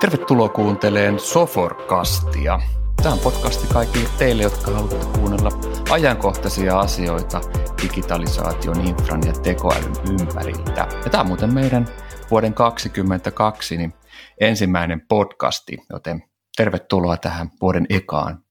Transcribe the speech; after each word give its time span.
Tervetuloa 0.00 0.48
kuunteleen 0.48 1.18
Soforkastia. 1.20 2.60
Tämä 3.02 3.12
on 3.12 3.18
podcasti 3.18 3.66
kaikille 3.72 4.08
teille, 4.18 4.42
jotka 4.42 4.70
haluatte 4.70 5.18
kuunnella 5.18 5.50
ajankohtaisia 5.90 6.78
asioita 6.78 7.40
digitalisaation, 7.82 8.86
infran 8.86 9.20
ja 9.26 9.32
tekoälyn 9.32 10.20
ympäriltä. 10.20 10.88
Ja 11.04 11.10
tämä 11.10 11.20
on 11.20 11.26
muuten 11.26 11.54
meidän 11.54 11.86
vuoden 12.30 12.54
2022 12.54 13.76
niin 13.76 13.94
ensimmäinen 14.40 15.00
podcasti, 15.08 15.78
joten 15.90 16.22
tervetuloa 16.56 17.16
tähän 17.16 17.50
vuoden 17.60 17.86
ekaan, 17.90 18.44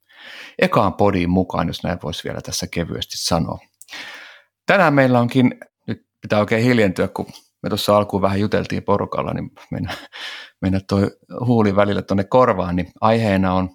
ekaan 0.60 0.94
podiin 0.94 1.30
mukaan, 1.30 1.68
jos 1.68 1.84
näin 1.84 2.00
voisi 2.04 2.24
vielä 2.24 2.42
tässä 2.42 2.68
kevyesti 2.72 3.18
sanoa. 3.18 3.60
Tänään 4.66 4.94
meillä 4.94 5.20
onkin, 5.20 5.60
nyt 5.88 6.06
pitää 6.22 6.40
oikein 6.40 6.64
hiljentyä, 6.64 7.08
kun 7.08 7.26
me 7.64 7.70
tuossa 7.70 7.98
alkuun 7.98 8.22
vähän 8.22 8.40
juteltiin 8.40 8.84
porukalla, 8.84 9.34
niin 9.34 9.52
mennä, 9.72 9.94
mennä 10.66 10.80
toi 10.90 11.12
huuli 11.46 11.76
välillä 11.76 12.02
tuonne 12.02 12.24
korvaan, 12.24 12.76
niin 12.76 12.92
aiheena 13.02 13.54
on 13.54 13.70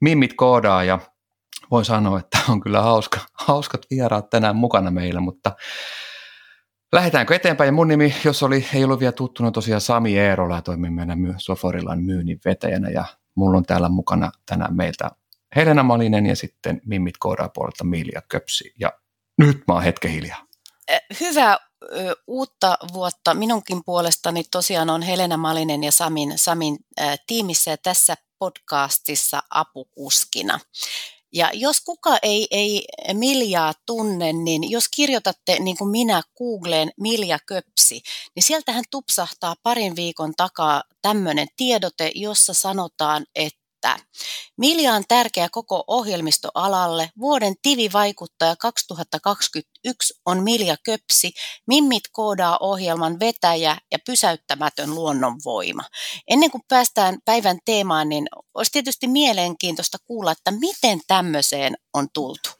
Mimmit 0.00 0.34
koodaa 0.36 0.84
ja 0.84 0.98
voin 1.70 1.84
sanoa, 1.84 2.18
että 2.18 2.38
on 2.48 2.60
kyllä 2.60 2.82
hauska, 2.82 3.20
hauskat 3.32 3.86
vieraat 3.90 4.30
tänään 4.30 4.56
mukana 4.56 4.90
meillä, 4.90 5.20
mutta 5.20 5.56
lähdetäänkö 6.92 7.34
eteenpäin? 7.34 7.68
Ja 7.68 7.72
mun 7.72 7.88
nimi, 7.88 8.14
jos 8.24 8.42
oli, 8.42 8.66
ei 8.74 8.84
ollut 8.84 9.00
vielä 9.00 9.12
tuttuna, 9.12 9.50
tosiaan 9.50 9.80
Sami 9.80 10.18
Eerola 10.18 10.54
ja 10.54 10.62
toimin 10.62 10.92
meidän 10.92 11.18
myy, 11.18 11.34
Soforilan 11.38 12.02
myynnin 12.02 12.40
vetäjänä 12.44 12.90
ja 12.90 13.04
mulla 13.34 13.58
on 13.58 13.64
täällä 13.64 13.88
mukana 13.88 14.30
tänään 14.46 14.76
meiltä 14.76 15.10
Helena 15.56 15.82
Malinen 15.82 16.26
ja 16.26 16.36
sitten 16.36 16.80
Mimmit 16.86 17.14
koodaa 17.18 17.48
puolelta 17.48 17.84
Milja 17.84 18.22
Köpsi 18.28 18.72
ja 18.80 18.92
nyt 19.38 19.62
mä 19.68 19.74
oon 19.74 19.82
hetken 19.82 20.10
hiljaa. 20.10 20.46
Hyvää 21.20 21.67
uutta 22.26 22.78
vuotta 22.92 23.34
minunkin 23.34 23.84
puolestani 23.84 24.44
tosiaan 24.50 24.90
on 24.90 25.02
Helena 25.02 25.36
Malinen 25.36 25.84
ja 25.84 25.92
Samin, 25.92 26.32
Samin 26.36 26.78
tiimissä 27.26 27.70
ja 27.70 27.76
tässä 27.76 28.14
podcastissa 28.38 29.42
apukuskina. 29.50 30.60
Ja 31.32 31.50
jos 31.52 31.80
kuka 31.80 32.18
ei, 32.22 32.46
ei 32.50 32.84
Miljaa 33.12 33.72
tunne, 33.86 34.32
niin 34.32 34.70
jos 34.70 34.88
kirjoitatte 34.88 35.58
niin 35.58 35.76
kuin 35.76 35.90
minä 35.90 36.22
Googleen 36.38 36.90
Milja 37.00 37.38
Köpsi, 37.46 38.00
niin 38.34 38.42
sieltähän 38.42 38.84
tupsahtaa 38.90 39.54
parin 39.62 39.96
viikon 39.96 40.32
takaa 40.36 40.82
tämmöinen 41.02 41.48
tiedote, 41.56 42.12
jossa 42.14 42.54
sanotaan, 42.54 43.26
että 43.34 43.67
että 43.78 43.96
Milja 44.56 44.94
on 44.94 45.02
tärkeä 45.08 45.48
koko 45.52 45.84
ohjelmistoalalle. 45.86 47.10
Vuoden 47.18 47.54
TV-vaikuttaja 47.62 48.56
2021 48.56 50.20
on 50.26 50.42
Milja 50.42 50.76
Köpsi. 50.84 51.32
Mimmit 51.66 52.02
koodaa 52.12 52.56
ohjelman 52.60 53.20
vetäjä 53.20 53.76
ja 53.92 53.98
pysäyttämätön 54.06 54.94
luonnonvoima. 54.94 55.82
Ennen 56.28 56.50
kuin 56.50 56.62
päästään 56.68 57.18
päivän 57.24 57.58
teemaan, 57.64 58.08
niin 58.08 58.26
olisi 58.54 58.72
tietysti 58.72 59.08
mielenkiintoista 59.08 59.98
kuulla, 60.04 60.32
että 60.32 60.50
miten 60.50 61.00
tämmöiseen 61.06 61.74
on 61.94 62.06
tultu. 62.14 62.50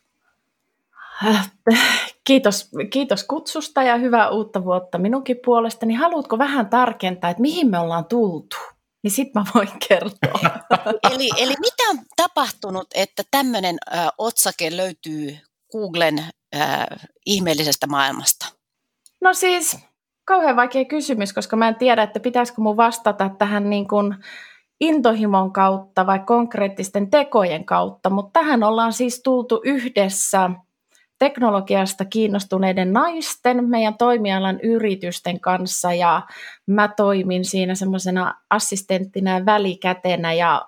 Kiitos, 2.25 2.71
kiitos 2.91 3.25
kutsusta 3.25 3.83
ja 3.83 3.97
hyvää 3.97 4.31
uutta 4.31 4.65
vuotta 4.65 4.99
minunkin 4.99 5.37
puolestani. 5.45 5.95
Haluatko 5.95 6.39
vähän 6.39 6.71
tarkentaa, 6.71 7.31
että 7.31 7.41
mihin 7.41 7.71
me 7.71 7.79
ollaan 7.79 8.05
tultu? 8.05 8.57
Niin 9.03 9.11
sitten 9.11 9.43
mä 9.43 9.51
voin 9.55 9.69
kertoa. 9.89 10.51
eli, 11.13 11.31
eli 11.37 11.55
mitä 11.61 11.83
on 11.91 11.99
tapahtunut, 12.17 12.87
että 12.95 13.23
tämmöinen 13.31 13.77
otsake 14.19 14.77
löytyy 14.77 15.39
Googlen 15.73 16.19
äh, 16.57 16.87
ihmeellisestä 17.27 17.87
maailmasta? 17.87 18.47
No 19.21 19.35
siis 19.35 19.79
kauhean 20.25 20.57
vaikea 20.57 20.85
kysymys, 20.85 21.33
koska 21.33 21.57
mä 21.57 21.69
en 21.69 21.77
tiedä, 21.77 22.03
että 22.03 22.21
pitäisikö 22.21 22.61
mun 22.61 22.77
vastata 22.77 23.31
tähän 23.39 23.71
niin 23.71 23.89
kuin 23.89 24.15
intohimon 24.81 25.53
kautta 25.53 26.07
vai 26.07 26.19
konkreettisten 26.19 27.11
tekojen 27.11 27.65
kautta, 27.65 28.11
mutta 28.11 28.41
tähän 28.41 28.63
ollaan 28.63 28.93
siis 28.93 29.21
tultu 29.23 29.61
yhdessä– 29.65 30.51
teknologiasta 31.19 32.05
kiinnostuneiden 32.05 32.93
naisten, 32.93 33.69
meidän 33.69 33.99
toimialan 33.99 34.61
yritysten 34.61 35.41
kanssa. 35.41 35.93
Ja 35.93 36.23
mä 36.67 36.89
toimin 36.89 37.45
siinä 37.45 37.75
semmoisena 37.75 38.35
assistenttina 38.51 39.39
ja 39.39 39.47
välikätenä. 39.47 40.33
Ja 40.33 40.67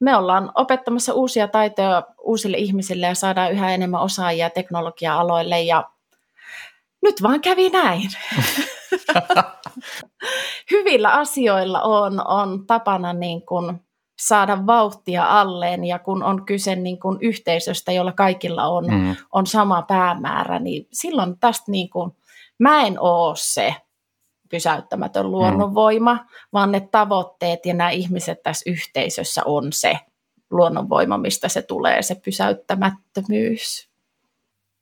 me 0.00 0.16
ollaan 0.16 0.52
opettamassa 0.54 1.14
uusia 1.14 1.48
taitoja 1.48 2.02
uusille 2.22 2.56
ihmisille 2.56 3.06
ja 3.06 3.14
saadaan 3.14 3.52
yhä 3.52 3.74
enemmän 3.74 4.00
osaajia 4.00 4.50
teknologia-aloille. 4.50 5.60
Ja 5.60 5.90
nyt 7.02 7.22
vaan 7.22 7.40
kävi 7.40 7.70
näin. 7.70 8.10
Hyvillä 10.70 11.10
asioilla 11.10 11.82
on, 11.82 12.26
on 12.26 12.66
tapana 12.66 13.12
niin 13.12 13.46
kuin 13.46 13.80
saada 14.20 14.66
vauhtia 14.66 15.40
alleen 15.40 15.84
ja 15.84 15.98
kun 15.98 16.22
on 16.22 16.46
kyse 16.46 16.76
niin 16.76 17.00
kuin 17.00 17.18
yhteisöstä, 17.20 17.92
jolla 17.92 18.12
kaikilla 18.12 18.66
on, 18.66 18.86
mm. 18.86 19.16
on 19.32 19.46
sama 19.46 19.82
päämäärä, 19.82 20.58
niin 20.58 20.88
silloin 20.92 21.38
tästä 21.38 21.70
niin 21.70 21.90
kuin, 21.90 22.10
mä 22.58 22.82
en 22.82 23.00
ole 23.00 23.34
se 23.36 23.74
pysäyttämätön 24.50 25.26
mm. 25.26 25.30
luonnonvoima, 25.30 26.14
mm. 26.14 26.20
vaan 26.52 26.72
ne 26.72 26.80
tavoitteet 26.80 27.66
ja 27.66 27.74
nämä 27.74 27.90
ihmiset 27.90 28.42
tässä 28.42 28.70
yhteisössä 28.70 29.42
on 29.44 29.72
se 29.72 29.98
luonnonvoima, 30.50 31.18
mistä 31.18 31.48
se 31.48 31.62
tulee, 31.62 32.02
se 32.02 32.14
pysäyttämättömyys. 32.14 33.88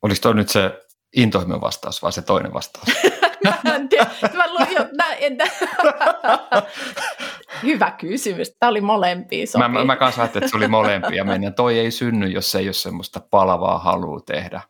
Oliko 0.02 0.18
toi 0.22 0.34
nyt 0.34 0.48
se 0.48 0.80
intohimon 1.16 1.60
vastaus 1.60 2.02
vai 2.02 2.12
se 2.12 2.22
toinen 2.22 2.54
vastaus? 2.54 2.88
mä 3.64 3.74
en 3.74 3.88
tiedä. 3.88 4.10
Mä 4.34 4.52
luin 4.52 4.68
jo, 4.76 4.86
mä 4.96 5.14
en, 5.14 5.38
Hyvä 7.62 7.90
kysymys. 7.90 8.56
Tämä 8.58 8.70
oli 8.70 8.80
molempia 8.80 9.46
sopii. 9.46 9.68
Mä, 9.68 9.78
mä, 9.78 9.84
mä 9.84 9.96
kanssa 9.96 10.22
ajattelin, 10.22 10.44
että 10.44 10.50
se 10.50 10.56
oli 10.56 10.68
molempia. 10.68 11.24
Meidän 11.24 11.54
toi 11.54 11.78
ei 11.78 11.90
synny, 11.90 12.26
jos 12.26 12.54
ei 12.54 12.66
ole 12.66 12.72
semmoista 12.72 13.20
palavaa 13.30 13.78
halua 13.78 14.20
tehdä. 14.20 14.60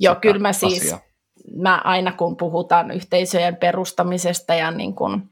Joo, 0.00 0.14
kyllä 0.14 0.38
mä 0.38 0.52
siis, 0.52 0.94
mä 1.56 1.80
aina 1.84 2.12
kun 2.12 2.36
puhutaan 2.36 2.90
yhteisöjen 2.90 3.56
perustamisesta 3.56 4.54
ja 4.54 4.70
niin 4.70 4.94
kuin 4.94 5.22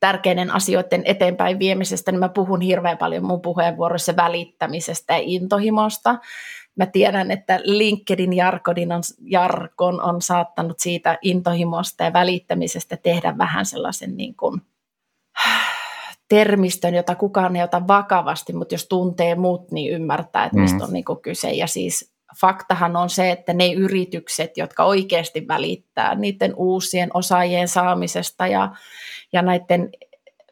tärkeiden 0.00 0.50
asioiden 0.50 1.02
eteenpäin 1.04 1.58
viemisestä, 1.58 2.12
niin 2.12 2.20
mä 2.20 2.28
puhun 2.28 2.60
hirveän 2.60 2.98
paljon 2.98 3.24
mun 3.24 3.40
puheenvuorossa 3.40 4.16
välittämisestä 4.16 5.12
ja 5.12 5.22
intohimosta. 5.22 6.18
Mä 6.76 6.86
tiedän, 6.86 7.30
että 7.30 7.60
LinkedIn 7.64 8.32
jarkonin 8.32 8.92
on, 8.92 9.02
jarkon 9.20 10.02
on 10.02 10.22
saattanut 10.22 10.78
siitä 10.78 11.18
intohimosta 11.22 12.04
ja 12.04 12.12
välittämisestä 12.12 12.96
tehdä 12.96 13.38
vähän 13.38 13.66
sellaisen 13.66 14.16
niin 14.16 14.36
kuin, 14.36 14.62
termistön, 16.28 16.94
jota 16.94 17.14
kukaan 17.14 17.56
ei 17.56 17.62
ota 17.62 17.86
vakavasti, 17.88 18.52
mutta 18.52 18.74
jos 18.74 18.86
tuntee 18.88 19.34
muut, 19.34 19.70
niin 19.70 19.92
ymmärtää, 19.92 20.44
että 20.44 20.58
mistä 20.58 20.78
mm. 20.78 20.82
on 20.82 20.92
niin 20.92 21.04
kyse. 21.22 21.50
Ja 21.50 21.66
siis 21.66 22.12
faktahan 22.40 22.96
on 22.96 23.10
se, 23.10 23.30
että 23.30 23.52
ne 23.52 23.72
yritykset, 23.72 24.56
jotka 24.56 24.84
oikeasti 24.84 25.48
välittää 25.48 26.14
niiden 26.14 26.54
uusien 26.56 27.10
osaajien 27.14 27.68
saamisesta 27.68 28.46
ja, 28.46 28.72
ja 29.32 29.42
näiden 29.42 29.90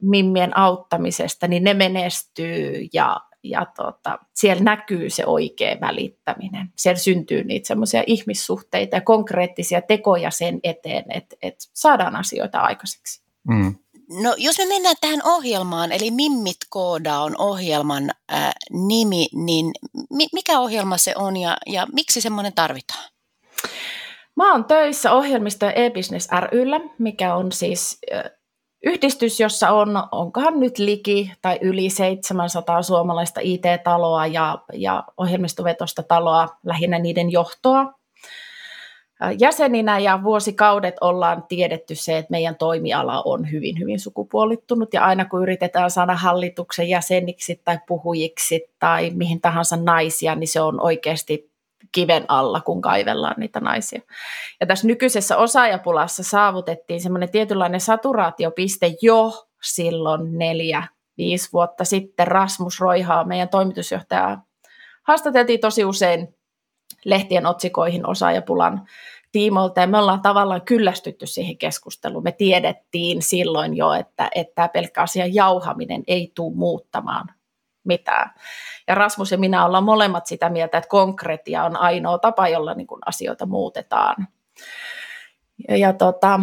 mimmien 0.03 0.59
auttamisesta, 0.59 1.48
niin 1.48 1.64
ne 1.64 1.75
menestyy 1.75 2.87
ja, 2.93 3.20
ja 3.43 3.66
tota, 3.76 4.19
siellä 4.34 4.64
näkyy 4.64 5.10
se 5.10 5.26
oikea 5.26 5.76
välittäminen. 5.81 6.72
Siellä 6.76 6.98
syntyy 6.98 7.44
niitä 7.44 7.66
semmoisia 7.66 8.03
ihmissuhteita 8.06 8.97
ja 8.97 9.00
konkreettisia 9.00 9.82
tekoja 9.82 10.31
sen 10.31 10.60
eteen, 10.62 11.04
että, 11.08 11.37
että 11.43 11.64
saadaan 11.75 12.16
asioita 12.16 12.60
aikaiseksi. 12.60 13.22
Mm. 13.48 13.75
No 14.11 14.34
jos 14.37 14.59
me 14.59 14.67
mennään 14.67 14.97
tähän 15.00 15.21
ohjelmaan, 15.25 15.93
eli 15.93 16.11
Mimmit 16.11 16.56
Kooda 16.71 17.19
on 17.19 17.34
ohjelman 17.39 18.11
ää, 18.28 18.53
nimi, 18.71 19.27
niin 19.34 19.72
mi- 20.11 20.28
mikä 20.33 20.61
ohjelma 20.61 20.97
se 20.97 21.15
on 21.17 21.37
ja, 21.37 21.56
ja 21.67 21.87
miksi 21.93 22.21
semmoinen 22.21 22.53
tarvitaan? 22.53 23.05
Mä 24.37 24.53
oon 24.53 24.65
töissä 24.65 25.12
ohjelmisto 25.12 25.67
e-business 25.67 26.28
ryllä, 26.53 26.81
mikä 26.99 27.34
on 27.34 27.53
siis 27.53 27.99
yhdistys, 28.85 29.41
jossa 29.41 29.70
on, 29.70 29.88
onkohan 30.12 30.61
nyt 30.61 30.79
liki 30.79 31.32
tai 31.43 31.58
yli 31.61 31.91
700 31.91 32.82
suomalaista 32.82 33.41
IT-taloa 33.43 34.26
ja, 34.26 34.58
ja 34.73 35.05
ohjelmistovetosta 35.17 36.03
taloa, 36.03 36.49
lähinnä 36.64 36.99
niiden 36.99 37.32
johtoa 37.32 37.93
jäseninä 39.39 39.99
ja 39.99 40.23
vuosikaudet 40.23 40.95
ollaan 41.01 41.45
tiedetty 41.49 41.95
se, 41.95 42.19
että 42.19 42.31
meidän 42.31 42.57
toimiala 42.57 43.23
on 43.25 43.51
hyvin, 43.51 43.79
hyvin 43.79 44.01
sukupuolittunut 44.01 44.95
ja 44.95 45.05
aina 45.05 45.25
kun 45.25 45.43
yritetään 45.43 45.91
saada 45.91 46.15
hallituksen 46.15 46.89
jäseniksi 46.89 47.61
tai 47.65 47.79
puhujiksi 47.89 48.65
tai 48.79 49.11
mihin 49.11 49.41
tahansa 49.41 49.77
naisia, 49.77 50.35
niin 50.35 50.49
se 50.49 50.61
on 50.61 50.81
oikeasti 50.81 51.51
kiven 51.93 52.25
alla, 52.29 52.61
kun 52.61 52.81
kaivellaan 52.81 53.35
niitä 53.39 53.61
naisia. 53.61 54.01
Ja 54.61 54.67
tässä 54.67 54.87
nykyisessä 54.87 55.37
osaajapulassa 55.37 56.23
saavutettiin 56.23 57.01
semmoinen 57.01 57.31
tietynlainen 57.31 57.81
saturaatiopiste 57.81 58.95
jo 59.03 59.47
silloin 59.63 60.39
neljä, 60.39 60.83
viisi 61.19 61.49
vuotta 61.53 61.85
sitten. 61.85 62.27
Rasmus 62.27 62.81
Roihaa, 62.81 63.25
meidän 63.25 63.49
toimitusjohtaja, 63.49 64.39
haastateltiin 65.03 65.61
tosi 65.61 65.85
usein 65.85 66.36
lehtien 67.05 67.47
otsikoihin 67.47 68.06
osaajapulan 68.06 68.87
tiimolta 69.33 69.81
ja 69.81 69.87
me 69.87 69.99
ollaan 69.99 70.23
tavallaan 70.23 70.62
kyllästytty 70.62 71.27
siihen 71.27 71.59
keskusteluun. 71.59 72.25
Me 72.25 72.33
tiedettiin 72.33 73.23
silloin 73.23 73.77
jo, 73.77 73.93
että, 73.93 74.31
että 74.35 74.55
tämä 74.55 74.69
pelkkä 74.69 75.03
asian 75.03 75.35
jauhaminen 75.35 76.03
ei 76.06 76.33
tule 76.35 76.56
muuttamaan 76.56 77.29
mitään. 77.85 78.31
Ja 78.88 78.94
Rasmus 78.94 79.33
ja 79.33 79.38
minä 79.38 79.65
ollaan 79.65 79.85
molemmat 79.85 80.27
sitä 80.27 80.49
mieltä, 80.49 80.79
että 80.79 80.88
konkretia 80.88 81.65
on 81.65 81.77
ainoa 81.77 82.19
tapa, 82.19 82.49
jolla 82.49 82.75
niin 82.75 82.87
kuin 82.87 83.00
asioita 83.06 83.47
muutetaan. 83.47 84.29
Ja, 85.69 85.77
ja 85.77 85.93
tota, 85.93 86.41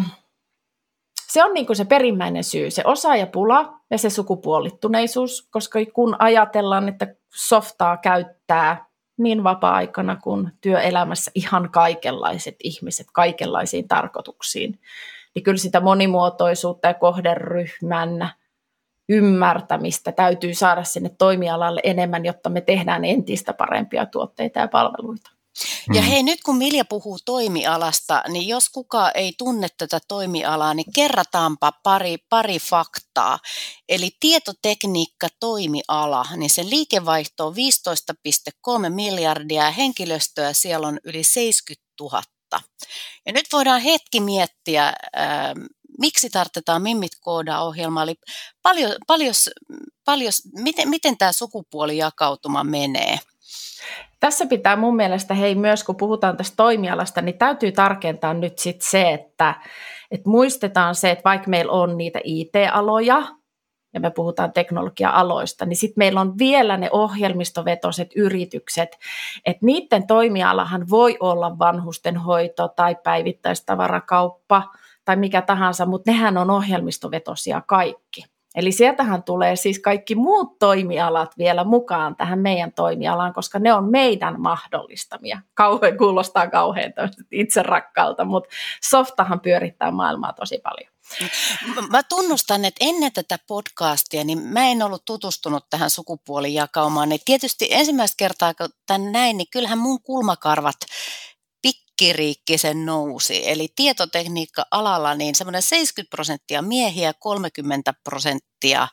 se 1.28 1.44
on 1.44 1.54
niin 1.54 1.66
kuin 1.66 1.78
se 1.78 1.86
perimmäinen 1.86 2.44
syy, 2.44 2.72
se 2.72 2.84
osaajapula 2.86 3.80
ja 3.92 3.98
se 3.98 4.10
sukupuolittuneisuus, 4.10 5.48
koska 5.52 5.80
kun 5.94 6.16
ajatellaan, 6.20 6.90
että 6.90 7.16
softaa 7.36 7.98
käyttää 7.98 8.86
niin 9.18 9.44
vapaa-aikana 9.44 10.16
kuin 10.16 10.52
työelämässä 10.62 11.32
ihan 11.36 11.70
kaikenlaiset 11.72 12.56
ihmiset 12.64 13.08
kaikenlaisiin 13.14 13.88
tarkoituksiin, 13.88 14.80
niin 15.36 15.44
kyllä 15.44 15.58
sitä 15.58 15.80
monimuotoisuutta 15.80 16.88
ja 16.88 16.94
kohderyhmän 16.94 18.30
ymmärtämistä 19.10 20.12
täytyy 20.12 20.54
saada 20.54 20.84
sinne 20.84 21.10
toimialalle 21.18 21.82
enemmän, 21.84 22.26
jotta 22.26 22.50
me 22.50 22.62
tehdään 22.62 23.06
entistä 23.06 23.54
parempia 23.54 24.06
tuotteita 24.06 24.60
ja 24.60 24.68
palveluita. 24.68 25.32
Ja 25.94 26.02
mm. 26.02 26.08
hei, 26.08 26.24
nyt 26.24 26.42
kun 26.46 26.58
Milja 26.58 26.86
puhuu 26.86 27.20
toimialasta, 27.26 28.24
niin 28.28 28.48
jos 28.48 28.70
kuka 28.70 29.12
ei 29.12 29.34
tunne 29.38 29.68
tätä 29.78 30.00
toimialaa, 30.08 30.74
niin 30.74 30.94
kerrataanpa 30.94 31.72
pari, 31.84 32.18
pari 32.30 32.60
faktaa. 32.60 33.40
Eli 33.90 34.12
tietotekniikka 34.20 35.28
toimiala, 35.40 36.26
niin 36.36 36.50
sen 36.50 36.70
liikevaihto 36.70 37.48
on 37.48 37.56
15,3 38.86 38.90
miljardia 38.90 39.64
ja 39.64 39.72
henkilöstöä 39.72 40.54
siellä 40.54 40.88
on 40.88 41.00
yli 41.04 41.24
70 41.24 41.84
000. 42.00 42.24
Ja 43.26 43.34
nyt 43.34 43.46
voidaan 43.52 43.82
hetki 43.82 44.20
miettiä, 44.20 44.88
äh, 44.88 44.94
miksi 46.00 46.30
tarvitaan 46.30 46.82
Mimmit 46.82 47.12
koodaa 47.22 47.66
ohjelma, 47.66 48.04
eli 48.04 48.16
paljon, 48.62 48.96
paljon, 49.08 49.34
paljon, 50.06 50.32
miten, 50.54 50.90
miten 50.90 51.18
tämä 51.18 51.32
sukupuolijakautuma 51.32 52.64
menee– 52.64 53.20
tässä 54.20 54.46
pitää 54.46 54.76
mun 54.76 54.96
mielestä, 54.96 55.34
hei 55.34 55.56
myös 55.56 55.84
kun 55.84 55.96
puhutaan 55.96 56.38
tästä 56.38 56.56
toimialasta, 56.56 57.22
niin 57.22 57.38
täytyy 57.38 57.72
tarkentaa 57.72 58.34
nyt 58.34 58.60
sit 58.60 58.82
se, 58.82 59.12
että, 59.12 59.56
että 60.12 60.30
muistetaan 60.30 60.96
se, 60.96 61.12
että 61.12 61.24
vaikka 61.24 61.50
meillä 61.50 61.72
on 61.72 61.98
niitä 61.98 62.20
IT-aloja, 62.24 63.24
ja 63.94 64.00
me 64.00 64.12
puhutaan 64.12 64.54
teknologia-aloista, 64.54 65.66
niin 65.66 65.78
sitten 65.78 66.02
meillä 66.02 66.22
on 66.22 66.38
vielä 66.38 66.78
ne 66.78 66.90
ohjelmistovetoiset 66.92 68.10
yritykset, 68.16 68.98
että 69.46 69.66
niiden 69.66 70.08
toimialahan 70.08 70.90
voi 70.90 71.18
olla 71.20 71.60
vanhustenhoito 71.60 72.68
tai 72.68 72.96
päivittäistavarakauppa 73.04 74.64
tai 75.06 75.16
mikä 75.16 75.42
tahansa, 75.42 75.86
mutta 75.86 76.12
nehän 76.12 76.38
on 76.38 76.50
ohjelmistovetosia 76.50 77.62
kaikki. 77.62 78.33
Eli 78.56 78.72
sieltähän 78.72 79.24
tulee 79.24 79.56
siis 79.56 79.80
kaikki 79.80 80.16
muut 80.16 80.60
toimialat 80.60 81.38
vielä 81.38 81.64
mukaan 81.64 82.16
tähän 82.16 82.40
meidän 82.40 82.74
toimialaan, 82.74 83.34
koska 83.34 83.60
ne 83.60 83.74
on 83.74 83.92
meidän 83.92 84.42
mahdollistamia. 84.42 85.42
Kauhean 85.54 85.98
kuulostaa 85.98 86.50
kauhean 86.50 86.94
itse 87.32 87.64
rakkaalta, 87.64 88.26
mutta 88.26 88.50
softahan 88.84 89.40
pyörittää 89.40 89.92
maailmaa 89.92 90.34
tosi 90.34 90.60
paljon. 90.64 90.94
Mä 91.90 92.04
tunnustan, 92.04 92.66
että 92.66 92.86
ennen 92.86 93.14
tätä 93.14 93.40
podcastia, 93.48 94.24
niin 94.24 94.40
mä 94.40 94.68
en 94.68 94.84
ollut 94.84 95.06
tutustunut 95.06 95.66
tähän 95.70 95.90
sukupuolijakaumaan. 95.90 97.10
Tietysti 97.26 97.68
ensimmäistä 97.72 98.16
kertaa, 98.18 98.54
kun 98.54 98.70
tämän 98.86 99.12
näin, 99.12 99.38
niin 99.38 99.48
kyllähän 99.52 99.78
mun 99.78 100.02
kulmakarvat 100.02 100.76
pikkiriikkisen 101.98 102.86
nousi. 102.86 103.52
Eli 103.52 103.68
tietotekniikka-alalla 103.76 105.16
niin 105.16 105.36
semmoinen 105.36 105.62
70 105.62 106.16
prosenttia 106.16 106.62
miehiä, 106.62 107.14
30 107.20 107.94
prosenttia 108.04 108.88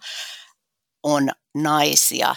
on 1.03 1.29
naisia. 1.55 2.35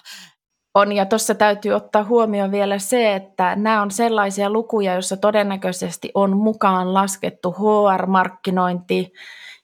On, 0.73 0.91
ja 0.91 1.05
tuossa 1.05 1.35
täytyy 1.35 1.71
ottaa 1.71 2.03
huomioon 2.03 2.51
vielä 2.51 2.79
se, 2.79 3.15
että 3.15 3.55
nämä 3.55 3.81
on 3.81 3.91
sellaisia 3.91 4.49
lukuja, 4.49 4.93
joissa 4.93 5.17
todennäköisesti 5.17 6.11
on 6.13 6.37
mukaan 6.37 6.93
laskettu 6.93 7.51
HR-markkinointi 7.51 9.13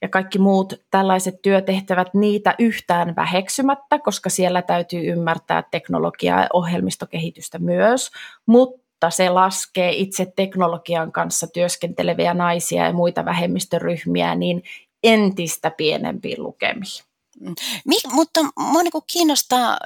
ja 0.01 0.09
kaikki 0.09 0.39
muut 0.39 0.73
tällaiset 0.91 1.41
työtehtävät 1.41 2.13
niitä 2.13 2.55
yhtään 2.59 3.15
väheksymättä, 3.15 3.99
koska 3.99 4.29
siellä 4.29 4.61
täytyy 4.61 5.01
ymmärtää 5.01 5.63
teknologiaa 5.71 6.41
ja 6.41 6.47
ohjelmistokehitystä 6.53 7.59
myös, 7.59 8.11
mutta 8.45 8.88
mutta 8.99 9.15
se 9.15 9.29
laskee 9.29 9.91
itse 9.91 10.33
teknologian 10.35 11.11
kanssa 11.11 11.47
työskenteleviä 11.47 12.33
naisia 12.33 12.85
ja 12.85 12.93
muita 12.93 13.25
vähemmistöryhmiä 13.25 14.35
niin 14.35 14.63
entistä 15.03 15.71
pienempiin 15.71 16.43
lukemiin. 16.43 17.03
Mm. 17.39 17.55
Mik, 17.85 17.99
mutta 18.11 18.39
minua 18.57 18.81
niin 18.83 18.91
kiinnostaa 19.07 19.77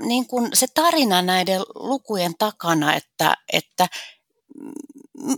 niin 0.00 0.26
kuin 0.26 0.48
se 0.54 0.66
tarina 0.74 1.22
näiden 1.22 1.60
lukujen 1.74 2.32
takana, 2.38 2.94
että, 2.94 3.36
että 3.52 3.88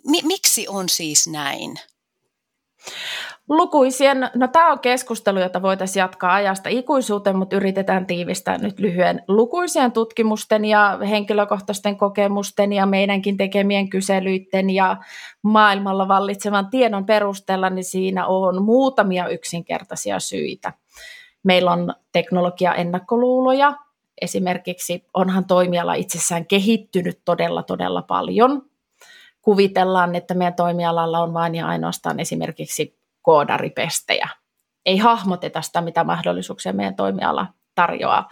mi, 0.05 0.21
miksi 0.23 0.69
on 0.69 0.89
siis 0.89 1.27
näin? 1.27 1.81
Lukuisien, 3.49 4.31
no 4.35 4.49
tämä 4.49 4.73
on 4.73 4.81
keskustelu, 4.81 5.38
jota 5.38 5.62
voitaisiin 5.62 6.00
jatkaa 6.00 6.35
ajasta 6.35 6.69
ikuisuuteen, 6.69 7.37
mutta 7.37 7.56
yritetään 7.56 8.06
tiivistää 8.06 8.59
nyt 8.59 8.79
lyhyen 8.79 9.23
lukuisien 9.29 9.93
tutkimusten 9.93 10.65
ja 10.65 10.99
henkilökohtaisten 11.09 11.97
kokemusten 11.97 12.73
ja 12.73 12.87
meidänkin 12.87 13.37
tekemien 13.37 13.88
kyselyiden 13.88 14.71
ja 14.71 14.97
maailmalla 15.43 16.09
vallitsevan 16.09 16.71
tiedon 16.71 17.06
perusteella, 17.06 17.71
niin 17.71 17.85
siinä 17.85 18.27
on 18.27 18.62
muutamia 18.62 19.29
yksinkertaisia 19.29 20.21
syitä. 20.21 20.73
Meillä 21.43 21.73
on 21.73 21.94
teknologia-ennakkoluuloja, 22.12 23.75
esimerkiksi 24.21 25.05
onhan 25.15 25.44
toimiala 25.44 25.94
itsessään 25.94 26.47
kehittynyt 26.47 27.21
todella 27.25 27.62
todella 27.62 28.03
paljon. 28.03 28.69
Kuvitellaan, 29.43 30.15
että 30.15 30.35
meidän 30.35 30.55
toimialalla 30.55 31.19
on 31.19 31.35
vain 31.35 31.55
ja 31.55 31.67
ainoastaan 31.67 32.21
esimerkiksi 32.21 32.99
koodaripestejä. 33.23 34.29
Ei 34.87 34.99
hahmoteta 34.99 35.63
sitä, 35.63 35.81
mitä 35.81 36.05
mahdollisuuksia 36.05 36.73
meidän 36.73 36.97
toimiala 36.97 37.47
tarjoaa. 37.75 38.29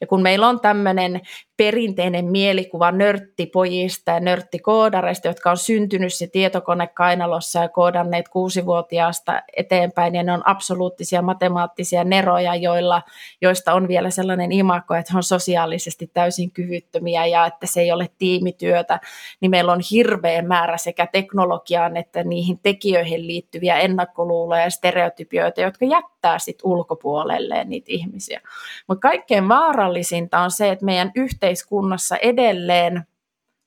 Ja 0.00 0.06
kun 0.06 0.22
meillä 0.22 0.48
on 0.48 0.60
tämmöinen 0.60 1.20
perinteinen 1.62 2.24
mielikuva 2.24 2.92
nörttipojista 2.92 4.10
ja 4.10 4.20
nörttikoodareista, 4.20 5.28
jotka 5.28 5.50
on 5.50 5.56
syntynyt 5.56 6.14
se 6.14 6.26
tietokone 6.26 6.86
kainalossa 6.86 7.62
ja 7.62 7.68
koodanneet 7.68 8.28
kuusivuotiaasta 8.28 9.42
eteenpäin, 9.56 10.14
ja 10.14 10.22
ne 10.22 10.32
on 10.32 10.48
absoluuttisia 10.48 11.22
matemaattisia 11.22 12.04
neroja, 12.04 12.54
joilla, 12.54 13.02
joista 13.40 13.74
on 13.74 13.88
vielä 13.88 14.10
sellainen 14.10 14.52
imako, 14.52 14.94
että 14.94 15.12
he 15.12 15.16
on 15.16 15.22
sosiaalisesti 15.22 16.10
täysin 16.14 16.50
kyvyttömiä 16.50 17.26
ja 17.26 17.46
että 17.46 17.66
se 17.66 17.80
ei 17.80 17.92
ole 17.92 18.10
tiimityötä, 18.18 19.00
niin 19.40 19.50
meillä 19.50 19.72
on 19.72 19.80
hirveä 19.90 20.42
määrä 20.42 20.76
sekä 20.76 21.06
teknologiaan 21.06 21.96
että 21.96 22.24
niihin 22.24 22.58
tekijöihin 22.62 23.26
liittyviä 23.26 23.78
ennakkoluuloja 23.78 24.62
ja 24.62 24.70
stereotypioita, 24.70 25.60
jotka 25.60 25.84
jättää 25.84 26.38
sitten 26.38 26.70
ulkopuolelle 26.70 27.64
niitä 27.64 27.86
ihmisiä. 27.88 28.40
Mutta 28.88 29.08
kaikkein 29.08 29.48
vaarallisinta 29.48 30.38
on 30.38 30.50
se, 30.50 30.68
että 30.68 30.84
meidän 30.84 31.12
yhteiskunnassa 31.52 32.16
edelleen 32.16 33.06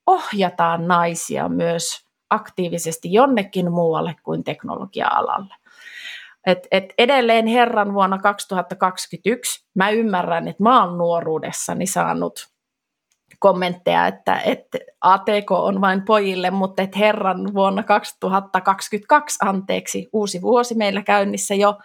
ohjataan 0.08 0.88
naisia 0.88 1.50
myös 1.50 2.06
aktiivisesti 2.30 3.14
jonnekin 3.14 3.72
muualle 3.72 4.16
kuin 4.24 4.44
teknologia-alalle. 4.44 5.56
Et, 6.48 6.68
et 6.72 6.94
edelleen 6.98 7.48
herran 7.48 7.94
vuonna 7.94 8.18
2021, 8.18 9.66
mä 9.76 9.90
ymmärrän, 9.90 10.48
että 10.48 10.64
mä 10.64 10.84
oon 10.84 10.98
nuoruudessani 10.98 11.86
saanut 11.86 12.48
kommentteja, 13.40 14.08
että, 14.08 14.40
että 14.40 14.78
ATK 15.02 15.52
on 15.52 15.82
vain 15.82 16.02
pojille, 16.06 16.52
mutta 16.52 16.82
että 16.82 17.00
herran 17.00 17.54
vuonna 17.54 17.84
2022, 17.84 19.38
anteeksi, 19.42 20.10
uusi 20.14 20.42
vuosi 20.42 20.76
meillä 20.76 21.02
käynnissä 21.02 21.56
jo, 21.56 21.78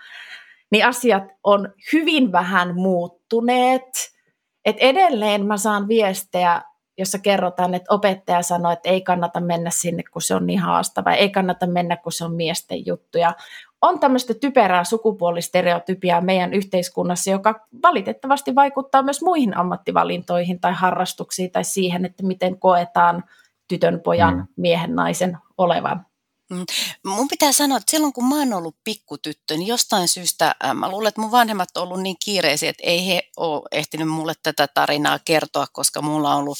niin 0.71 0.87
asiat 0.87 1.25
on 1.45 1.69
hyvin 1.93 2.33
vähän 2.33 2.75
muuttuneet. 2.75 4.20
Et 4.65 4.77
edelleen 4.81 5.47
mä 5.47 5.57
saan 5.57 5.89
viestejä, 5.89 6.63
jossa 6.99 7.19
kerrotaan, 7.19 7.75
että 7.75 7.95
opettaja 7.95 8.43
sanoo, 8.43 8.73
että 8.73 8.89
ei 8.89 9.01
kannata 9.01 9.41
mennä 9.41 9.71
sinne, 9.71 10.03
kun 10.13 10.23
se 10.23 10.35
on 10.35 10.47
niin 10.47 10.59
haastava, 10.59 11.13
ei 11.13 11.31
kannata 11.31 11.67
mennä, 11.67 11.97
kun 11.97 12.13
se 12.13 12.25
on 12.25 12.35
miesten 12.35 12.87
juttu. 12.87 13.19
Ja 13.19 13.35
on 13.83 14.01
tämmöistä 14.01 14.35
typerää 14.35 14.85
sukupuolistereotypiaa 14.85 16.21
meidän 16.21 16.55
yhteiskunnassa, 16.55 17.31
joka 17.31 17.67
valitettavasti 17.83 18.55
vaikuttaa 18.55 19.03
myös 19.03 19.23
muihin 19.23 19.57
ammattivalintoihin 19.57 20.61
tai 20.61 20.73
harrastuksiin 20.73 21.51
tai 21.51 21.65
siihen, 21.65 22.05
että 22.05 22.27
miten 22.27 22.59
koetaan 22.59 23.25
tytön, 23.69 24.01
pojan, 24.01 24.37
mm. 24.37 24.47
miehen, 24.57 24.95
naisen 24.95 25.39
olevan. 25.59 26.07
Mm. 26.51 26.67
Mun 27.05 27.29
pitää 27.29 27.53
sanoa, 27.53 27.79
että 27.79 27.91
silloin 27.91 28.13
kun 28.13 28.29
mä 28.29 28.39
oon 28.39 28.53
ollut 28.53 28.77
pikkutyttö, 28.85 29.57
niin 29.57 29.67
jostain 29.67 30.09
syystä 30.09 30.55
äh, 30.65 30.75
mä 30.75 30.89
luulen, 30.89 31.09
että 31.09 31.21
mun 31.21 31.31
vanhemmat 31.31 31.77
on 31.77 31.83
ollut 31.83 32.03
niin 32.03 32.17
kiireisiä, 32.25 32.71
että 32.71 32.83
ei 32.87 33.07
he 33.07 33.23
ole 33.37 33.63
ehtinyt 33.73 34.09
mulle 34.09 34.33
tätä 34.43 34.69
tarinaa 34.75 35.19
kertoa, 35.19 35.67
koska 35.73 36.03
mulla 36.03 36.35
on 36.35 36.39
ollut 36.41 36.59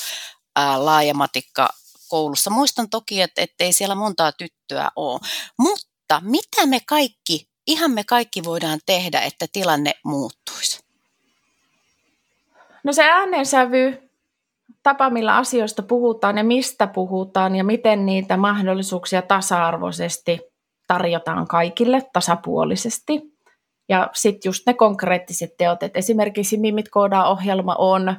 äh, 0.59 0.81
laajamatikka 0.81 1.69
koulussa. 2.09 2.51
Muistan 2.51 2.91
toki, 2.91 3.21
että 3.21 3.47
ei 3.61 3.73
siellä 3.73 3.95
montaa 3.95 4.33
tyttöä 4.33 4.91
ole. 4.97 5.21
Mutta 5.57 6.21
mitä 6.21 6.67
me 6.67 6.81
kaikki, 6.87 7.49
ihan 7.67 7.91
me 7.91 8.05
kaikki 8.05 8.45
voidaan 8.45 8.81
tehdä, 8.87 9.21
että 9.21 9.47
tilanne 9.53 9.93
muuttuisi? 10.05 10.81
No 12.85 12.93
se 12.93 13.03
äänensävy, 13.03 14.10
tapa 14.83 15.11
millä 15.11 15.37
asioista 15.37 15.83
puhutaan 15.83 16.39
ja 16.39 16.45
mistä 16.45 16.87
puhutaan 16.87 17.57
ja 17.57 17.65
miten 17.65 18.07
niitä 18.07 18.37
mahdollisuuksia 18.37 19.23
tasa-arvoisesti 19.23 20.41
tarjotaan 20.87 21.49
kaikille 21.49 22.03
tasapuolisesti. 22.13 23.23
Ja 23.89 24.11
sitten 24.13 24.49
just 24.49 24.67
ne 24.67 24.75
konkreettiset 24.75 25.51
teot, 25.59 25.83
että 25.83 25.99
esimerkiksi 25.99 26.57
Mimit 26.57 26.89
Koodaa-ohjelma 26.89 27.75
on, 27.79 28.15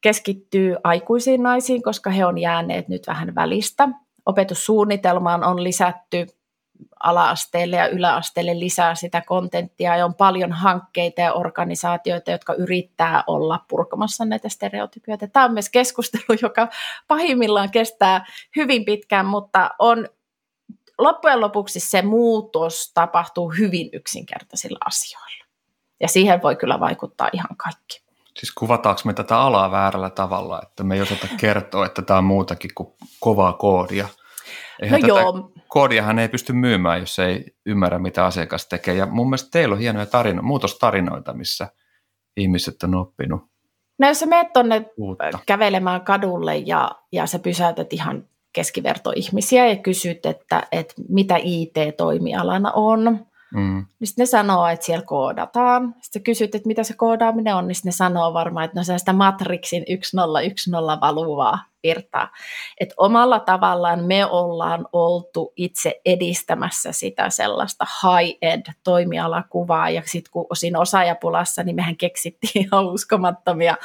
keskittyy 0.00 0.76
aikuisiin 0.84 1.42
naisiin, 1.42 1.82
koska 1.82 2.10
he 2.10 2.26
on 2.26 2.38
jääneet 2.38 2.88
nyt 2.88 3.06
vähän 3.06 3.34
välistä. 3.34 3.88
Opetussuunnitelmaan 4.26 5.44
on 5.44 5.64
lisätty 5.64 6.26
ala-asteelle 7.00 7.76
ja 7.76 7.88
yläasteelle 7.88 8.58
lisää 8.58 8.94
sitä 8.94 9.22
kontenttia 9.26 9.96
ja 9.96 10.04
on 10.04 10.14
paljon 10.14 10.52
hankkeita 10.52 11.20
ja 11.20 11.32
organisaatioita, 11.32 12.30
jotka 12.30 12.54
yrittää 12.54 13.24
olla 13.26 13.64
purkamassa 13.68 14.24
näitä 14.24 14.48
stereotypioita. 14.48 15.28
Tämä 15.28 15.44
on 15.44 15.52
myös 15.52 15.68
keskustelu, 15.68 16.38
joka 16.42 16.68
pahimmillaan 17.08 17.70
kestää 17.70 18.24
hyvin 18.56 18.84
pitkään, 18.84 19.26
mutta 19.26 19.70
on 19.78 20.08
loppujen 20.98 21.40
lopuksi 21.40 21.80
se 21.80 22.02
muutos 22.02 22.90
tapahtuu 22.94 23.50
hyvin 23.58 23.88
yksinkertaisilla 23.92 24.78
asioilla. 24.84 25.44
Ja 26.00 26.08
siihen 26.08 26.42
voi 26.42 26.56
kyllä 26.56 26.80
vaikuttaa 26.80 27.28
ihan 27.32 27.56
kaikki. 27.56 28.02
Siis 28.38 28.52
kuvataanko 28.54 29.00
me 29.04 29.14
tätä 29.14 29.40
alaa 29.40 29.70
väärällä 29.70 30.10
tavalla, 30.10 30.62
että 30.62 30.84
me 30.84 30.94
ei 30.94 31.00
osata 31.00 31.28
kertoa, 31.36 31.86
että 31.86 32.02
tämä 32.02 32.18
on 32.18 32.24
muutakin 32.24 32.70
kuin 32.74 32.92
kovaa 33.20 33.52
koodia? 33.52 34.08
Eihän 34.82 35.00
no 35.00 35.08
tätä 35.08 35.20
joo. 35.20 35.52
koodiahan 35.68 36.18
ei 36.18 36.28
pysty 36.28 36.52
myymään, 36.52 37.00
jos 37.00 37.18
ei 37.18 37.44
ymmärrä, 37.66 37.98
mitä 37.98 38.24
asiakas 38.24 38.66
tekee. 38.68 38.94
Ja 38.94 39.06
mun 39.06 39.26
mielestä 39.26 39.48
teillä 39.50 39.72
on 39.72 39.80
hienoja 39.80 40.06
tarino- 40.06 40.42
muutostarinoita, 40.42 41.32
missä 41.32 41.68
ihmiset 42.36 42.82
on 42.82 42.94
oppinut 42.94 43.52
No 43.98 44.08
jos 44.08 44.20
sä 44.20 44.26
menet 44.26 44.52
tuonne 44.52 44.86
kävelemään 45.46 46.00
kadulle 46.00 46.56
ja, 46.56 46.90
ja 47.12 47.26
sä 47.26 47.38
pysäytät 47.38 47.92
ihan 47.92 48.28
keskivertoihmisiä 48.52 49.68
ja 49.68 49.76
kysyt, 49.76 50.26
että, 50.26 50.66
että 50.72 50.94
mitä 51.08 51.36
IT-toimialana 51.42 52.72
on, 52.72 53.26
mm. 53.54 53.86
niin 54.00 54.08
ne 54.18 54.26
sanoo, 54.26 54.66
että 54.66 54.86
siellä 54.86 55.04
koodataan. 55.06 55.94
Sitten 56.00 56.22
kysyt, 56.22 56.54
että 56.54 56.66
mitä 56.66 56.82
se 56.82 56.94
koodaaminen 56.94 57.56
on, 57.56 57.68
niin 57.68 57.76
ne 57.84 57.92
sanoo 57.92 58.34
varmaan, 58.34 58.64
että 58.64 58.80
no 58.80 58.84
se 58.84 58.92
on 58.92 58.98
sitä 58.98 59.12
Matrixin 59.12 59.84
1010 59.84 61.00
valuvaa 61.00 61.58
virtaa. 61.82 62.28
Että 62.80 62.94
omalla 62.96 63.40
tavallaan 63.40 64.04
me 64.04 64.26
ollaan 64.26 64.86
oltu 64.92 65.52
itse 65.56 66.00
edistämässä 66.04 66.92
sitä 66.92 67.30
sellaista 67.30 67.86
high-end 68.02 68.72
toimialakuvaa, 68.84 69.90
ja 69.90 70.02
sitten 70.04 70.32
kun 70.32 70.46
osin 70.50 70.76
osaajapulassa, 70.76 71.62
niin 71.62 71.76
mehän 71.76 71.96
keksittiin 71.96 72.64
ihan 72.66 72.86
uskomattomia 72.86 73.76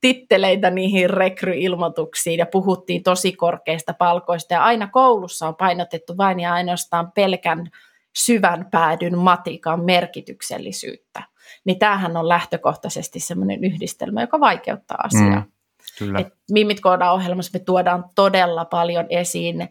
titteleitä 0.00 0.70
niihin 0.70 1.10
rekryilmoituksiin 1.10 2.38
ja 2.38 2.46
puhuttiin 2.46 3.02
tosi 3.02 3.32
korkeista 3.32 3.94
palkoista 3.94 4.54
ja 4.54 4.64
aina 4.64 4.86
koulussa 4.86 5.48
on 5.48 5.56
painotettu 5.56 6.16
vain 6.16 6.40
ja 6.40 6.54
ainoastaan 6.54 7.12
pelkän 7.12 7.70
syvän 8.16 8.66
päädyn 8.70 9.18
matikan 9.18 9.84
merkityksellisyyttä. 9.84 11.22
Niin 11.64 11.78
tämähän 11.78 12.16
on 12.16 12.28
lähtökohtaisesti 12.28 13.20
sellainen 13.20 13.64
yhdistelmä, 13.64 14.20
joka 14.20 14.40
vaikeuttaa 14.40 14.98
asiaa. 15.04 15.40
Mm, 15.40 15.52
kyllä. 15.98 16.18
Et 16.18 16.28
Mimit 16.50 16.80
ohjelmassa 17.12 17.58
me 17.58 17.64
tuodaan 17.64 18.04
todella 18.14 18.64
paljon 18.64 19.06
esiin 19.08 19.68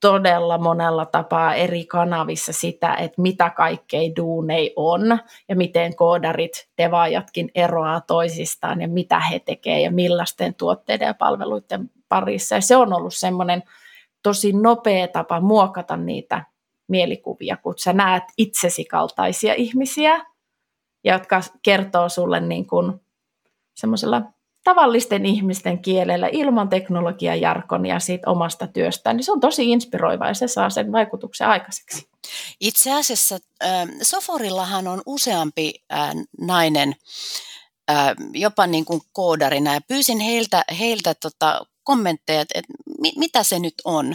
todella 0.00 0.58
monella 0.58 1.06
tapaa 1.06 1.54
eri 1.54 1.84
kanavissa 1.84 2.52
sitä, 2.52 2.94
että 2.94 3.22
mitä 3.22 3.50
kaikkea 3.50 4.10
duunei 4.16 4.72
on 4.76 5.18
ja 5.48 5.56
miten 5.56 5.96
koodarit, 5.96 6.68
devaajatkin 6.78 7.50
eroaa 7.54 8.00
toisistaan 8.00 8.80
ja 8.80 8.88
mitä 8.88 9.20
he 9.20 9.38
tekevät 9.38 9.82
ja 9.82 9.90
millaisten 9.90 10.54
tuotteiden 10.54 11.06
ja 11.06 11.14
palveluiden 11.14 11.90
parissa. 12.08 12.54
Ja 12.54 12.60
se 12.60 12.76
on 12.76 12.92
ollut 12.92 13.14
semmoinen 13.14 13.62
tosi 14.22 14.52
nopea 14.52 15.08
tapa 15.08 15.40
muokata 15.40 15.96
niitä 15.96 16.44
mielikuvia, 16.88 17.56
kun 17.56 17.74
sä 17.76 17.92
näet 17.92 18.24
itsesi 18.38 18.84
kaltaisia 18.84 19.54
ihmisiä, 19.54 20.26
jotka 21.04 21.40
kertoo 21.62 22.08
sulle 22.08 22.40
niin 22.40 22.66
kuin 22.66 23.00
semmoisella 23.74 24.22
tavallisten 24.64 25.26
ihmisten 25.26 25.78
kielellä 25.78 26.28
ilman 26.32 26.68
teknologian 26.68 27.40
jarkonia 27.40 28.00
siitä 28.00 28.30
omasta 28.30 28.66
työstään, 28.66 29.16
niin 29.16 29.24
se 29.24 29.32
on 29.32 29.40
tosi 29.40 29.70
inspiroiva 29.70 30.28
ja 30.28 30.34
se 30.34 30.48
saa 30.48 30.70
sen 30.70 30.92
vaikutuksen 30.92 31.48
aikaiseksi. 31.48 32.08
Itse 32.60 32.92
asiassa 32.92 33.38
äh, 33.64 33.88
Soforillahan 34.02 34.88
on 34.88 35.02
useampi 35.06 35.74
äh, 35.92 36.10
nainen 36.40 36.96
äh, 37.90 38.14
jopa 38.32 38.66
niin 38.66 38.84
kuin 38.84 39.00
koodarina 39.12 39.74
ja 39.74 39.80
pyysin 39.88 40.20
heiltä, 40.20 40.64
heiltä 40.78 41.14
tota, 41.14 41.66
kommentteja, 41.84 42.40
että, 42.40 42.60
että 43.04 43.18
mitä 43.18 43.42
se 43.42 43.58
nyt 43.58 43.74
on 43.84 44.14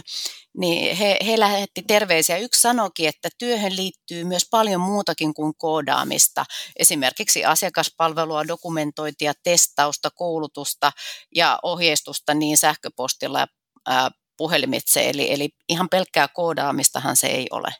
niin 0.58 0.96
he, 0.96 1.16
he 1.26 1.38
lähetti 1.38 1.82
terveisiä. 1.82 2.38
Yksi 2.38 2.60
sanoki, 2.60 3.06
että 3.06 3.28
työhön 3.38 3.76
liittyy 3.76 4.24
myös 4.24 4.48
paljon 4.50 4.80
muutakin 4.80 5.34
kuin 5.34 5.52
koodaamista. 5.58 6.44
Esimerkiksi 6.76 7.44
asiakaspalvelua, 7.44 8.48
dokumentointia, 8.48 9.32
testausta, 9.42 10.10
koulutusta 10.10 10.92
ja 11.34 11.58
ohjeistusta 11.62 12.34
niin 12.34 12.56
sähköpostilla 12.56 13.40
ja 13.40 13.46
ää, 13.86 14.10
puhelimitse. 14.36 15.10
Eli, 15.10 15.32
eli 15.32 15.48
ihan 15.68 15.88
pelkkää 15.88 16.28
koodaamistahan 16.28 17.16
se 17.16 17.26
ei 17.26 17.46
ole. 17.50 17.74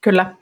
Kyllä. 0.00 0.36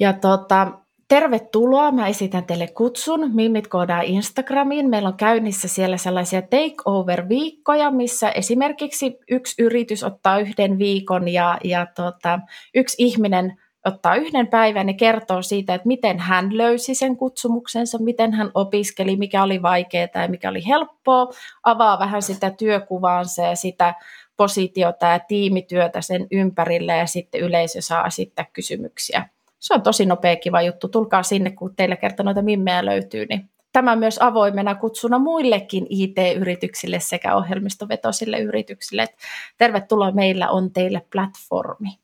Ja 0.00 0.12
tota, 0.12 0.87
Tervetuloa, 1.08 1.92
mä 1.92 2.06
esitän 2.06 2.44
teille 2.44 2.66
kutsun 2.66 3.30
Mimmit 3.34 3.66
koodaa 3.66 4.00
Instagramiin. 4.00 4.90
Meillä 4.90 5.08
on 5.08 5.16
käynnissä 5.16 5.68
siellä 5.68 5.96
sellaisia 5.96 6.42
takeover-viikkoja, 6.42 7.90
missä 7.90 8.30
esimerkiksi 8.30 9.18
yksi 9.30 9.62
yritys 9.62 10.04
ottaa 10.04 10.38
yhden 10.38 10.78
viikon 10.78 11.28
ja, 11.28 11.58
ja 11.64 11.86
tota, 11.86 12.40
yksi 12.74 12.96
ihminen 12.98 13.56
ottaa 13.84 14.16
yhden 14.16 14.46
päivän 14.46 14.88
ja 14.88 14.94
kertoo 14.94 15.42
siitä, 15.42 15.74
että 15.74 15.88
miten 15.88 16.18
hän 16.18 16.56
löysi 16.56 16.94
sen 16.94 17.16
kutsumuksensa, 17.16 17.98
miten 17.98 18.32
hän 18.32 18.50
opiskeli, 18.54 19.16
mikä 19.16 19.42
oli 19.42 19.62
vaikeaa 19.62 20.08
ja 20.14 20.28
mikä 20.28 20.48
oli 20.48 20.66
helppoa, 20.66 21.32
avaa 21.62 21.98
vähän 21.98 22.22
sitä 22.22 22.50
työkuvaansa 22.50 23.42
ja 23.42 23.56
sitä 23.56 23.94
positiota 24.36 25.06
ja 25.06 25.18
tiimityötä 25.18 26.00
sen 26.00 26.26
ympärille 26.30 26.96
ja 26.96 27.06
sitten 27.06 27.40
yleisö 27.40 27.80
saa 27.80 28.06
esittää 28.06 28.46
kysymyksiä 28.52 29.28
se 29.58 29.74
on 29.74 29.82
tosi 29.82 30.06
nopea 30.06 30.36
kiva 30.36 30.62
juttu. 30.62 30.88
Tulkaa 30.88 31.22
sinne, 31.22 31.50
kun 31.50 31.76
teillä 31.76 31.96
kerta 31.96 32.22
noita 32.22 32.42
mimmejä 32.42 32.84
löytyy, 32.84 33.26
niin 33.26 33.50
tämä 33.72 33.96
myös 33.96 34.18
avoimena 34.20 34.74
kutsuna 34.74 35.18
muillekin 35.18 35.86
IT-yrityksille 35.90 37.00
sekä 37.00 37.36
ohjelmistovetoisille 37.36 38.38
yrityksille. 38.38 39.02
Että 39.02 39.16
tervetuloa, 39.58 40.10
meillä 40.10 40.50
on 40.50 40.72
teille 40.72 41.02
platformi. 41.12 41.98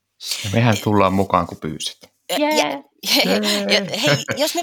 Ja 0.45 0.51
mehän 0.53 0.77
tullaan 0.85 1.15
mukaan, 1.15 1.47
kun 1.47 1.59
pyysit. 1.61 1.99
Yeah. 2.39 2.57
Ja, 2.57 2.71
ja, 3.25 3.35
ja, 3.73 4.01
hei, 4.03 4.17
jos 4.37 4.55
me 4.55 4.63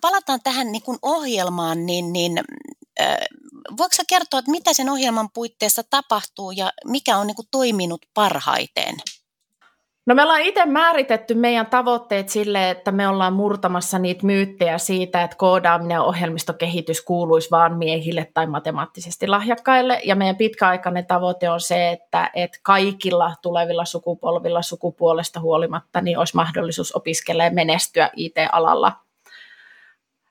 palataan 0.00 0.40
tähän 0.42 0.72
niin 0.72 0.82
kuin 0.82 0.98
ohjelmaan, 1.02 1.86
niin, 1.86 2.12
niin 2.12 2.40
äh, 3.00 3.16
voiko 3.76 3.94
sä 3.94 4.02
kertoa, 4.08 4.38
että 4.38 4.50
mitä 4.50 4.72
sen 4.72 4.88
ohjelman 4.88 5.28
puitteissa 5.34 5.82
tapahtuu 5.90 6.50
ja 6.50 6.72
mikä 6.84 7.16
on 7.16 7.26
niin 7.26 7.34
kuin 7.34 7.48
toiminut 7.50 8.06
parhaiten? 8.14 8.94
No 10.06 10.14
me 10.14 10.22
ollaan 10.22 10.40
itse 10.40 10.66
määritetty 10.66 11.34
meidän 11.34 11.66
tavoitteet 11.66 12.28
sille, 12.28 12.70
että 12.70 12.92
me 12.92 13.08
ollaan 13.08 13.32
murtamassa 13.32 13.98
niitä 13.98 14.26
myyttejä 14.26 14.78
siitä, 14.78 15.22
että 15.22 15.36
koodaaminen 15.36 15.94
ja 15.94 16.02
ohjelmistokehitys 16.02 17.00
kuuluisi 17.00 17.50
vain 17.50 17.76
miehille 17.76 18.30
tai 18.34 18.46
matemaattisesti 18.46 19.26
lahjakkaille. 19.26 20.00
Ja 20.04 20.16
meidän 20.16 20.36
pitkäaikainen 20.36 21.06
tavoite 21.06 21.50
on 21.50 21.60
se, 21.60 21.90
että, 21.90 22.30
että 22.34 22.58
kaikilla 22.62 23.34
tulevilla 23.42 23.84
sukupolvilla 23.84 24.62
sukupuolesta 24.62 25.40
huolimatta 25.40 26.00
niin 26.00 26.18
olisi 26.18 26.36
mahdollisuus 26.36 26.96
opiskella 26.96 27.44
ja 27.44 27.50
menestyä 27.50 28.10
IT-alalla. 28.16 28.92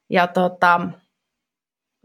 Ja 0.10 0.28
tota, 0.28 0.82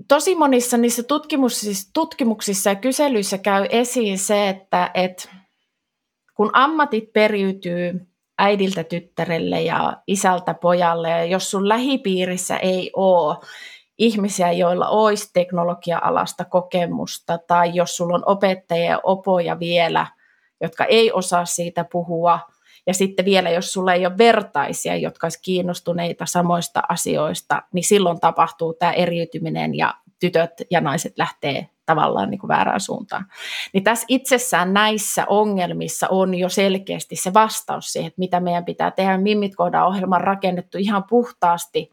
tosi 0.09 0.35
monissa 0.35 0.77
niissä 0.77 1.03
tutkimuksissa, 1.03 1.91
tutkimuksissa 1.93 2.71
ja 2.71 2.77
kyselyissä 2.77 3.39
käy 3.39 3.67
esiin 3.71 4.19
se, 4.19 4.49
että, 4.49 4.91
että 4.95 5.29
kun 6.35 6.51
ammatit 6.53 7.13
periytyy 7.13 8.07
äidiltä 8.39 8.85
tyttärelle 8.85 9.63
ja 9.63 9.97
isältä 10.07 10.55
pojalle, 10.55 11.11
ja 11.11 11.25
jos 11.25 11.51
sun 11.51 11.69
lähipiirissä 11.69 12.57
ei 12.57 12.91
ole 12.97 13.37
ihmisiä, 13.99 14.53
joilla 14.53 14.89
olisi 14.89 15.31
teknologia-alasta 15.33 16.45
kokemusta, 16.45 17.39
tai 17.39 17.71
jos 17.75 17.97
sulla 17.97 18.15
on 18.15 18.23
opettajia 18.27 18.91
ja 18.91 19.01
opoja 19.03 19.59
vielä, 19.59 20.07
jotka 20.61 20.85
ei 20.85 21.13
osaa 21.13 21.45
siitä 21.45 21.85
puhua, 21.93 22.39
ja 22.87 22.95
sitten 22.95 23.25
vielä, 23.25 23.51
jos 23.51 23.73
sulla 23.73 23.95
ei 23.95 24.07
ole 24.07 24.19
vertaisia, 24.19 24.97
jotka 24.97 25.27
olisivat 25.27 25.45
kiinnostuneita 25.45 26.27
samoista 26.27 26.83
asioista, 26.89 27.63
niin 27.73 27.85
silloin 27.85 28.21
tapahtuu 28.21 28.75
tämä 28.75 28.93
eriytyminen 28.93 29.75
ja 29.75 29.95
tytöt 30.21 30.51
ja 30.71 30.81
naiset 30.81 31.19
lähtee 31.19 31.69
tavallaan 31.87 32.31
niin 32.31 32.39
kuin 32.39 32.49
väärään 32.49 32.81
suuntaan. 32.81 33.27
Niin 33.73 33.85
tässä 33.85 34.07
itsessään 34.09 34.75
näissä 34.75 35.27
ongelmissa 35.29 36.09
on 36.09 36.35
jo 36.35 36.49
selkeästi 36.49 37.17
se 37.17 37.35
vastaus 37.35 37.93
siihen, 37.93 38.09
että 38.09 38.19
mitä 38.19 38.41
meidän 38.41 38.65
pitää 38.65 38.91
tehdä. 38.91 39.19
Mimmit 39.19 39.53
ohjelma 39.87 40.17
on 40.17 40.21
rakennettu 40.21 40.79
ihan 40.79 41.05
puhtaasti 41.05 41.91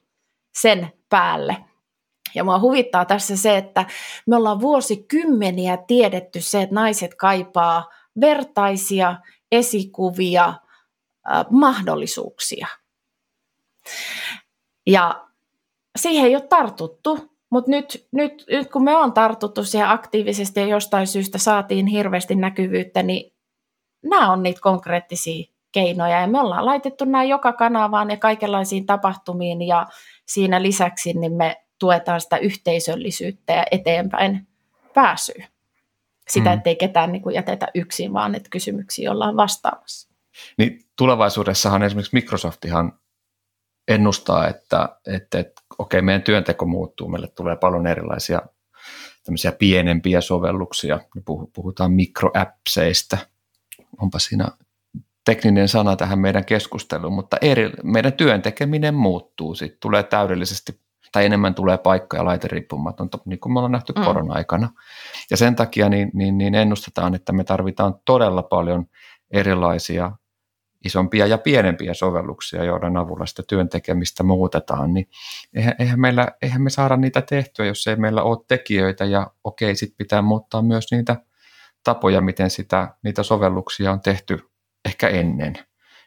sen 0.55 0.91
päälle. 1.09 1.57
Ja 2.35 2.43
mua 2.43 2.59
huvittaa 2.59 3.05
tässä 3.05 3.37
se, 3.37 3.57
että 3.57 3.85
me 4.27 4.35
ollaan 4.35 4.61
vuosikymmeniä 4.61 5.77
tiedetty 5.77 6.41
se, 6.41 6.61
että 6.61 6.75
naiset 6.75 7.15
kaipaa 7.15 7.89
vertaisia 8.21 9.15
esikuvia, 9.51 10.47
äh, 10.47 11.45
mahdollisuuksia. 11.49 12.67
Ja 14.87 15.27
siihen 15.95 16.25
ei 16.25 16.35
ole 16.35 16.47
tartuttu, 16.47 17.30
mutta 17.51 17.72
nyt, 17.72 18.08
nyt, 18.12 18.46
nyt 18.50 18.72
kun 18.72 18.84
me 18.84 18.96
on 18.96 19.13
tartuttu 19.13 19.63
siihen 19.63 19.89
aktiivisesti 19.89 20.60
ja 20.60 20.65
jostain 20.65 21.08
syystä 21.08 21.38
saatiin 21.38 21.88
hirveästi 21.88 22.36
näkyvyyttä, 22.36 23.03
niin 23.03 23.34
nämä 24.03 24.31
on 24.31 24.43
niitä 24.43 24.62
konkreettisia 24.62 25.51
keinoja. 25.72 26.22
Ja 26.22 26.27
me 26.27 26.39
ollaan 26.39 26.65
laitettu 26.65 27.05
nämä 27.05 27.24
joka 27.24 27.53
kanavaan 27.53 28.10
ja 28.10 28.17
kaikenlaisiin 28.17 28.86
tapahtumiin 28.86 29.62
ja 29.62 29.88
siinä 30.25 30.62
lisäksi 30.62 31.13
niin 31.13 31.34
me 31.34 31.63
tuetaan 31.79 32.22
sitä 32.22 32.38
yhteisöllisyyttä 32.38 33.53
ja 33.53 33.65
eteenpäin 33.72 34.48
pääsyä. 34.93 35.48
Sitä, 36.29 36.50
mm. 36.50 36.58
ettei 36.58 36.75
ketään 36.75 37.12
niin 37.12 37.22
kuin 37.22 37.36
jätetä 37.36 37.67
yksin, 37.75 38.13
vaan 38.13 38.36
että 38.36 38.50
kysymyksiä 38.50 39.12
ollaan 39.12 39.38
vastaamassa. 39.38 40.12
Niin 40.58 40.79
tulevaisuudessahan 40.98 41.84
esimerkiksi 41.84 42.15
Microsoftihan 42.15 43.00
ennustaa, 43.88 44.48
että, 44.48 44.89
että, 45.08 45.39
että 45.39 45.60
okei, 45.81 46.01
meidän 46.01 46.21
työnteko 46.21 46.65
muuttuu, 46.65 47.07
meille 47.07 47.27
tulee 47.27 47.55
paljon 47.55 47.88
erilaisia 47.88 48.41
tämmöisiä 49.23 49.51
pienempiä 49.51 50.21
sovelluksia, 50.21 51.00
puhutaan 51.53 51.91
mikroäpseistä, 51.91 53.17
onpa 54.01 54.19
siinä 54.19 54.47
tekninen 55.25 55.67
sana 55.67 55.95
tähän 55.95 56.19
meidän 56.19 56.45
keskusteluun, 56.45 57.13
mutta 57.13 57.38
eri, 57.41 57.71
meidän 57.83 58.13
työn 58.13 58.41
tekeminen 58.41 58.93
muuttuu, 58.93 59.55
sitten 59.55 59.79
tulee 59.79 60.03
täydellisesti 60.03 60.79
tai 61.11 61.25
enemmän 61.25 61.55
tulee 61.55 61.77
paikka- 61.77 62.17
ja 62.17 62.25
laiteriippumatonta, 62.25 63.17
niin 63.25 63.39
kuin 63.39 63.53
me 63.53 63.59
ollaan 63.59 63.71
nähty 63.71 63.93
mm. 63.97 64.03
korona-aikana. 64.03 64.69
Ja 65.31 65.38
sen 65.38 65.55
takia 65.55 65.89
niin, 65.89 66.11
niin, 66.13 66.38
niin 66.38 66.55
ennustetaan, 66.55 67.15
että 67.15 67.33
me 67.33 67.43
tarvitaan 67.43 67.95
todella 68.05 68.43
paljon 68.43 68.85
erilaisia 69.31 70.11
isompia 70.85 71.27
ja 71.27 71.38
pienempiä 71.38 71.93
sovelluksia, 71.93 72.63
joiden 72.63 72.97
avulla 72.97 73.25
sitä 73.25 73.43
työn 73.47 73.69
tekemistä 73.69 74.23
muutetaan, 74.23 74.93
niin 74.93 75.07
eihän, 75.55 75.75
eihän, 75.79 76.00
meillä, 76.00 76.27
eihän 76.41 76.61
me 76.61 76.69
saada 76.69 76.97
niitä 76.97 77.21
tehtyä, 77.21 77.65
jos 77.65 77.88
ei 77.88 77.95
meillä 77.95 78.23
ole 78.23 78.38
tekijöitä 78.47 79.05
ja 79.05 79.31
okei, 79.43 79.75
sitten 79.75 79.97
pitää 79.97 80.21
muuttaa 80.21 80.61
myös 80.61 80.85
niitä 80.91 81.15
tapoja, 81.83 82.21
miten 82.21 82.50
sitä, 82.50 82.95
niitä 83.03 83.23
sovelluksia 83.23 83.91
on 83.91 84.01
tehty 84.01 84.39
ehkä 84.85 85.07
ennen. 85.07 85.53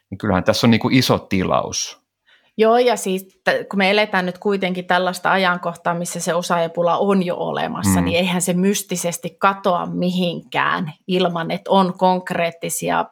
Niin 0.09 0.17
kyllähän 0.17 0.43
tässä 0.43 0.67
on 0.67 0.71
niin 0.71 0.81
kuin 0.81 0.93
iso 0.93 1.19
tilaus 1.19 2.05
Joo, 2.57 2.77
ja 2.77 2.95
siis 2.95 3.41
kun 3.69 3.77
me 3.77 3.91
eletään 3.91 4.25
nyt 4.25 4.37
kuitenkin 4.37 4.85
tällaista 4.85 5.31
ajankohtaa, 5.31 5.93
missä 5.93 6.19
se 6.19 6.33
osaajapula 6.33 6.97
on 6.97 7.25
jo 7.25 7.35
olemassa, 7.37 7.99
mm. 7.99 8.05
niin 8.05 8.17
eihän 8.17 8.41
se 8.41 8.53
mystisesti 8.53 9.35
katoa 9.39 9.85
mihinkään 9.85 10.93
ilman, 11.07 11.51
että 11.51 11.71
on 11.71 11.97
konkreettisia 11.97 13.05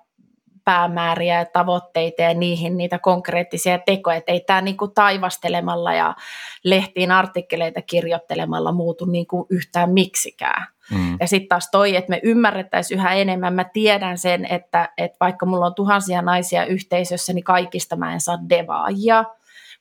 päämääriä 0.65 1.39
ja 1.39 1.46
tavoitteita 1.46 2.22
ja 2.22 2.34
niihin 2.34 2.77
niitä 2.77 3.00
konkreettisia 3.00 3.79
tekoja. 3.79 4.17
Että 4.17 4.32
ei 4.32 4.39
tämä 4.39 4.62
niinku 4.62 4.88
taivastelemalla 4.88 5.93
ja 5.93 6.15
lehtiin 6.63 7.12
artikkeleita 7.12 7.82
kirjoittelemalla 7.82 8.72
muutu 8.72 9.05
niinku 9.05 9.48
yhtään 9.50 9.89
miksikään. 9.89 10.67
Mm. 10.91 11.17
Ja 11.20 11.27
sitten 11.27 11.50
taas 11.50 11.70
toi, 11.72 11.96
että 11.96 12.10
me 12.10 12.20
ymmärrettäisiin 12.24 13.00
yhä 13.00 13.13
enemmän. 13.13 13.53
Mä 13.53 13.63
tiedän 13.63 14.17
sen, 14.17 14.46
että, 14.46 14.89
että 14.98 15.17
vaikka 15.20 15.46
mulla 15.46 15.65
on 15.65 15.75
tuhansia 15.75 16.22
naisia 16.22 16.65
yhteisössä, 16.65 17.34
niin 17.34 17.43
kaikista 17.43 17.96
mä 17.96 18.13
en 18.13 18.22
saa 18.22 18.50
devaajia. 18.50 19.24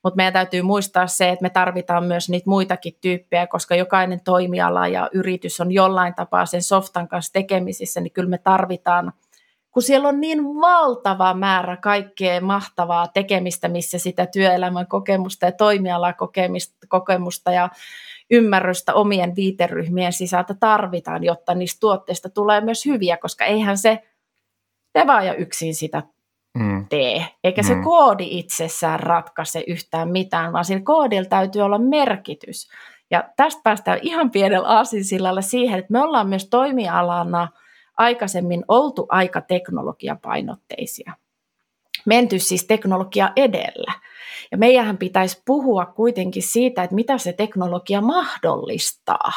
Mutta 0.03 0.17
meidän 0.17 0.33
täytyy 0.33 0.63
muistaa 0.63 1.07
se, 1.07 1.29
että 1.29 1.43
me 1.43 1.51
tarvitaan 1.51 2.05
myös 2.05 2.29
niitä 2.29 2.51
muitakin 2.51 2.97
tyyppejä, 3.01 3.47
koska 3.47 3.75
jokainen 3.75 4.21
toimiala 4.25 4.89
ja 4.89 5.09
yritys 5.13 5.61
on 5.61 5.73
jollain 5.73 6.15
tapaa 6.15 6.47
sen 6.47 6.63
softan 6.63 7.09
kanssa 7.09 7.33
tekemisissä, 7.33 8.01
niin 8.01 8.13
kyllä 8.13 8.31
me 8.31 8.39
tarvitaan– 8.39 9.13
kun 9.73 9.83
siellä 9.83 10.09
on 10.09 10.21
niin 10.21 10.45
valtava 10.45 11.35
määrä 11.35 11.77
kaikkea 11.77 12.41
mahtavaa 12.41 13.09
tekemistä, 13.09 13.69
missä 13.69 13.99
sitä 13.99 14.27
työelämän 14.27 14.87
kokemusta 14.87 15.47
ja 15.47 15.53
toimialakokemusta 15.53 17.53
ja 17.53 17.69
ymmärrystä 18.31 18.95
omien 18.95 19.37
viiteryhmien 19.37 20.13
sisältä 20.13 20.55
tarvitaan, 20.55 21.25
jotta 21.25 21.55
niistä 21.55 21.81
tuotteista 21.81 22.29
tulee 22.29 22.61
myös 22.61 22.87
hyviä, 22.87 23.17
koska 23.17 23.45
eihän 23.45 23.79
se 23.79 24.03
devaaja 24.99 25.35
yksin 25.35 25.75
sitä 25.75 26.03
mm. 26.59 26.87
tee, 26.89 27.27
eikä 27.45 27.63
mm. 27.63 27.67
se 27.67 27.75
koodi 27.85 28.27
itsessään 28.31 29.01
ratkaise 29.01 29.65
yhtään 29.67 30.09
mitään, 30.09 30.53
vaan 30.53 30.65
sillä 30.65 30.83
koodilla 30.85 31.29
täytyy 31.29 31.63
olla 31.63 31.79
merkitys. 31.79 32.69
Ja 33.11 33.25
tästä 33.37 33.61
päästään 33.65 33.99
ihan 34.03 34.31
pienellä 34.31 34.69
aasinsillalla 34.69 35.43
siihen, 35.43 35.79
että 35.79 35.93
me 35.93 36.03
ollaan 36.03 36.29
myös 36.29 36.49
toimialana– 36.49 37.49
aikaisemmin 38.03 38.65
oltu 38.69 39.07
aika 39.09 39.41
teknologiapainotteisia. 39.41 41.13
Menty 42.07 42.39
siis 42.39 42.65
teknologia 42.67 43.33
edellä. 43.37 43.93
Ja 44.51 44.59
meidän 44.59 44.99
pitäisi 44.99 45.43
puhua 45.45 45.87
kuitenkin 45.87 46.43
siitä, 46.43 46.83
että 46.83 46.95
mitä 46.95 47.19
se 47.19 47.33
teknologia 47.33 48.01
mahdollistaa. 48.01 49.33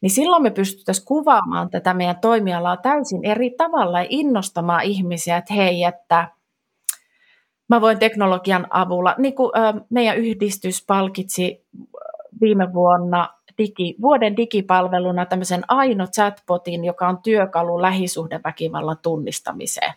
Niin 0.00 0.10
silloin 0.10 0.42
me 0.42 0.50
pystyttäisiin 0.50 1.06
kuvaamaan 1.06 1.70
tätä 1.70 1.94
meidän 1.94 2.20
toimialaa 2.20 2.76
täysin 2.76 3.24
eri 3.24 3.50
tavalla 3.50 4.00
ja 4.00 4.06
innostamaan 4.08 4.82
ihmisiä, 4.82 5.36
että 5.36 5.54
hei, 5.54 5.84
että 5.84 6.28
mä 7.68 7.80
voin 7.80 7.98
teknologian 7.98 8.66
avulla, 8.70 9.14
niin 9.18 9.34
kuin 9.34 9.50
meidän 9.90 10.16
yhdistys 10.16 10.84
palkitsi 10.86 11.64
viime 12.40 12.72
vuonna 12.72 13.28
digi, 13.58 13.94
vuoden 14.00 14.36
digipalveluna 14.36 15.26
tämmöisen 15.26 15.62
Aino 15.68 16.06
chatbotin, 16.06 16.84
joka 16.84 17.08
on 17.08 17.18
työkalu 17.22 17.82
lähisuhdeväkivallan 17.82 18.98
tunnistamiseen. 19.02 19.92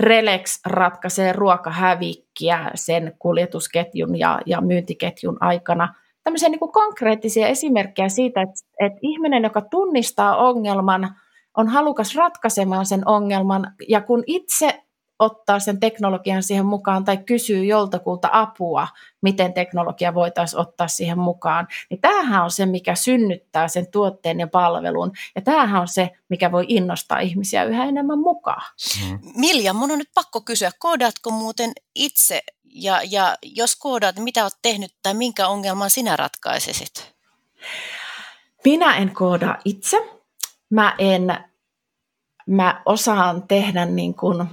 Relex 0.00 0.60
ratkaisee 0.66 1.32
ruokahävikkiä 1.32 2.70
sen 2.74 3.16
kuljetusketjun 3.18 4.18
ja, 4.18 4.40
ja 4.46 4.60
myyntiketjun 4.60 5.36
aikana. 5.40 5.94
Tämmöisiä 6.24 6.48
niin 6.48 6.58
kuin 6.58 6.72
konkreettisia 6.72 7.46
esimerkkejä 7.46 8.08
siitä, 8.08 8.42
että, 8.42 8.60
että 8.80 8.98
ihminen, 9.02 9.42
joka 9.42 9.60
tunnistaa 9.60 10.36
ongelman, 10.36 11.16
on 11.56 11.68
halukas 11.68 12.14
ratkaisemaan 12.14 12.86
sen 12.86 13.08
ongelman, 13.08 13.72
ja 13.88 14.00
kun 14.00 14.24
itse 14.26 14.82
ottaa 15.20 15.60
sen 15.60 15.80
teknologian 15.80 16.42
siihen 16.42 16.66
mukaan 16.66 17.04
tai 17.04 17.16
kysyy 17.16 17.64
joltakulta 17.64 18.28
apua, 18.32 18.88
miten 19.22 19.52
teknologia 19.52 20.14
voitaisiin 20.14 20.60
ottaa 20.60 20.88
siihen 20.88 21.18
mukaan, 21.18 21.68
niin 21.90 22.00
tämähän 22.00 22.44
on 22.44 22.50
se, 22.50 22.66
mikä 22.66 22.94
synnyttää 22.94 23.68
sen 23.68 23.86
tuotteen 23.90 24.40
ja 24.40 24.46
palvelun. 24.46 25.12
Ja 25.34 25.40
tämähän 25.40 25.80
on 25.80 25.88
se, 25.88 26.10
mikä 26.28 26.52
voi 26.52 26.64
innostaa 26.68 27.18
ihmisiä 27.20 27.64
yhä 27.64 27.84
enemmän 27.84 28.18
mukaan. 28.18 28.62
Mm. 29.04 29.18
Milja, 29.36 29.72
mun 29.72 29.90
on 29.90 29.98
nyt 29.98 30.10
pakko 30.14 30.40
kysyä, 30.40 30.70
koodaatko 30.78 31.30
muuten 31.30 31.72
itse? 31.94 32.42
Ja, 32.64 33.00
ja 33.10 33.36
jos 33.42 33.76
koodaat, 33.76 34.16
niin 34.16 34.24
mitä 34.24 34.42
olet 34.42 34.58
tehnyt 34.62 34.94
tai 35.02 35.14
minkä 35.14 35.48
ongelman 35.48 35.90
sinä 35.90 36.16
ratkaisisit? 36.16 37.14
Minä 38.64 38.96
en 38.96 39.14
koodaa 39.14 39.56
itse. 39.64 39.96
Mä 40.70 40.94
en, 40.98 41.36
mä 42.46 42.82
osaan 42.86 43.48
tehdä 43.48 43.86
niin 43.86 44.14
kuin 44.14 44.48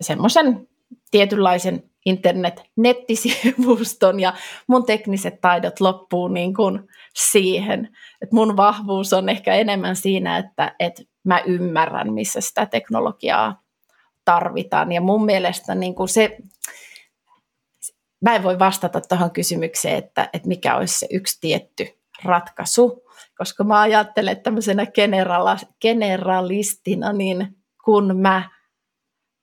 semmoisen 0.00 0.68
tietynlaisen 1.10 1.90
internet-nettisivuston 2.06 4.20
ja 4.20 4.32
mun 4.66 4.86
tekniset 4.86 5.40
taidot 5.40 5.80
loppuu 5.80 6.28
niin 6.28 6.54
kuin 6.54 6.88
siihen. 7.14 7.96
Et 8.22 8.32
mun 8.32 8.56
vahvuus 8.56 9.12
on 9.12 9.28
ehkä 9.28 9.54
enemmän 9.54 9.96
siinä, 9.96 10.38
että, 10.38 10.74
että 10.78 11.02
mä 11.24 11.40
ymmärrän, 11.46 12.12
missä 12.12 12.40
sitä 12.40 12.66
teknologiaa 12.66 13.62
tarvitaan. 14.24 14.92
Ja 14.92 15.00
mun 15.00 15.24
mielestä 15.24 15.74
niin 15.74 15.94
kuin 15.94 16.08
se, 16.08 16.36
mä 18.20 18.34
en 18.34 18.42
voi 18.42 18.58
vastata 18.58 19.00
tuohon 19.00 19.30
kysymykseen, 19.30 19.98
että, 19.98 20.28
että 20.32 20.48
mikä 20.48 20.76
olisi 20.76 20.98
se 20.98 21.06
yksi 21.10 21.40
tietty 21.40 21.86
ratkaisu, 22.24 23.02
koska 23.38 23.64
mä 23.64 23.80
ajattelen 23.80 24.32
että 24.32 24.42
tämmöisenä 24.42 24.86
generalistina, 25.80 27.12
niin 27.12 27.56
kun 27.84 28.20
mä 28.20 28.55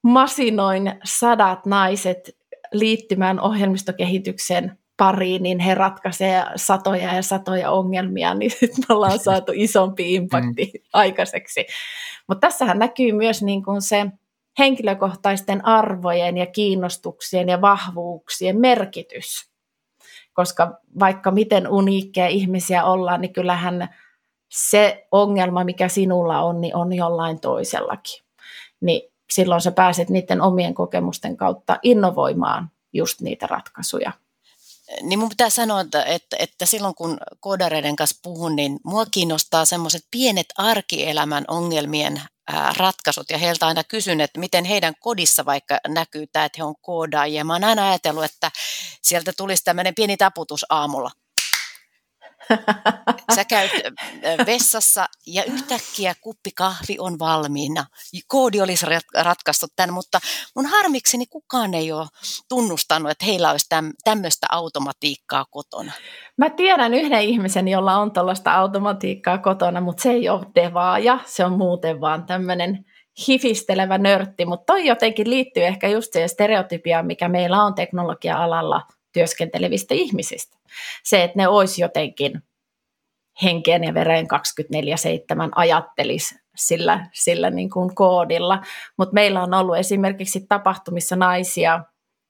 masinoin 0.03 0.99
sadat 1.03 1.65
naiset 1.65 2.37
liittymään 2.71 3.39
ohjelmistokehityksen 3.39 4.77
pariin, 4.97 5.43
niin 5.43 5.59
he 5.59 5.75
ratkaisevat 5.75 6.47
satoja 6.55 7.15
ja 7.15 7.21
satoja 7.21 7.71
ongelmia, 7.71 8.33
niin 8.33 8.51
nyt 8.61 8.71
me 8.77 8.95
ollaan 8.95 9.19
saatu 9.19 9.51
isompi 9.55 10.13
impakti 10.15 10.71
mm. 10.73 10.79
aikaiseksi. 10.93 11.65
Mutta 12.27 12.47
tässähän 12.47 12.79
näkyy 12.79 13.11
myös 13.11 13.43
niin 13.43 13.63
kuin 13.63 13.81
se 13.81 14.05
henkilökohtaisten 14.59 15.65
arvojen 15.65 16.37
ja 16.37 16.45
kiinnostuksien 16.45 17.49
ja 17.49 17.61
vahvuuksien 17.61 18.59
merkitys. 18.59 19.49
koska 20.33 20.79
vaikka 20.99 21.31
miten 21.31 21.67
uniikkeja 21.67 22.27
ihmisiä 22.27 22.83
ollaan, 22.83 23.21
niin 23.21 23.33
kyllähän 23.33 23.89
se 24.49 25.07
ongelma, 25.11 25.63
mikä 25.63 25.87
sinulla 25.87 26.41
on, 26.41 26.61
niin 26.61 26.75
on 26.75 26.93
jollain 26.93 27.39
toisellakin. 27.39 28.23
Niin 28.81 29.12
silloin 29.31 29.61
sä 29.61 29.71
pääset 29.71 30.09
niiden 30.09 30.41
omien 30.41 30.73
kokemusten 30.73 31.37
kautta 31.37 31.79
innovoimaan 31.83 32.71
just 32.93 33.21
niitä 33.21 33.47
ratkaisuja. 33.47 34.11
Niin 35.01 35.19
mun 35.19 35.29
pitää 35.29 35.49
sanoa, 35.49 35.81
että, 35.81 36.03
että, 36.03 36.37
että 36.39 36.65
silloin 36.65 36.95
kun 36.95 37.17
koodareiden 37.39 37.95
kanssa 37.95 38.19
puhun, 38.23 38.55
niin 38.55 38.79
mua 38.83 39.05
kiinnostaa 39.05 39.65
semmoiset 39.65 40.01
pienet 40.11 40.47
arkielämän 40.57 41.45
ongelmien 41.47 42.21
ratkaisut 42.77 43.29
ja 43.29 43.37
heiltä 43.37 43.67
aina 43.67 43.83
kysyn, 43.83 44.21
että 44.21 44.39
miten 44.39 44.65
heidän 44.65 44.93
kodissa 44.99 45.45
vaikka 45.45 45.77
näkyy 45.87 46.27
tämä, 46.27 46.45
että 46.45 46.55
he 46.59 46.63
on 46.63 46.75
koodaajia. 46.81 47.43
Mä 47.43 47.53
oon 47.53 47.63
aina 47.63 47.89
ajatellut, 47.89 48.23
että 48.23 48.51
sieltä 49.01 49.33
tulisi 49.37 49.63
tämmöinen 49.63 49.95
pieni 49.95 50.17
taputus 50.17 50.65
aamulla. 50.69 51.11
Sä 53.35 53.45
käyt 53.45 53.71
vessassa 54.45 55.05
ja 55.27 55.43
yhtäkkiä 55.43 56.13
kuppi 56.21 56.51
kahvi 56.55 56.95
on 56.99 57.19
valmiina. 57.19 57.85
Koodi 58.27 58.61
olisi 58.61 58.85
ratkaistu 59.15 59.67
tämän, 59.75 59.93
mutta 59.93 60.19
mun 60.55 60.65
harmikseni 60.65 61.25
kukaan 61.25 61.73
ei 61.73 61.91
ole 61.91 62.07
tunnustanut, 62.49 63.11
että 63.11 63.25
heillä 63.25 63.51
olisi 63.51 63.67
tämmöistä 64.03 64.47
automatiikkaa 64.51 65.45
kotona. 65.51 65.91
Mä 66.37 66.49
tiedän 66.49 66.93
yhden 66.93 67.21
ihmisen, 67.21 67.67
jolla 67.67 67.97
on 67.97 68.11
tällaista 68.11 68.53
automatiikkaa 68.53 69.37
kotona, 69.37 69.81
mutta 69.81 70.03
se 70.03 70.09
ei 70.11 70.29
ole 70.29 70.45
devaaja, 70.55 71.19
se 71.25 71.45
on 71.45 71.51
muuten 71.51 72.01
vaan 72.01 72.25
tämmöinen 72.25 72.85
hifistelevä 73.27 73.97
nörtti, 73.97 74.45
mutta 74.45 74.73
toi 74.73 74.85
jotenkin 74.85 75.29
liittyy 75.29 75.63
ehkä 75.63 75.87
just 75.87 76.13
siihen 76.13 76.29
stereotypiaan, 76.29 77.05
mikä 77.05 77.29
meillä 77.29 77.63
on 77.63 77.75
teknologia-alalla 77.75 78.81
työskentelevistä 79.13 79.93
ihmisistä. 79.93 80.57
Se, 81.03 81.23
että 81.23 81.37
ne 81.37 81.47
olisi 81.47 81.81
jotenkin 81.81 82.41
henkeen 83.43 83.83
ja 83.83 83.93
vereen 83.93 84.25
24-7 84.25 84.27
ajattelisi 85.55 86.35
sillä, 86.55 87.07
sillä 87.13 87.49
niin 87.49 87.69
kuin 87.69 87.95
koodilla. 87.95 88.61
Mutta 88.97 89.13
meillä 89.13 89.43
on 89.43 89.53
ollut 89.53 89.77
esimerkiksi 89.77 90.45
tapahtumissa 90.49 91.15
naisia, 91.15 91.83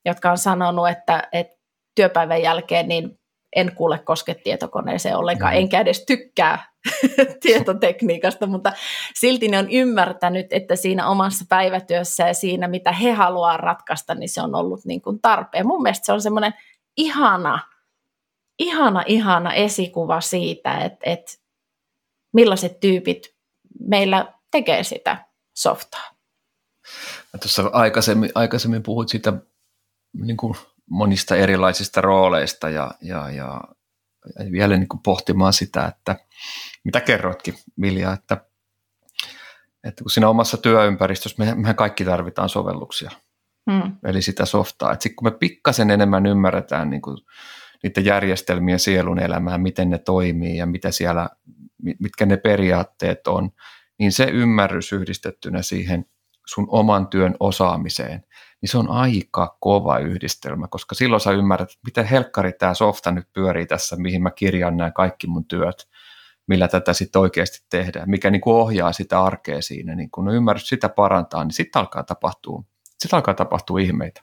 jotka 0.05 0.31
on 0.31 0.37
sanonut, 0.37 0.89
että, 0.89 1.27
että 1.31 1.57
työpäivän 1.95 2.41
jälkeen 2.41 2.87
niin 2.87 3.19
en 3.55 3.75
kuule 3.75 3.99
koske 3.99 4.33
tietokoneeseen 4.33 5.17
ollenkaan, 5.17 5.53
mm. 5.53 5.57
enkä 5.57 5.79
edes 5.79 6.05
tykkää 6.05 6.73
tietotekniikasta, 7.41 8.47
mutta 8.47 8.73
silti 9.19 9.47
ne 9.47 9.59
on 9.59 9.71
ymmärtänyt, 9.71 10.45
että 10.49 10.75
siinä 10.75 11.07
omassa 11.07 11.45
päivätyössä 11.49 12.27
ja 12.27 12.33
siinä, 12.33 12.67
mitä 12.67 12.91
he 12.91 13.11
haluaa 13.11 13.57
ratkaista, 13.57 14.15
niin 14.15 14.29
se 14.29 14.41
on 14.41 14.55
ollut 14.55 14.85
niin 14.85 15.01
kuin 15.01 15.21
tarpeen. 15.21 15.67
Mun 15.67 15.81
mielestä 15.81 16.05
se 16.05 16.13
on 16.13 16.21
semmoinen 16.21 16.53
ihana, 16.97 17.59
ihana, 18.59 19.03
ihana 19.07 19.53
esikuva 19.53 20.21
siitä, 20.21 20.77
että, 20.77 20.99
että 21.05 21.31
millaiset 22.33 22.79
tyypit 22.79 23.35
meillä 23.79 24.33
tekee 24.51 24.83
sitä 24.83 25.25
softaa. 25.55 26.13
Tuossa 27.41 27.69
aikaisemmin, 27.73 28.31
aikaisemmin 28.35 28.83
puhuit 28.83 29.09
siitä 29.09 29.33
niin 30.13 30.37
kuin 30.37 30.55
monista 30.89 31.35
erilaisista 31.35 32.01
rooleista 32.01 32.69
ja, 32.69 32.91
ja, 33.01 33.29
ja 33.29 33.61
vielä 34.51 34.77
niin 34.77 34.87
kuin 34.87 35.01
pohtimaan 35.03 35.53
sitä, 35.53 35.85
että 35.85 36.15
mitä 36.83 37.01
kerroitkin 37.01 37.57
Milja, 37.75 38.13
että, 38.13 38.45
että 39.83 40.03
kun 40.03 40.11
siinä 40.11 40.29
omassa 40.29 40.57
työympäristössä, 40.57 41.45
me, 41.45 41.55
mehän 41.55 41.75
kaikki 41.75 42.05
tarvitaan 42.05 42.49
sovelluksia, 42.49 43.11
hmm. 43.71 43.95
eli 44.03 44.21
sitä 44.21 44.45
softaa. 44.45 44.93
Sitten 44.93 45.15
kun 45.15 45.27
me 45.27 45.31
pikkasen 45.31 45.91
enemmän 45.91 46.25
ymmärretään 46.25 46.89
niin 46.89 47.01
kuin 47.01 47.17
niiden 47.83 48.05
järjestelmien 48.05 48.79
sielun 48.79 49.19
elämää, 49.19 49.57
miten 49.57 49.89
ne 49.89 49.97
toimii 49.97 50.57
ja 50.57 50.65
mitä 50.65 50.91
siellä, 50.91 51.29
mitkä 51.99 52.25
ne 52.25 52.37
periaatteet 52.37 53.27
on, 53.27 53.49
niin 53.99 54.11
se 54.11 54.23
ymmärrys 54.23 54.93
yhdistettynä 54.93 55.61
siihen 55.61 56.05
sun 56.47 56.67
oman 56.69 57.07
työn 57.07 57.35
osaamiseen, 57.39 58.23
niin 58.61 58.69
se 58.69 58.77
on 58.77 58.89
aika 58.89 59.57
kova 59.59 59.99
yhdistelmä, 59.99 60.67
koska 60.67 60.95
silloin 60.95 61.21
sä 61.21 61.31
ymmärrät, 61.31 61.69
miten 61.85 62.05
helkkari 62.05 62.53
tämä 62.53 62.73
softa 62.73 63.11
nyt 63.11 63.27
pyörii 63.33 63.65
tässä, 63.65 63.95
mihin 63.95 64.23
mä 64.23 64.31
kirjan 64.31 64.77
nämä 64.77 64.91
kaikki 64.91 65.27
mun 65.27 65.45
työt, 65.45 65.87
millä 66.47 66.67
tätä 66.67 66.93
sitten 66.93 67.21
oikeasti 67.21 67.65
tehdään, 67.69 68.09
mikä 68.09 68.29
niin 68.29 68.41
kuin 68.41 68.55
ohjaa 68.55 68.93
sitä 68.93 69.23
arkea 69.23 69.61
siinä, 69.61 69.95
niin 69.95 70.11
kun 70.11 70.29
ymmärrys 70.29 70.67
sitä 70.67 70.89
parantaa, 70.89 71.43
niin 71.43 71.53
sitten 71.53 71.79
alkaa 71.79 72.03
tapahtua, 72.03 72.63
sit 73.03 73.13
alkaa 73.13 73.33
tapahtua 73.33 73.79
ihmeitä. 73.79 74.21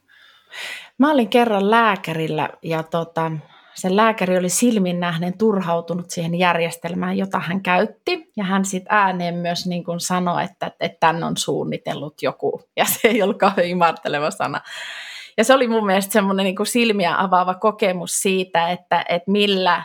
Mä 0.98 1.10
olin 1.10 1.28
kerran 1.28 1.70
lääkärillä 1.70 2.48
ja 2.62 2.82
tota, 2.82 3.32
se 3.74 3.96
lääkäri 3.96 4.38
oli 4.38 4.48
silmin 4.48 5.00
nähden 5.00 5.38
turhautunut 5.38 6.10
siihen 6.10 6.34
järjestelmään, 6.34 7.18
jota 7.18 7.38
hän 7.38 7.62
käytti. 7.62 8.30
Ja 8.36 8.44
hän 8.44 8.64
sitten 8.64 8.96
ääneen 8.96 9.34
myös 9.34 9.66
niin 9.66 9.84
kuin 9.84 10.00
sanoi, 10.00 10.44
että, 10.44 10.72
että 10.80 10.96
tämän 11.00 11.24
on 11.24 11.36
suunnitellut 11.36 12.22
joku. 12.22 12.62
Ja 12.76 12.84
se 12.84 13.08
ei 13.08 13.22
ollut 13.22 13.38
kauhean 13.38 13.68
imarteleva 13.68 14.30
sana. 14.30 14.60
Ja 15.38 15.44
se 15.44 15.54
oli 15.54 15.68
mun 15.68 15.86
mielestä 15.86 16.12
semmoinen 16.12 16.44
niin 16.44 16.66
silmiä 16.66 17.14
avaava 17.18 17.54
kokemus 17.54 18.22
siitä, 18.22 18.70
että, 18.70 19.04
että 19.08 19.30
millä, 19.30 19.82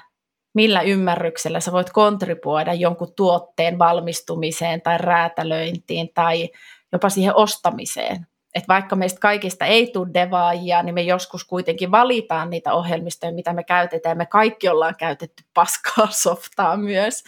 millä 0.54 0.82
ymmärryksellä 0.82 1.60
sä 1.60 1.72
voit 1.72 1.90
kontribuoida 1.90 2.74
jonkun 2.74 3.14
tuotteen 3.16 3.80
valmistumiseen 3.80 4.82
tai 4.82 4.98
räätälöintiin 4.98 6.10
tai 6.14 6.50
jopa 6.92 7.10
siihen 7.10 7.36
ostamiseen 7.36 8.28
että 8.56 8.68
vaikka 8.68 8.96
meistä 8.96 9.20
kaikista 9.20 9.66
ei 9.66 9.88
tule 9.88 10.08
devaajia, 10.14 10.84
niin 10.84 10.96
me 10.96 11.02
joskus 11.02 11.44
kuitenkin 11.44 11.92
valitaan 11.92 12.50
niitä 12.50 12.74
ohjelmistoja, 12.74 13.34
mitä 13.34 13.54
me 13.54 13.64
käytetään. 13.64 14.18
Me 14.18 14.26
kaikki 14.26 14.70
ollaan 14.70 14.96
käytetty 14.96 15.44
paskaa 15.54 16.08
softaa 16.24 16.78
myös. 16.78 17.24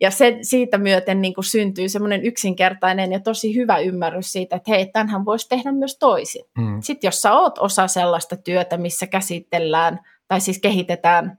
Ja 0.00 0.10
se, 0.10 0.38
siitä 0.42 0.78
myöten 0.78 1.20
niin 1.22 1.34
kuin 1.34 1.44
syntyy 1.44 1.88
semmoinen 1.88 2.24
yksinkertainen 2.24 3.12
ja 3.12 3.20
tosi 3.20 3.54
hyvä 3.54 3.78
ymmärrys 3.78 4.32
siitä, 4.32 4.56
että 4.56 4.70
hei, 4.70 4.86
tämänhän 4.86 5.24
voisi 5.24 5.48
tehdä 5.48 5.72
myös 5.72 5.98
toisin. 5.98 6.44
Mm. 6.58 6.80
Sitten 6.82 7.08
jos 7.08 7.22
sä 7.22 7.32
oot 7.32 7.58
osa 7.58 7.88
sellaista 7.88 8.36
työtä, 8.36 8.76
missä 8.76 9.06
käsitellään 9.06 10.00
tai 10.28 10.40
siis 10.40 10.58
kehitetään 10.58 11.38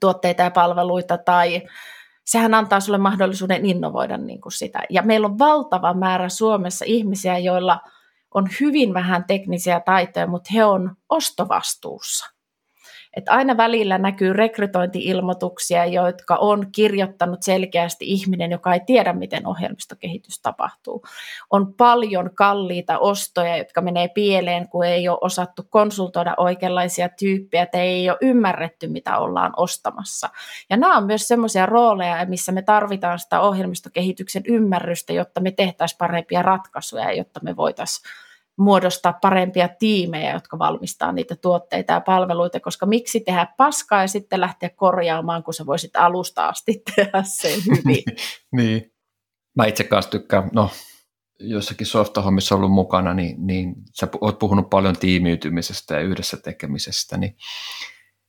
tuotteita 0.00 0.42
ja 0.42 0.50
palveluita 0.50 1.18
tai 1.18 1.62
sehän 2.24 2.54
antaa 2.54 2.80
sulle 2.80 2.98
mahdollisuuden 2.98 3.66
innovoida 3.66 4.16
niin 4.16 4.40
kuin 4.40 4.52
sitä. 4.52 4.82
Ja 4.90 5.02
meillä 5.02 5.26
on 5.26 5.38
valtava 5.38 5.94
määrä 5.94 6.28
Suomessa 6.28 6.84
ihmisiä, 6.88 7.38
joilla– 7.38 7.78
on 8.34 8.48
hyvin 8.60 8.94
vähän 8.94 9.24
teknisiä 9.24 9.80
taitoja, 9.80 10.26
mutta 10.26 10.50
he 10.54 10.64
on 10.64 10.96
ostovastuussa. 11.08 12.39
Et 13.16 13.28
aina 13.28 13.56
välillä 13.56 13.98
näkyy 13.98 14.32
rekrytointiilmoituksia, 14.32 15.86
jotka 15.86 16.36
on 16.36 16.66
kirjoittanut 16.72 17.42
selkeästi 17.42 18.04
ihminen, 18.08 18.50
joka 18.50 18.74
ei 18.74 18.80
tiedä, 18.86 19.12
miten 19.12 19.46
ohjelmistokehitys 19.46 20.40
tapahtuu. 20.42 21.02
On 21.50 21.74
paljon 21.74 22.30
kalliita 22.34 22.98
ostoja, 22.98 23.56
jotka 23.56 23.80
menee 23.80 24.08
pieleen, 24.08 24.68
kun 24.68 24.84
ei 24.84 25.08
ole 25.08 25.18
osattu 25.20 25.62
konsultoida 25.70 26.34
oikeanlaisia 26.36 27.08
tyyppejä, 27.08 27.66
tai 27.66 27.80
ei 27.80 28.10
ole 28.10 28.18
ymmärretty, 28.20 28.86
mitä 28.88 29.18
ollaan 29.18 29.52
ostamassa. 29.56 30.28
Ja 30.70 30.76
nämä 30.76 30.96
on 30.96 31.06
myös 31.06 31.28
sellaisia 31.28 31.66
rooleja, 31.66 32.26
missä 32.26 32.52
me 32.52 32.62
tarvitaan 32.62 33.18
sitä 33.18 33.40
ohjelmistokehityksen 33.40 34.42
ymmärrystä, 34.46 35.12
jotta 35.12 35.40
me 35.40 35.50
tehtäisiin 35.50 35.98
parempia 35.98 36.42
ratkaisuja, 36.42 37.12
jotta 37.12 37.40
me 37.42 37.56
voitaisiin 37.56 38.29
muodostaa 38.60 39.12
parempia 39.12 39.68
tiimejä, 39.68 40.32
jotka 40.32 40.58
valmistaa 40.58 41.12
niitä 41.12 41.36
tuotteita 41.36 41.92
ja 41.92 42.00
palveluita, 42.00 42.60
koska 42.60 42.86
miksi 42.86 43.20
tehdä 43.20 43.46
paskaa 43.56 44.00
ja 44.00 44.08
sitten 44.08 44.40
lähteä 44.40 44.68
korjaamaan, 44.68 45.42
kun 45.42 45.54
sä 45.54 45.66
voisit 45.66 45.96
alusta 45.96 46.48
asti 46.48 46.82
tehdä 46.96 47.22
sen 47.22 47.60
hyvin. 47.66 48.04
niin. 48.56 48.92
Mä 49.56 49.66
itse 49.66 49.84
kanssa 49.84 50.10
tykkään, 50.10 50.50
no 50.54 50.70
jossakin 51.40 51.86
softahommissa 51.86 52.54
ollut 52.54 52.72
mukana, 52.72 53.14
niin, 53.14 53.46
niin 53.46 53.74
sä 54.00 54.08
oot 54.20 54.38
puhunut 54.38 54.70
paljon 54.70 54.96
tiimiytymisestä 54.96 55.94
ja 55.94 56.00
yhdessä 56.00 56.36
tekemisestä, 56.36 57.16
niin, 57.16 57.36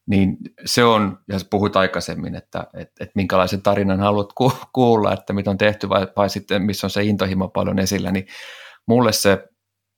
niin 0.06 0.36
se 0.64 0.84
on, 0.84 1.18
ja 1.28 1.38
sä 1.38 1.46
puhuit 1.50 1.76
aikaisemmin, 1.76 2.34
että, 2.34 2.66
että, 2.74 3.04
että 3.04 3.12
minkälaisen 3.14 3.62
tarinan 3.62 4.00
haluat 4.00 4.32
kuulla, 4.72 5.12
että 5.12 5.32
mitä 5.32 5.50
on 5.50 5.58
tehty 5.58 5.88
vai, 5.88 6.06
vai 6.16 6.30
sitten 6.30 6.62
missä 6.62 6.86
on 6.86 6.90
se 6.90 7.02
intohimo 7.02 7.48
paljon 7.48 7.78
esillä, 7.78 8.12
niin 8.12 8.26
mulle 8.86 9.12
se 9.12 9.48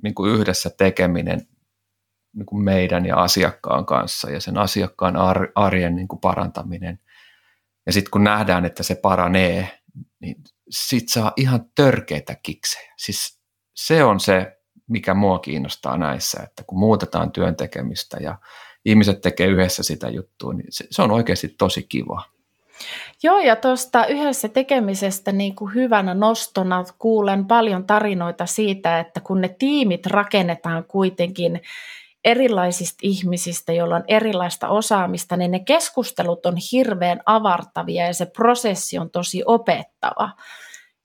niin 0.05 0.15
kuin 0.15 0.33
yhdessä 0.33 0.71
tekeminen 0.71 1.49
niin 2.37 2.47
kuin 2.47 2.65
meidän 2.65 3.07
ja 3.07 3.17
asiakkaan 3.17 3.87
kanssa 3.87 4.31
ja 4.31 4.41
sen 4.41 4.59
asiakkaan 4.59 5.15
arjen 5.55 5.97
niin 5.97 6.09
kuin 6.09 6.21
parantaminen. 6.21 6.99
Ja 7.87 7.93
sitten 7.93 8.11
kun 8.11 8.25
nähdään, 8.25 8.65
että 8.65 8.83
se 8.83 8.95
paranee, 8.95 9.81
niin 10.21 10.37
sit 10.71 11.09
saa 11.09 11.33
ihan 11.37 11.71
törkeitä 11.75 12.37
kiksejä. 12.43 12.95
Siis 12.99 13.41
se 13.75 14.05
on 14.05 14.21
se, 14.21 14.59
mikä 14.89 15.15
mua 15.15 15.39
kiinnostaa 15.39 15.99
näissä, 15.99 16.43
että 16.43 16.65
kun 16.67 16.79
muutetaan 16.79 17.33
työn 17.33 17.57
tekemistä 17.57 18.17
ja 18.21 18.39
ihmiset 18.85 19.21
tekee 19.21 19.47
yhdessä 19.47 19.83
sitä 19.83 20.09
juttua, 20.09 20.55
niin 20.55 20.67
se, 20.71 20.87
se 20.91 21.03
on 21.03 21.11
oikeasti 21.11 21.49
tosi 21.49 21.83
kiva. 21.83 22.34
Joo, 23.23 23.39
ja 23.39 23.57
tuosta 23.57 24.07
yhdessä 24.07 24.49
tekemisestä 24.49 25.33
niin 25.33 25.55
kuin 25.55 25.75
hyvänä 25.75 26.15
nostona 26.15 26.85
kuulen 26.99 27.47
paljon 27.47 27.87
tarinoita 27.87 28.47
siitä, 28.47 29.01
että 29.01 29.21
kun 29.21 29.41
ne 29.41 29.49
tiimit 29.49 30.07
rakennetaan 30.07 30.85
kuitenkin 30.85 31.61
erilaisista 32.25 32.99
ihmisistä, 33.03 33.73
joilla 33.73 33.97
on 33.97 34.05
erilaista 34.09 34.69
osaamista, 34.69 35.37
niin 35.37 35.51
ne 35.51 35.59
keskustelut 35.59 36.47
on 36.47 36.55
hirveän 36.73 37.21
avartavia 37.27 38.07
ja 38.07 38.15
se 38.15 38.27
prosessi 38.27 38.99
on 38.99 39.11
tosi 39.11 39.43
opettava. 39.47 40.31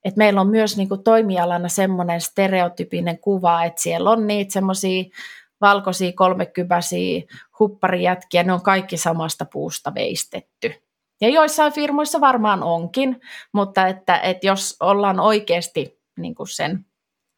Et 0.06 0.16
meillä 0.16 0.42
on 0.42 0.48
myös 0.48 0.78
niin 0.78 0.90
kuin 0.90 1.04
toimialana 1.04 1.70
semmoinen 1.70 2.22
stereotypinen 2.22 3.20
kuva, 3.20 3.64
että 3.64 3.82
siellä 3.82 4.10
on 4.10 4.28
niitä 4.28 4.54
semmoisia 4.54 5.04
valkoisia 5.62 6.12
kolmekypäisiä 6.16 7.22
hupparijätkiä, 7.60 8.44
ne 8.44 8.54
on 8.54 8.62
kaikki 8.62 8.98
samasta 8.98 9.46
puusta 9.46 9.94
veistetty. 9.96 10.89
Ja 11.22 11.30
joissain 11.30 11.74
firmoissa 11.74 12.22
varmaan 12.22 12.64
onkin, 12.64 13.22
mutta 13.54 13.88
että, 13.88 14.18
että 14.18 14.48
jos 14.48 14.78
ollaan 14.80 15.20
oikeasti 15.20 16.00
niin 16.18 16.36
kuin 16.36 16.48
sen 16.48 16.86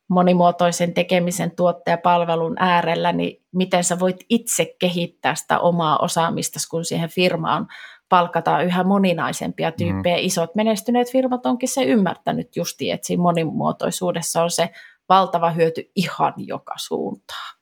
monimuotoisen 0.10 0.94
tekemisen 0.94 1.52
tuottajapalvelun 1.52 2.56
äärellä, 2.60 3.12
niin 3.12 3.44
miten 3.52 3.84
sä 3.84 4.00
voit 4.00 4.26
itse 4.30 4.76
kehittää 4.80 5.36
sitä 5.36 5.60
omaa 5.60 5.98
osaamista, 5.98 6.60
kun 6.72 6.86
siihen 6.86 7.10
firmaan 7.10 7.68
palkataan 8.10 8.66
yhä 8.66 8.84
moninaisempia 8.84 9.72
tyyppejä. 9.72 10.18
Mm. 10.18 10.24
Isot 10.24 10.56
menestyneet 10.56 11.12
firmat 11.12 11.46
onkin 11.46 11.70
se 11.70 11.84
ymmärtänyt 11.84 12.56
justi, 12.56 12.92
että 12.92 13.08
siinä 13.08 13.24
monimuotoisuudessa 13.24 14.44
on 14.44 14.52
se 14.52 14.70
valtava 15.10 15.52
hyöty 15.52 15.92
ihan 15.96 16.34
joka 16.38 16.74
suuntaan. 16.78 17.58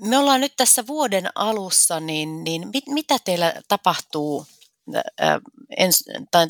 Me 0.00 0.18
ollaan 0.18 0.40
nyt 0.40 0.52
tässä 0.56 0.86
vuoden 0.86 1.28
alussa, 1.34 2.00
niin, 2.00 2.44
niin 2.44 2.68
mit, 2.74 2.84
mitä 2.86 3.16
teillä 3.24 3.52
tapahtuu 3.68 4.46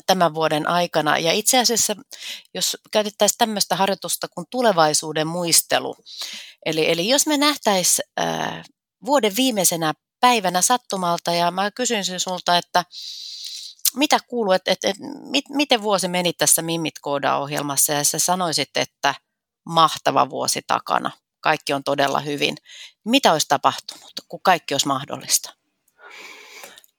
tämän 0.05 0.33
vuoden 0.33 0.67
aikana. 0.67 1.17
Ja 1.17 1.33
itse 1.33 1.59
asiassa, 1.59 1.95
jos 2.53 2.77
käytettäisiin 2.91 3.37
tämmöistä 3.37 3.75
harjoitusta 3.75 4.27
kuin 4.27 4.47
tulevaisuuden 4.51 5.27
muistelu, 5.27 5.95
eli, 6.65 6.91
eli 6.91 7.09
jos 7.09 7.27
me 7.27 7.37
nähtäisiin 7.37 8.09
äh, 8.19 8.63
vuoden 9.05 9.35
viimeisenä 9.35 9.93
päivänä 10.19 10.61
sattumalta, 10.61 11.31
ja 11.31 11.51
mä 11.51 11.71
kysyisin 11.71 12.19
sulta, 12.19 12.57
että 12.57 12.85
mitä 13.95 14.19
kuuluu, 14.27 14.53
että, 14.53 14.71
että, 14.71 14.89
että 14.89 15.03
mit, 15.29 15.45
miten 15.49 15.81
vuosi 15.81 16.07
meni 16.07 16.33
tässä 16.33 16.61
Mimmit 16.61 16.99
Kooda-ohjelmassa, 17.01 17.93
ja 17.93 18.03
sä 18.03 18.19
sanoisit, 18.19 18.69
että 18.75 19.15
mahtava 19.65 20.29
vuosi 20.29 20.61
takana, 20.67 21.11
kaikki 21.39 21.73
on 21.73 21.83
todella 21.83 22.19
hyvin. 22.19 22.57
Mitä 23.05 23.31
olisi 23.31 23.47
tapahtunut, 23.49 24.11
kun 24.27 24.39
kaikki 24.43 24.73
olisi 24.73 24.87
mahdollista? 24.87 25.53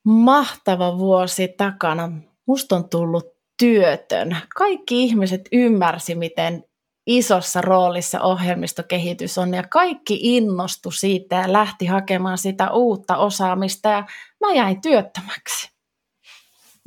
Mahtava 0.09 0.99
vuosi 0.99 1.49
takana. 1.49 2.12
Musta 2.47 2.77
on 2.77 2.88
tullut 2.88 3.27
työtön. 3.59 4.37
Kaikki 4.57 5.05
ihmiset 5.05 5.49
ymmärsi, 5.53 6.14
miten 6.14 6.64
isossa 7.07 7.61
roolissa 7.61 8.21
ohjelmistokehitys 8.21 9.38
on 9.38 9.55
ja 9.55 9.62
kaikki 9.62 10.18
innostu 10.23 10.90
siitä 10.90 11.37
ja 11.37 11.53
lähti 11.53 11.87
hakemaan 11.87 12.38
sitä 12.38 12.71
uutta 12.71 13.16
osaamista 13.16 13.88
ja 13.88 14.07
mä 14.40 14.53
jäin 14.55 14.81
työttömäksi. 14.81 15.71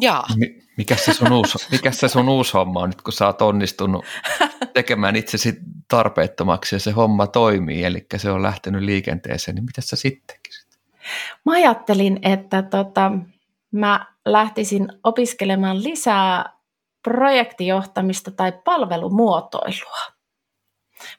Jaa. 0.01 0.27
Mikä 0.77 0.95
se, 0.95 1.13
sun 1.13 1.31
uusi, 1.31 1.57
mikä 1.71 1.91
se 1.91 2.07
sun 2.07 2.29
uusi 2.29 2.53
homma 2.53 2.79
on 2.79 2.89
nyt, 2.89 3.01
kun 3.01 3.13
sä 3.13 3.25
oot 3.25 3.41
onnistunut 3.41 4.05
tekemään 4.73 5.15
itsesi 5.15 5.53
tarpeettomaksi 5.87 6.75
ja 6.75 6.79
se 6.79 6.91
homma 6.91 7.27
toimii, 7.27 7.83
eli 7.83 8.05
se 8.17 8.31
on 8.31 8.43
lähtenyt 8.43 8.81
liikenteeseen, 8.81 9.55
niin 9.55 9.65
mitä 9.65 9.81
sä 9.81 9.95
sitten 9.95 10.37
Mä 11.45 11.53
ajattelin, 11.53 12.19
että 12.21 12.61
tota, 12.61 13.11
mä 13.71 14.05
lähtisin 14.25 14.87
opiskelemaan 15.03 15.83
lisää 15.83 16.61
projektijohtamista 17.03 18.31
tai 18.31 18.51
palvelumuotoilua. 18.51 19.97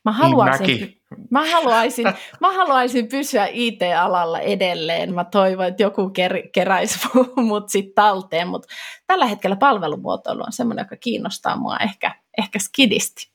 Mä 0.04 0.10
niin 0.10 0.18
haluaisin, 0.18 0.66
niin 0.66 1.02
mä, 1.30 1.50
haluaisin, 1.50 2.06
mä 2.40 2.52
haluaisin 2.52 3.08
pysyä 3.08 3.48
IT-alalla 3.52 4.40
edelleen. 4.40 5.14
Mä 5.14 5.24
toivon, 5.24 5.66
että 5.66 5.82
joku 5.82 6.10
ker, 6.10 6.48
keräisi 6.52 7.08
mut 7.36 7.68
sitten 7.68 7.94
talteen, 7.94 8.48
mutta 8.48 8.68
tällä 9.06 9.26
hetkellä 9.26 9.56
palvelumuotoilu 9.56 10.42
on 10.42 10.52
semmoinen, 10.52 10.82
joka 10.82 10.96
kiinnostaa 10.96 11.56
mua 11.56 11.76
ehkä, 11.76 12.14
ehkä 12.38 12.58
skidisti. 12.58 13.32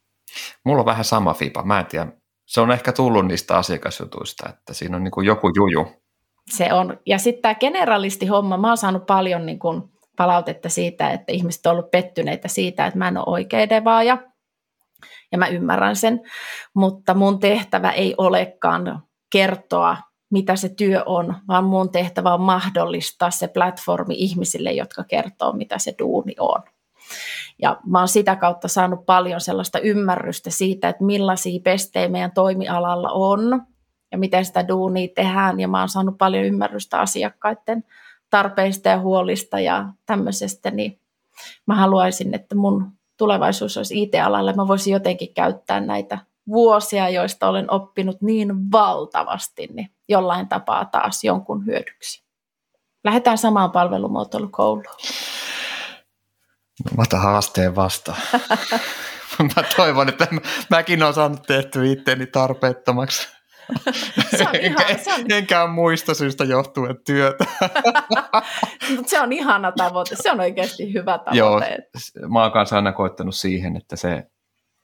Mulla 0.63 0.79
on 0.79 0.85
vähän 0.85 1.05
sama 1.05 1.33
fipa. 1.33 1.63
Mä 1.63 1.79
en 1.79 1.85
tiedä. 1.85 2.07
Se 2.45 2.61
on 2.61 2.71
ehkä 2.71 2.91
tullut 2.91 3.27
niistä 3.27 3.57
asiakasjutuista, 3.57 4.49
että 4.49 4.73
siinä 4.73 4.97
on 4.97 5.03
niin 5.03 5.25
joku 5.25 5.51
juju 5.55 6.01
se 6.49 6.73
on. 6.73 6.99
Ja 7.05 7.17
sitten 7.17 7.41
tämä 7.41 7.55
generalisti-homma, 7.55 8.57
mä 8.57 8.67
oon 8.67 8.77
saanut 8.77 9.05
paljon 9.05 9.45
niin 9.45 9.59
kun 9.59 9.89
palautetta 10.17 10.69
siitä, 10.69 11.09
että 11.11 11.31
ihmiset 11.31 11.65
on 11.65 11.71
ollut 11.71 11.91
pettyneitä 11.91 12.47
siitä, 12.47 12.85
että 12.85 12.97
mä 12.97 13.07
en 13.07 13.17
ole 13.17 13.25
oikea 13.27 13.69
devaaja. 13.69 14.17
Ja 15.31 15.37
mä 15.37 15.47
ymmärrän 15.47 15.95
sen, 15.95 16.21
mutta 16.73 17.13
mun 17.13 17.39
tehtävä 17.39 17.91
ei 17.91 18.15
olekaan 18.17 19.03
kertoa, 19.31 19.97
mitä 20.29 20.55
se 20.55 20.69
työ 20.69 21.03
on, 21.05 21.35
vaan 21.47 21.63
mun 21.63 21.91
tehtävä 21.91 22.33
on 22.33 22.41
mahdollistaa 22.41 23.31
se 23.31 23.47
platformi 23.47 24.15
ihmisille, 24.17 24.71
jotka 24.71 25.03
kertoo, 25.03 25.53
mitä 25.53 25.77
se 25.77 25.95
duuni 25.99 26.35
on. 26.39 26.63
Ja 27.61 27.77
mä 27.85 27.99
oon 27.99 28.07
sitä 28.07 28.35
kautta 28.35 28.67
saanut 28.67 29.05
paljon 29.05 29.41
sellaista 29.41 29.79
ymmärrystä 29.79 30.49
siitä, 30.49 30.89
että 30.89 31.03
millaisia 31.03 31.59
pestejä 31.63 32.07
meidän 32.07 32.31
toimialalla 32.31 33.09
on, 33.11 33.61
ja 34.11 34.17
miten 34.17 34.45
sitä 34.45 34.67
duunia 34.67 35.07
tehdään. 35.15 35.59
Ja 35.59 35.67
mä 35.67 35.79
oon 35.79 35.89
saanut 35.89 36.17
paljon 36.17 36.43
ymmärrystä 36.43 36.99
asiakkaiden 36.99 37.83
tarpeista 38.29 38.89
ja 38.89 38.99
huolista 38.99 39.59
ja 39.59 39.85
tämmöisestä, 40.05 40.71
niin 40.71 40.99
mä 41.67 41.75
haluaisin, 41.75 42.33
että 42.33 42.55
mun 42.55 42.91
tulevaisuus 43.17 43.77
olisi 43.77 44.03
IT-alalla. 44.03 44.53
Mä 44.53 44.67
voisin 44.67 44.93
jotenkin 44.93 45.33
käyttää 45.33 45.79
näitä 45.79 46.17
vuosia, 46.47 47.09
joista 47.09 47.49
olen 47.49 47.71
oppinut 47.71 48.21
niin 48.21 48.71
valtavasti, 48.71 49.67
niin 49.73 49.89
jollain 50.09 50.47
tapaa 50.47 50.85
taas 50.85 51.23
jonkun 51.23 51.65
hyödyksi. 51.65 52.23
Lähdetään 53.03 53.37
samaan 53.37 53.71
palvelumuotoilukouluun. 53.71 54.85
No, 56.85 56.91
mä 56.97 57.01
otan 57.01 57.21
haasteen 57.21 57.75
vastaan. 57.75 58.17
mä 59.55 59.63
toivon, 59.75 60.09
että 60.09 60.27
mäkin 60.69 61.03
olen 61.03 61.13
saanut 61.13 61.41
tehtyä 61.41 61.85
itteeni 61.85 62.25
tarpeettomaksi 62.25 63.36
se 64.37 64.47
on 64.47 64.55
ihan, 64.61 64.99
se 65.03 65.13
on... 65.13 65.31
Enkään 65.31 65.69
muista 65.69 66.13
syystä 66.13 66.43
johtuen 66.43 66.97
työtä. 67.05 67.45
Mutta 68.95 69.09
se 69.09 69.21
on 69.21 69.31
ihana 69.31 69.71
tavoite, 69.71 70.15
se 70.15 70.31
on 70.31 70.39
oikeasti 70.39 70.93
hyvä 70.93 71.17
tavoite. 71.17 71.37
Joo, 71.37 72.29
mä 72.29 72.41
oon 72.41 72.51
kanssa 72.51 72.75
aina 72.75 72.91
koittanut 72.91 73.35
siihen, 73.35 73.77
että 73.77 73.95
se, 73.95 74.27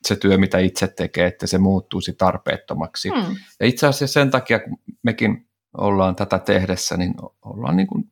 se 0.08 0.15
työ, 0.15 0.38
mitä 0.38 0.60
itse 0.60 0.88
tekee, 0.88 1.28
että 1.28 1.48
se 1.48 1.58
muuttuisi 1.58 2.13
tarpeettomaksi. 2.13 3.10
Hmm. 3.10 3.36
Ja 3.60 3.65
itse 3.65 3.88
asiassa 3.88 4.13
sen 4.13 4.32
takia, 4.32 4.60
kun 4.60 4.78
mekin 5.04 5.48
ollaan 5.78 6.15
tätä 6.15 6.39
tehdessä, 6.39 6.98
niin 6.98 7.13
ollaan 7.41 7.78
niin 7.78 7.88
kuin 7.88 8.12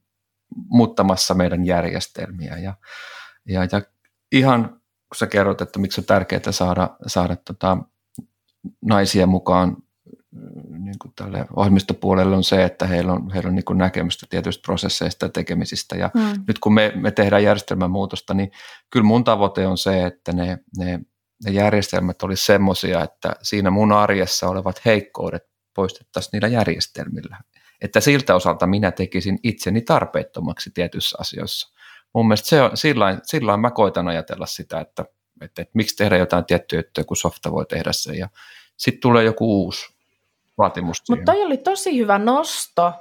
muuttamassa 0.68 1.34
meidän 1.34 1.66
järjestelmiä. 1.66 2.58
Ja, 2.58 2.74
ja, 3.46 3.68
ja 3.72 3.82
ihan 4.32 4.82
kun 5.12 5.18
sä 5.18 5.28
kerrot, 5.28 5.62
että 5.62 5.80
miksi 5.80 6.02
on 6.02 6.06
tärkeää 6.06 6.52
saada, 6.52 6.90
saada 7.08 7.36
tota, 7.36 7.78
naisia 8.82 9.28
mukaan 9.28 9.78
niin 10.70 11.00
kuin 11.02 11.13
tälle 11.15 11.46
ohjelmistopuolelle 11.56 12.36
on 12.36 12.44
se, 12.44 12.63
että 12.63 12.88
heillä 12.88 13.13
on, 13.13 13.32
heillä 13.32 13.48
on 13.48 13.56
niin 13.56 13.65
kuin 13.65 13.78
näkemystä 13.78 14.26
tietyistä 14.30 14.62
prosesseista 14.62 15.26
ja 15.26 15.30
tekemisistä. 15.30 15.96
Ja 15.96 16.12
mm. 16.13 16.44
nyt 16.48 16.60
kun 16.60 16.74
me, 16.74 16.91
me 16.96 17.12
tehdään 17.12 17.44
järjestelmän 17.44 17.91
muutosta, 17.91 18.34
niin 18.34 18.52
kyllä 18.89 19.06
mun 19.06 19.24
tavoite 19.24 19.67
on 19.67 19.78
se, 19.78 20.06
että 20.06 20.34
ne, 20.34 20.58
ne, 20.78 21.00
ne 21.46 21.52
järjestelmät 21.52 22.24
olisi 22.24 22.46
semmoisia, 22.46 23.04
että 23.04 23.36
siinä 23.41 23.70
mun 23.70 23.91
arjessa 23.91 24.48
olevat 24.48 24.86
heikkoudet 24.86 25.44
poistettaisiin 25.76 26.30
niillä 26.34 26.48
järjestelmillä. 26.48 27.38
Että 27.82 28.00
siltä 28.00 28.36
osalta 28.36 28.67
minä 28.67 28.91
tekisin 28.91 29.39
itseni 29.44 29.82
tarpeettomaksi 29.82 30.72
tietyissä 30.74 31.17
asioissa. 31.20 31.78
Mun 32.13 32.28
mielestä 32.28 32.48
se 32.48 32.62
on, 32.62 32.78
sillain, 32.78 33.20
sillain 33.24 33.60
mä 33.60 33.72
koitan 33.72 34.08
ajatella 34.08 34.46
sitä, 34.46 34.80
että, 34.80 35.06
että, 35.41 35.62
että 35.62 35.72
miksi 35.74 35.96
tehdä 35.96 36.17
jotain 36.17 36.46
tiettyä 36.46 36.80
juttuja, 36.80 37.06
kun 37.06 37.17
softa 37.17 37.52
voi 37.52 37.65
tehdä 37.65 37.91
sen. 37.91 38.17
Ja 38.17 38.30
sitten 38.78 39.02
tulee 39.02 39.24
joku 39.24 39.63
uusi 39.63 40.01
vaatimus 40.58 41.04
Mutta 41.10 41.26
toi 41.26 41.44
oli 41.44 41.58
tosi 41.58 41.98
hyvä 41.98 42.20
nosto, 42.20 42.94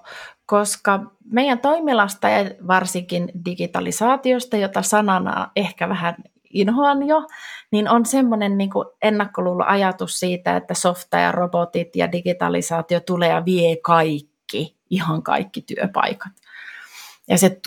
koska 0.46 1.00
meidän 1.24 1.58
toimilasta 1.58 2.28
ja 2.28 2.50
varsinkin 2.68 3.32
digitalisaatiosta, 3.44 4.56
jota 4.56 4.82
sanana 4.82 5.50
ehkä 5.56 5.88
vähän 5.88 6.14
inhoan 6.50 7.06
jo, 7.06 7.26
niin 7.72 7.88
on 7.88 8.06
semmoinen 8.06 8.58
niin 8.58 8.70
ennakkoluulo 9.02 9.64
ajatus 9.66 10.20
siitä, 10.20 10.56
että 10.56 10.74
softa 10.74 11.16
ja 11.16 11.32
robotit 11.32 11.96
ja 11.96 12.12
digitalisaatio 12.12 13.00
tulee 13.00 13.28
ja 13.28 13.44
vie 13.44 13.76
kaikki, 13.76 14.76
ihan 14.90 15.22
kaikki 15.22 15.62
työpaikat. 15.62 16.32
Ja 17.28 17.38
se 17.38 17.60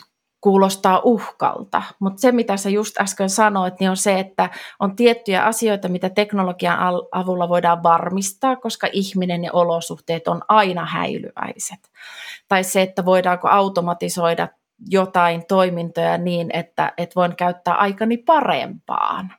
kuulostaa 0.43 1.01
uhkalta, 1.03 1.81
mutta 1.99 2.21
se 2.21 2.31
mitä 2.31 2.57
sä 2.57 2.69
just 2.69 2.99
äsken 3.01 3.29
sanoit, 3.29 3.79
niin 3.79 3.89
on 3.89 3.97
se, 3.97 4.19
että 4.19 4.49
on 4.79 4.95
tiettyjä 4.95 5.43
asioita, 5.43 5.89
mitä 5.89 6.09
teknologian 6.09 6.79
avulla 7.11 7.49
voidaan 7.49 7.83
varmistaa, 7.83 8.55
koska 8.55 8.87
ihminen 8.91 9.43
ja 9.43 9.51
olosuhteet 9.53 10.27
on 10.27 10.41
aina 10.47 10.85
häilyväiset. 10.85 11.91
Tai 12.47 12.63
se, 12.63 12.81
että 12.81 13.05
voidaanko 13.05 13.47
automatisoida 13.47 14.47
jotain 14.89 15.45
toimintoja 15.47 16.17
niin, 16.17 16.49
että, 16.53 16.93
että 16.97 17.15
voin 17.15 17.35
käyttää 17.35 17.75
aikani 17.75 18.17
parempaan. 18.17 19.33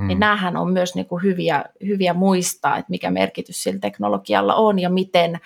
Hmm. 0.00 0.06
Niin 0.08 0.20
näähän 0.20 0.56
on 0.56 0.72
myös 0.72 0.94
niin 0.94 1.06
kuin 1.06 1.22
hyviä, 1.22 1.64
hyviä 1.86 2.14
muistaa, 2.14 2.76
että 2.76 2.90
mikä 2.90 3.10
merkitys 3.10 3.62
sillä 3.62 3.80
teknologialla 3.80 4.54
on 4.54 4.78
ja 4.78 4.90
miten 4.90 5.40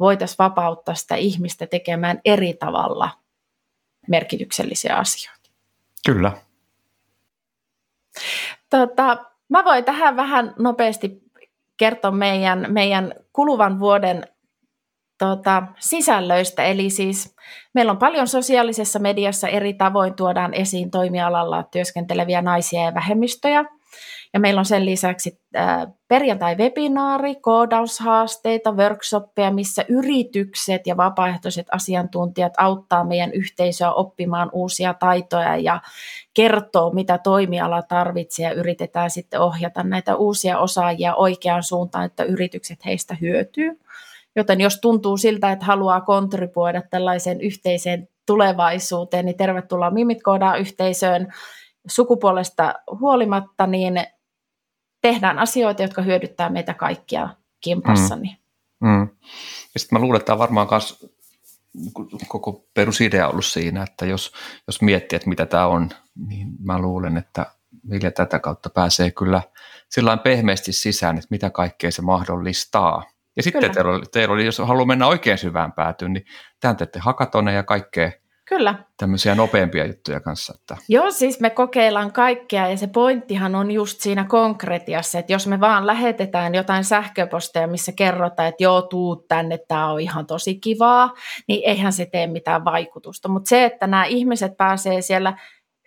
voitaisiin 0.00 0.38
vapauttaa 0.38 0.94
sitä 0.94 1.16
ihmistä 1.16 1.66
tekemään 1.66 2.20
eri 2.24 2.54
tavalla 2.54 3.21
merkityksellisiä 4.08 4.96
asioita. 4.96 5.50
Kyllä. 6.06 6.32
Tota, 8.70 9.24
mä 9.48 9.64
voin 9.64 9.84
tähän 9.84 10.16
vähän 10.16 10.54
nopeasti 10.58 11.22
kertoa 11.76 12.10
meidän, 12.10 12.66
meidän 12.68 13.14
kuluvan 13.32 13.80
vuoden 13.80 14.26
tota, 15.18 15.62
sisällöistä. 15.78 16.62
Eli 16.64 16.90
siis 16.90 17.36
meillä 17.74 17.92
on 17.92 17.98
paljon 17.98 18.28
sosiaalisessa 18.28 18.98
mediassa 18.98 19.48
eri 19.48 19.74
tavoin 19.74 20.14
tuodaan 20.14 20.54
esiin 20.54 20.90
toimialalla 20.90 21.62
työskenteleviä 21.62 22.42
naisia 22.42 22.82
ja 22.82 22.94
vähemmistöjä– 22.94 23.64
ja 24.34 24.40
meillä 24.40 24.58
on 24.58 24.64
sen 24.64 24.86
lisäksi 24.86 25.40
äh, 25.56 25.86
perjantai-webinaari, 26.08 27.34
koodaushaasteita, 27.34 28.72
workshoppeja, 28.72 29.50
missä 29.50 29.84
yritykset 29.88 30.86
ja 30.86 30.96
vapaaehtoiset 30.96 31.66
asiantuntijat 31.70 32.52
auttaa 32.56 33.04
meidän 33.04 33.32
yhteisöä 33.32 33.92
oppimaan 33.92 34.50
uusia 34.52 34.94
taitoja 34.94 35.56
ja 35.56 35.80
kertoo, 36.34 36.90
mitä 36.90 37.18
toimiala 37.18 37.82
tarvitsee 37.82 38.44
ja 38.44 38.52
yritetään 38.52 39.10
sitten 39.10 39.40
ohjata 39.40 39.82
näitä 39.82 40.16
uusia 40.16 40.58
osaajia 40.58 41.14
oikeaan 41.14 41.62
suuntaan, 41.62 42.04
että 42.04 42.24
yritykset 42.24 42.84
heistä 42.84 43.16
hyötyy. 43.20 43.80
Joten 44.36 44.60
jos 44.60 44.80
tuntuu 44.80 45.16
siltä, 45.16 45.52
että 45.52 45.66
haluaa 45.66 46.00
kontribuoida 46.00 46.82
tällaiseen 46.90 47.40
yhteiseen 47.40 48.08
tulevaisuuteen, 48.26 49.24
niin 49.24 49.36
tervetuloa 49.36 49.90
Mimit 49.90 50.18
yhteisöön 50.60 51.32
sukupuolesta 51.86 52.74
huolimatta, 53.00 53.66
niin 53.66 53.94
tehdään 55.02 55.38
asioita, 55.38 55.82
jotka 55.82 56.02
hyödyttää 56.02 56.48
meitä 56.48 56.74
kaikkia 56.74 57.28
kimpassa. 57.60 58.16
Mm. 58.16 58.22
Mm. 58.80 59.08
Ja 59.74 59.80
sitten 59.80 59.98
mä 59.98 60.02
luulen, 60.02 60.16
että 60.16 60.26
tämä 60.26 60.34
on 60.34 60.38
varmaan 60.38 60.68
myös 60.70 61.12
koko 62.28 62.64
perusidea 62.74 63.28
ollut 63.28 63.44
siinä, 63.44 63.82
että 63.82 64.06
jos, 64.06 64.32
jos 64.66 64.82
miettii, 64.82 65.16
että 65.16 65.28
mitä 65.28 65.46
tämä 65.46 65.66
on, 65.66 65.90
niin 66.26 66.48
mä 66.64 66.78
luulen, 66.78 67.16
että 67.16 67.46
Vilja 67.90 68.10
tätä 68.10 68.38
kautta 68.38 68.70
pääsee 68.70 69.10
kyllä 69.10 69.42
sillä 69.88 70.16
pehmeästi 70.16 70.72
sisään, 70.72 71.16
että 71.16 71.26
mitä 71.30 71.50
kaikkea 71.50 71.90
se 71.90 72.02
mahdollistaa. 72.02 73.04
Ja 73.36 73.42
sitten 73.42 73.74
teillä 73.74 73.90
oli, 73.90 74.02
teillä 74.12 74.34
oli, 74.34 74.44
jos 74.44 74.58
haluaa 74.58 74.86
mennä 74.86 75.06
oikein 75.06 75.38
syvään 75.38 75.72
päätyyn, 75.72 76.12
niin 76.12 76.24
tämän 76.60 76.76
teette 76.76 76.98
hakatone 76.98 77.52
ja 77.52 77.62
kaikkea 77.62 78.12
Kyllä. 78.52 78.74
Tämmöisiä 78.96 79.34
nopeampia 79.34 79.86
juttuja 79.86 80.20
kanssa. 80.20 80.54
Että. 80.60 80.76
Joo, 80.88 81.10
siis 81.10 81.40
me 81.40 81.50
kokeillaan 81.50 82.12
kaikkea 82.12 82.68
ja 82.68 82.76
se 82.76 82.86
pointtihan 82.86 83.54
on 83.54 83.70
just 83.70 84.00
siinä 84.00 84.24
konkretiassa, 84.24 85.18
että 85.18 85.32
jos 85.32 85.46
me 85.46 85.60
vaan 85.60 85.86
lähetetään 85.86 86.54
jotain 86.54 86.84
sähköposteja, 86.84 87.66
missä 87.66 87.92
kerrotaan, 87.92 88.48
että 88.48 88.62
joo, 88.64 88.82
tuu 88.82 89.16
tänne, 89.28 89.58
tämä 89.68 89.92
on 89.92 90.00
ihan 90.00 90.26
tosi 90.26 90.54
kivaa, 90.54 91.14
niin 91.48 91.68
eihän 91.68 91.92
se 91.92 92.06
tee 92.06 92.26
mitään 92.26 92.64
vaikutusta. 92.64 93.28
Mutta 93.28 93.48
se, 93.48 93.64
että 93.64 93.86
nämä 93.86 94.04
ihmiset 94.04 94.56
pääsee 94.56 95.02
siellä 95.02 95.36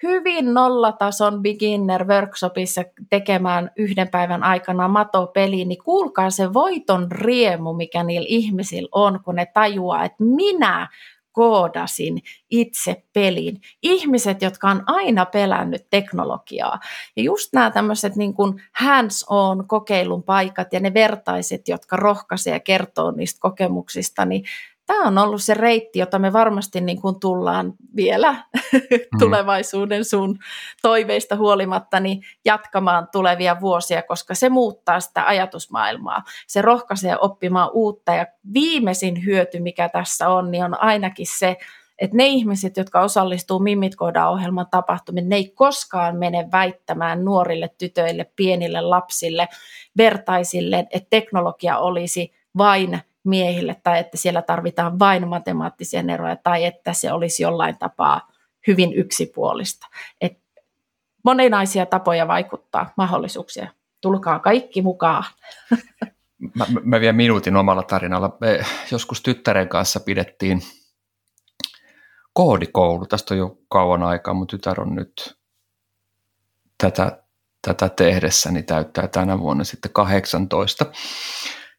hyvin 0.04 0.54
nollatason 0.54 1.42
beginner 1.42 2.08
workshopissa 2.08 2.84
tekemään 3.10 3.72
yhden 3.78 4.10
päivän 4.10 4.44
aikana 4.44 4.88
matopeli, 4.88 5.66
niin 5.66 5.84
kuulkaa 5.84 6.30
se 6.30 6.54
voiton 6.54 7.12
riemu, 7.12 7.74
mikä 7.74 8.04
niillä 8.04 8.28
ihmisillä 8.30 8.90
on, 8.92 9.20
kun 9.24 9.36
ne 9.36 9.46
tajuaa, 9.54 10.06
että 10.06 10.24
minä 10.24 10.88
koodasin 11.36 12.22
itse 12.50 13.04
pelin. 13.14 13.62
Ihmiset, 13.84 14.42
jotka 14.42 14.70
on 14.70 14.84
aina 14.86 15.26
pelännyt 15.26 15.88
teknologiaa. 15.90 16.80
Ja 17.16 17.24
just 17.24 17.54
nämä 17.54 17.72
tämmöiset 17.72 18.16
niin 18.16 18.34
kuin 18.34 18.62
hands-on 18.72 19.68
kokeilun 19.68 20.24
paikat 20.24 20.74
ja 20.74 20.80
ne 20.80 20.94
vertaiset, 20.94 21.68
jotka 21.68 21.96
rohkaisee 21.96 22.54
ja 22.54 22.60
kertoo 22.60 23.12
niistä 23.12 23.40
kokemuksista, 23.42 24.26
niin 24.26 24.44
tämä 24.86 25.08
on 25.08 25.18
ollut 25.18 25.44
se 25.44 25.54
reitti, 25.54 26.00
jota 26.00 26.20
me 26.20 26.34
varmasti 26.34 26.82
niin 26.82 27.02
kuin 27.02 27.20
tullaan 27.20 27.74
vielä 27.96 28.32
mm. 28.32 28.80
tulevaisuuden 29.20 30.06
sun 30.06 30.40
toiveista 30.82 31.36
huolimatta 31.36 32.00
niin 32.00 32.22
jatkamaan 32.46 33.08
tulevia 33.12 33.62
vuosia, 33.62 34.04
koska 34.04 34.36
se 34.36 34.50
muuttaa 34.50 35.00
sitä 35.00 35.28
ajatusmaailmaa. 35.28 36.24
Se 36.48 36.62
rohkaisee 36.62 37.18
oppimaan 37.22 37.70
uutta 37.74 38.14
ja 38.14 38.26
viimeisin 38.54 39.26
hyöty, 39.26 39.60
mikä 39.60 39.90
tässä 39.90 40.30
on, 40.30 40.52
niin 40.52 40.64
on 40.64 40.82
ainakin 40.82 41.28
se, 41.30 41.58
että 42.00 42.18
ne 42.18 42.26
ihmiset, 42.26 42.78
jotka 42.78 43.02
osallistuu 43.02 43.60
Mimit 43.60 43.94
ohjelman 44.30 44.68
tapahtumiin, 44.72 45.30
ne 45.30 45.36
ei 45.36 45.50
koskaan 45.56 46.16
mene 46.16 46.48
väittämään 46.52 47.26
nuorille 47.26 47.70
tytöille, 47.78 48.32
pienille 48.36 48.82
lapsille, 48.82 49.48
vertaisille, 49.98 50.88
että 50.92 51.08
teknologia 51.10 51.78
olisi 51.78 52.34
vain 52.58 53.00
miehille 53.26 53.76
tai 53.84 54.00
että 54.00 54.18
siellä 54.18 54.42
tarvitaan 54.42 55.00
vain 55.00 55.28
matemaattisia 55.28 56.04
eroja 56.14 56.36
tai 56.36 56.66
että 56.66 56.94
se 56.94 57.12
olisi 57.12 57.44
jollain 57.44 57.78
tapaa 57.78 58.32
hyvin 58.68 58.94
yksipuolista. 58.94 59.88
Et 60.22 60.40
moninaisia 61.24 61.86
tapoja 61.86 62.28
vaikuttaa, 62.28 62.94
mahdollisuuksia. 62.98 63.72
Tulkaa 64.02 64.40
kaikki 64.40 64.82
mukaan. 64.82 65.24
Mä, 66.56 66.66
mä 66.84 67.00
vielä 67.00 67.14
minuutin 67.14 67.56
omalla 67.56 67.84
tarinalla. 67.84 68.38
Me 68.42 68.66
joskus 68.92 69.22
tyttären 69.22 69.70
kanssa 69.70 70.00
pidettiin 70.00 70.62
koodikoulu. 72.34 73.06
Tästä 73.06 73.34
on 73.34 73.38
jo 73.38 73.58
kauan 73.70 74.04
aikaa. 74.04 74.34
Mun 74.34 74.48
tytär 74.48 74.82
on 74.82 74.96
nyt 74.96 75.38
tätä, 76.78 77.24
tätä 77.62 77.90
tehdessäni 77.90 78.64
täyttää 78.64 79.08
tänä 79.08 79.40
vuonna 79.40 79.64
sitten 79.64 79.92
18. 79.94 80.86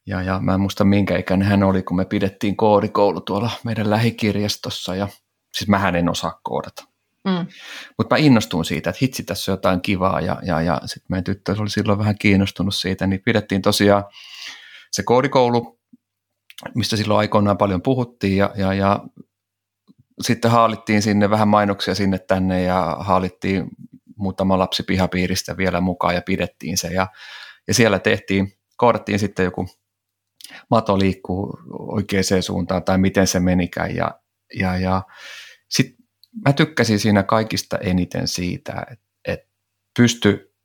Ja, 0.06 0.22
ja 0.22 0.40
mä 0.40 0.54
en 0.54 0.60
muista 0.60 0.84
minkä 0.84 1.18
ikäinen 1.18 1.48
hän 1.48 1.62
oli, 1.62 1.82
kun 1.82 1.96
me 1.96 2.04
pidettiin 2.04 2.56
koodikoulu 2.56 3.20
tuolla 3.20 3.50
meidän 3.64 3.90
lähikirjastossa. 3.90 4.94
Ja 4.94 5.08
siis 5.54 5.68
mä 5.68 5.88
en 5.88 6.08
osaa 6.08 6.40
koodata. 6.42 6.84
Mm. 7.24 7.46
Mutta 7.98 8.14
mä 8.14 8.18
innostuin 8.18 8.64
siitä, 8.64 8.90
että 8.90 8.98
hitsi 9.02 9.22
tässä 9.22 9.52
on 9.52 9.56
jotain 9.56 9.80
kivaa. 9.80 10.20
Ja, 10.20 10.38
ja, 10.42 10.60
ja 10.60 10.80
sitten 10.86 11.06
meidän 11.08 11.24
tyttö 11.24 11.54
oli 11.58 11.70
silloin 11.70 11.98
vähän 11.98 12.18
kiinnostunut 12.18 12.74
siitä, 12.74 13.06
niin 13.06 13.22
pidettiin 13.24 13.62
tosiaan 13.62 14.04
se 14.92 15.02
koodikoulu, 15.02 15.80
mistä 16.74 16.96
silloin 16.96 17.18
aikoinaan 17.18 17.58
paljon 17.58 17.82
puhuttiin. 17.82 18.36
Ja, 18.36 18.50
ja, 18.56 18.74
ja 18.74 19.00
sitten 20.22 20.50
haalittiin 20.50 21.02
sinne 21.02 21.30
vähän 21.30 21.48
mainoksia 21.48 21.94
sinne 21.94 22.18
tänne 22.18 22.62
ja 22.62 22.96
haalittiin 23.00 23.68
muutama 24.16 24.58
lapsi 24.58 24.82
pihapiiristä 24.82 25.56
vielä 25.56 25.80
mukaan 25.80 26.14
ja 26.14 26.22
pidettiin 26.22 26.78
se. 26.78 26.88
Ja, 26.88 27.06
ja 27.68 27.74
siellä 27.74 27.98
tehtiin, 27.98 28.52
koodattiin 28.76 29.18
sitten 29.18 29.44
joku 29.44 29.68
mato 30.70 30.98
liikkuu 30.98 31.58
oikeaan 31.78 32.42
suuntaan 32.42 32.84
tai 32.84 32.98
miten 32.98 33.26
se 33.26 33.40
menikään. 33.40 33.96
Ja, 33.96 34.20
ja, 34.60 34.76
ja 34.76 35.02
sitten 35.68 35.96
mä 36.46 36.52
tykkäsin 36.52 36.98
siinä 36.98 37.22
kaikista 37.22 37.78
eniten 37.78 38.28
siitä, 38.28 38.86
että, 38.90 39.06
että 39.24 39.48
pysty 39.98 40.56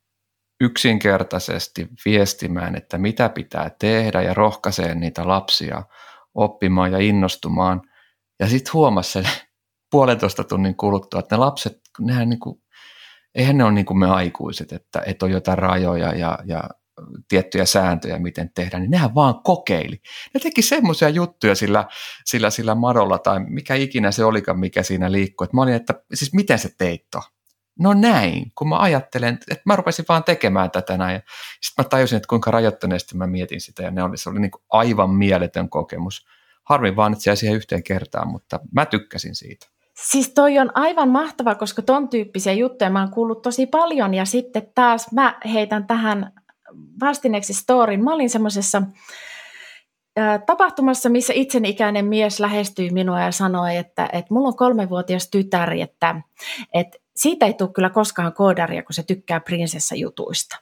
yksinkertaisesti 0.62 1.88
viestimään, 2.06 2.76
että 2.76 2.98
mitä 2.98 3.30
pitää 3.30 3.72
tehdä 3.80 4.22
ja 4.22 4.34
rohkaisee 4.34 4.96
niitä 4.96 5.28
lapsia 5.28 5.84
oppimaan 6.34 6.92
ja 6.92 7.00
innostumaan. 7.00 7.82
Ja 8.40 8.48
sitten 8.48 8.74
huomasi 8.74 9.12
sen 9.12 9.26
puolentoista 9.92 10.44
tunnin 10.44 10.76
kuluttua, 10.76 11.20
että 11.20 11.36
ne 11.36 11.40
lapset, 11.40 11.80
nehän 12.00 12.30
niin 12.30 12.40
kuin, 12.40 12.62
eihän 13.36 13.58
ne 13.58 13.64
ole 13.64 13.72
niin 13.72 13.86
kuin 13.86 13.98
me 13.98 14.10
aikuiset, 14.10 14.72
että, 14.72 15.04
että 15.06 15.26
on 15.26 15.32
jotain 15.32 15.58
rajoja 15.58 16.16
ja, 16.16 16.40
ja 16.46 16.64
tiettyjä 17.28 17.66
sääntöjä, 17.66 18.20
miten 18.20 18.52
tehdään, 18.56 18.82
niin 18.82 18.92
nehän 18.92 19.16
vaan 19.16 19.44
kokeili. 19.44 20.02
Ne 20.34 20.40
teki 20.40 20.62
semmoisia 20.62 21.10
juttuja 21.10 21.56
sillä, 21.56 21.86
sillä, 22.26 22.50
sillä 22.50 22.76
madolla 22.76 23.18
tai 23.18 23.40
mikä 23.40 23.76
ikinä 23.76 24.12
se 24.12 24.26
olikaan, 24.26 24.60
mikä 24.60 24.84
siinä 24.84 25.12
liikkuu. 25.12 25.46
Että 25.46 25.58
mä 25.58 25.62
olin, 25.62 25.74
että 25.74 25.94
siis 26.14 26.34
miten 26.34 26.60
se 26.60 26.70
teitto? 26.78 27.22
No 27.80 27.94
näin, 27.94 28.52
kun 28.56 28.70
mä 28.70 28.80
ajattelen, 28.80 29.34
että 29.34 29.64
mä 29.66 29.76
rupesin 29.76 30.06
vaan 30.10 30.24
tekemään 30.24 30.72
tätä 30.72 30.98
näin. 30.98 31.22
Sitten 31.62 31.86
mä 31.86 31.90
tajusin, 31.90 32.18
että 32.18 32.28
kuinka 32.28 32.52
rajoittaneesti 32.52 33.18
mä 33.18 33.28
mietin 33.28 33.62
sitä 33.62 33.84
ja 33.84 33.92
ne 33.92 34.04
oli, 34.04 34.18
se 34.18 34.30
oli 34.30 34.40
niin 34.40 34.52
kuin 34.52 34.64
aivan 34.70 35.10
mieletön 35.10 35.70
kokemus. 35.70 36.26
Harmi 36.64 36.96
vaan, 36.96 37.14
että 37.14 37.24
se 37.24 37.36
siihen 37.36 37.56
yhteen 37.56 37.84
kertaan, 37.84 38.28
mutta 38.28 38.60
mä 38.72 38.86
tykkäsin 38.86 39.36
siitä. 39.36 39.68
Siis 39.94 40.30
toi 40.30 40.60
on 40.60 40.72
aivan 40.74 41.10
mahtava, 41.10 41.56
koska 41.56 41.82
ton 41.82 42.10
tyyppisiä 42.10 42.54
juttuja 42.54 42.90
mä 42.90 43.00
oon 43.00 43.12
kuullut 43.12 43.42
tosi 43.42 43.66
paljon 43.66 44.14
ja 44.14 44.26
sitten 44.26 44.72
taas 44.76 45.12
mä 45.12 45.40
heitän 45.54 45.88
tähän 45.88 46.34
vastineeksi 47.02 47.54
storin. 47.54 48.04
Mä 48.04 48.14
olin 48.14 48.30
semmoisessa 48.30 48.82
tapahtumassa, 50.46 51.10
missä 51.10 51.34
itseni 51.34 51.70
ikäinen 51.70 52.06
mies 52.06 52.40
lähestyi 52.40 52.90
minua 52.90 53.22
ja 53.22 53.32
sanoi, 53.32 53.78
että, 53.78 54.10
että 54.14 54.34
mulla 54.34 54.48
on 54.48 54.56
kolmevuotias 54.56 55.30
tytär, 55.30 55.74
että, 55.74 56.22
että 56.74 56.98
siitä 57.16 57.46
ei 57.46 57.54
tule 57.54 57.70
kyllä 57.70 57.90
koskaan 57.90 58.34
koodaria, 58.34 58.84
kun 58.84 58.94
se 58.94 59.04
tykkää 59.04 59.40
prinsessajutuista. 59.40 60.58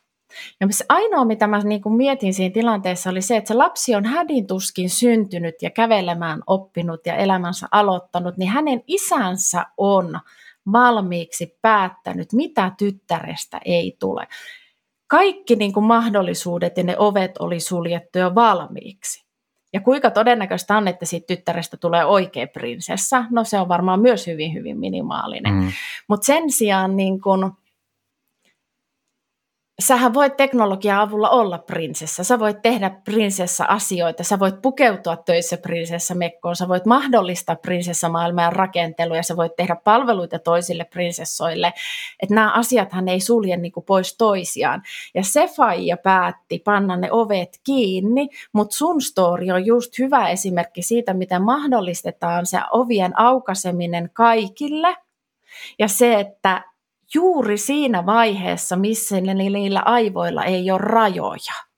Ja 0.60 0.68
se 0.72 0.86
ainoa, 0.89 1.26
mitä 1.26 1.47
mä 1.47 1.60
niin 1.60 1.82
kuin 1.82 1.95
mietin 1.95 2.34
siinä 2.34 2.53
tilanteessa, 2.53 3.10
oli 3.10 3.22
se, 3.22 3.38
että 3.38 3.47
se 3.47 3.53
lapsi 3.53 3.95
on 3.95 4.05
hädintuskin 4.05 4.89
syntynyt 4.89 5.55
ja 5.62 5.70
kävelemään 5.70 6.41
oppinut 6.47 7.05
ja 7.05 7.16
elämänsä 7.16 7.68
aloittanut, 7.72 8.38
niin 8.38 8.49
hänen 8.49 8.84
isänsä 8.88 9.66
on 9.78 10.20
valmiiksi 10.72 11.57
päättänyt, 11.62 12.34
mitä 12.34 12.72
tyttärestä 12.78 13.60
ei 13.66 13.97
tule 13.99 14.28
kaikki 15.10 15.55
niin 15.55 15.74
kuin 15.74 15.86
mahdollisuudet 15.86 16.78
ja 16.78 16.84
ne 16.84 16.95
ovet 16.97 17.32
oli 17.39 17.60
suljettu 17.60 18.20
jo 18.20 18.36
valmiiksi. 18.36 19.30
Ja 19.74 19.82
kuinka 19.82 20.12
todennäköistä 20.12 20.78
on, 20.78 20.88
että 20.88 21.05
siitä 21.05 21.28
tyttärestä 21.28 21.78
tulee 21.78 22.05
oikea 22.05 22.47
prinsessa? 22.47 23.26
No 23.32 23.43
se 23.43 23.60
on 23.60 23.68
varmaan 23.68 23.99
myös 23.99 24.28
hyvin, 24.28 24.53
hyvin 24.53 24.80
minimaalinen. 24.80 25.53
Mm. 25.53 25.72
Mutta 26.07 26.26
sen 26.26 26.51
sijaan 26.51 26.95
niin 26.95 27.22
kun, 27.22 27.53
sähän 29.80 30.13
voit 30.13 30.38
teknologian 30.38 30.99
avulla 30.99 31.30
olla 31.30 31.57
prinsessa, 31.57 32.23
sä 32.23 32.39
voit 32.39 32.61
tehdä 32.61 32.89
prinsessa-asioita, 32.89 34.23
sä 34.23 34.39
voit 34.39 34.61
pukeutua 34.61 35.17
töissä 35.17 35.57
prinsessamekkoon, 35.57 36.55
sä 36.55 36.67
voit 36.67 36.86
mahdollistaa 36.86 37.55
prinsessamaailman 37.55 38.53
rakenteluja, 38.53 39.23
sä 39.23 39.38
voit 39.38 39.55
tehdä 39.55 39.75
palveluita 39.84 40.39
toisille 40.39 40.84
prinsessoille, 40.84 41.73
että 42.23 42.36
nämä 42.36 42.51
asiathan 42.51 43.07
ei 43.07 43.19
sulje 43.19 43.57
niin 43.57 43.71
kuin 43.71 43.86
pois 43.86 44.17
toisiaan. 44.17 44.84
Ja 45.13 45.23
se 45.23 45.47
faija 45.47 45.97
päätti 45.97 46.59
panna 46.59 46.97
ne 46.97 47.11
ovet 47.11 47.59
kiinni, 47.63 48.30
mutta 48.53 48.75
sun 48.75 49.01
story 49.01 49.51
on 49.51 49.65
just 49.65 49.99
hyvä 49.99 50.30
esimerkki 50.30 50.82
siitä, 50.82 51.13
miten 51.13 51.41
mahdollistetaan 51.41 52.45
se 52.45 52.59
ovien 52.71 53.19
aukaseminen 53.19 54.09
kaikille, 54.13 54.95
ja 55.80 55.88
se, 55.88 56.19
että 56.19 56.68
juuri 57.14 57.57
siinä 57.57 58.05
vaiheessa, 58.05 58.76
missä 58.76 59.22
niillä 59.49 59.82
aivoilla 59.86 60.43
ei 60.43 60.72
ole 60.72 60.80
rajoja, 60.82 61.68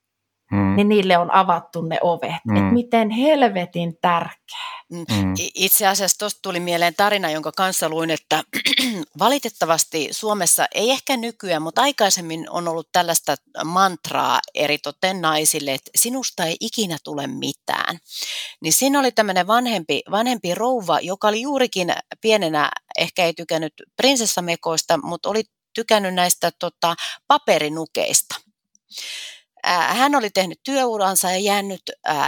hmm. 0.51 0.75
niin 0.75 0.89
niille 0.89 1.17
on 1.17 1.33
avattu 1.33 1.81
ne 1.81 1.97
ovet. 2.01 2.35
Hmm. 2.51 2.57
Et 2.57 2.73
miten 2.73 3.09
helvetin 3.09 3.97
tärkeä. 4.01 4.81
Mm. 4.91 4.97
mm. 4.97 5.33
Itse 5.55 5.87
asiassa 5.87 6.17
tuosta 6.17 6.39
tuli 6.41 6.59
mieleen 6.59 6.93
tarina, 6.97 7.31
jonka 7.31 7.51
kanssa 7.51 7.89
luin, 7.89 8.09
että 8.09 8.43
valitettavasti 9.19 10.07
Suomessa 10.11 10.65
ei 10.75 10.91
ehkä 10.91 11.17
nykyään, 11.17 11.61
mutta 11.61 11.81
aikaisemmin 11.81 12.49
on 12.49 12.67
ollut 12.67 12.89
tällaista 12.91 13.35
mantraa 13.65 14.39
eritoten 14.55 15.21
naisille, 15.21 15.73
että 15.73 15.91
sinusta 15.95 16.45
ei 16.45 16.57
ikinä 16.59 16.97
tule 17.03 17.27
mitään. 17.27 17.99
Niin 18.61 18.73
siinä 18.73 18.99
oli 18.99 19.11
tämmöinen 19.11 19.47
vanhempi, 19.47 20.01
vanhempi 20.11 20.55
rouva, 20.55 20.99
joka 20.99 21.27
oli 21.27 21.41
juurikin 21.41 21.93
pienenä, 22.21 22.71
ehkä 22.97 23.25
ei 23.25 23.33
tykännyt 23.33 23.73
prinsessamekoista, 23.97 24.99
mutta 25.03 25.29
oli 25.29 25.43
tykännyt 25.75 26.13
näistä 26.13 26.51
tota, 26.59 26.95
paperinukeista 27.27 28.35
hän 29.64 30.16
oli 30.16 30.30
tehnyt 30.30 30.59
työuransa 30.64 31.32
ja 31.32 31.38
jäänyt 31.38 31.82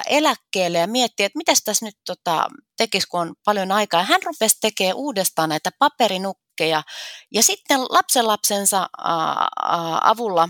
eläkkeelle 0.10 0.78
ja 0.78 0.88
mietti, 0.88 1.24
että 1.24 1.38
mitä 1.38 1.54
tässä 1.66 1.86
nyt 1.86 1.98
tota, 2.06 2.48
tekisi, 2.78 3.08
kun 3.08 3.20
on 3.20 3.36
paljon 3.46 3.72
aikaa. 3.72 4.04
Hän 4.04 4.24
rupesi 4.24 4.58
tekemään 4.62 4.96
uudestaan 4.96 5.50
näitä 5.50 5.70
paperinukkeja 5.80 6.84
ja 7.32 7.44
sitten 7.44 7.82
lapsenlapsensa 7.82 8.90
avulla 10.04 10.50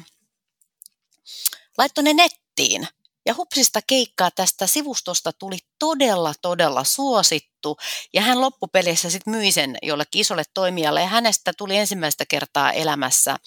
laittoi 1.77 2.03
ne 2.03 2.13
nettiin. 2.13 2.87
Ja 3.25 3.33
hupsista 3.33 3.79
keikkaa 3.87 4.31
tästä 4.31 4.67
sivustosta 4.67 5.33
tuli 5.33 5.57
todella, 5.79 6.33
todella 6.41 6.83
suosittu. 6.83 7.77
Ja 8.13 8.21
hän 8.21 8.41
loppupelissä 8.41 9.09
sitten 9.09 9.31
myi 9.31 9.51
sen 9.51 9.77
jollekin 9.81 10.21
isolle 10.21 10.43
toimijalle. 10.53 11.01
Ja 11.01 11.07
hänestä 11.07 11.51
tuli 11.57 11.77
ensimmäistä 11.77 12.25
kertaa 12.25 12.71
elämässä 12.71 13.37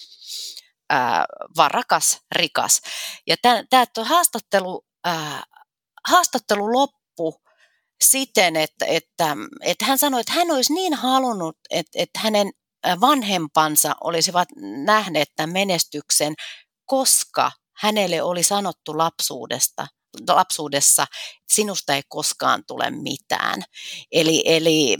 ää, 0.89 1.25
vaan 1.57 1.71
rakas, 1.71 2.19
rikas. 2.31 2.81
Ja 3.27 3.35
tämä 3.41 3.85
haastattelu, 4.03 4.85
ää, 5.03 5.43
haastattelu 6.07 6.73
loppu 6.73 7.41
siten, 8.03 8.55
että, 8.55 8.85
että, 8.85 9.35
että 9.61 9.85
hän 9.85 9.97
sanoi, 9.97 10.21
että 10.21 10.33
hän 10.33 10.51
olisi 10.51 10.73
niin 10.73 10.93
halunnut, 10.93 11.57
että, 11.69 11.91
että 12.01 12.19
hänen 12.19 12.51
vanhempansa 13.01 13.95
olisivat 14.01 14.49
nähneet 14.85 15.29
tämän 15.35 15.53
menestyksen, 15.53 16.33
koska 16.85 17.51
hänelle 17.77 18.21
oli 18.21 18.43
sanottu 18.43 18.97
lapsuudesta, 18.97 19.87
lapsuudessa, 20.27 21.03
että 21.03 21.53
sinusta 21.53 21.95
ei 21.95 22.01
koskaan 22.07 22.63
tule 22.67 22.91
mitään. 22.91 23.63
Eli, 24.11 24.43
eli 24.45 24.97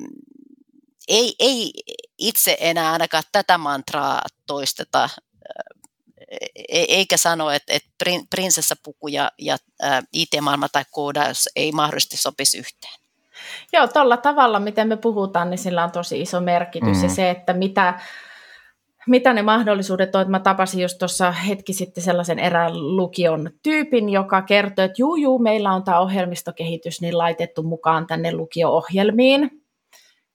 ei, 1.07 1.35
ei 1.39 1.71
itse 2.17 2.57
enää 2.59 2.91
ainakaan 2.91 3.23
tätä 3.31 3.57
mantraa 3.57 4.21
toisteta 4.47 5.09
eikä 6.69 7.17
sano, 7.17 7.51
että, 7.51 7.73
että 7.73 7.89
prinsessapuku 8.29 9.07
ja, 9.07 9.31
ja 9.39 9.57
IT-maailma 10.13 10.69
tai 10.69 10.83
koodaus 10.91 11.49
ei 11.55 11.71
mahdollisesti 11.71 12.17
sopisi 12.17 12.57
yhteen. 12.57 12.93
Joo, 13.73 13.87
tuolla 13.87 14.17
tavalla, 14.17 14.59
miten 14.59 14.87
me 14.87 14.97
puhutaan, 14.97 15.49
niin 15.49 15.57
sillä 15.57 15.83
on 15.83 15.91
tosi 15.91 16.21
iso 16.21 16.41
merkitys. 16.41 16.97
Mm. 16.97 17.03
Ja 17.03 17.09
se, 17.09 17.29
että 17.29 17.53
mitä, 17.53 17.99
mitä 19.07 19.33
ne 19.33 19.41
mahdollisuudet 19.41 20.15
on. 20.15 20.31
Mä 20.31 20.39
tapasin 20.39 20.81
just 20.81 20.97
tuossa 20.97 21.31
hetki 21.31 21.73
sitten 21.73 22.03
sellaisen 22.03 22.39
erään 22.39 22.97
lukion 22.97 23.49
tyypin, 23.63 24.09
joka 24.09 24.41
kertoi, 24.41 24.85
että 24.85 25.01
juu, 25.01 25.15
juu, 25.15 25.39
meillä 25.39 25.73
on 25.73 25.83
tämä 25.83 25.99
ohjelmistokehitys 25.99 27.01
niin 27.01 27.17
laitettu 27.17 27.63
mukaan 27.63 28.07
tänne 28.07 28.31
lukio-ohjelmiin 28.31 29.66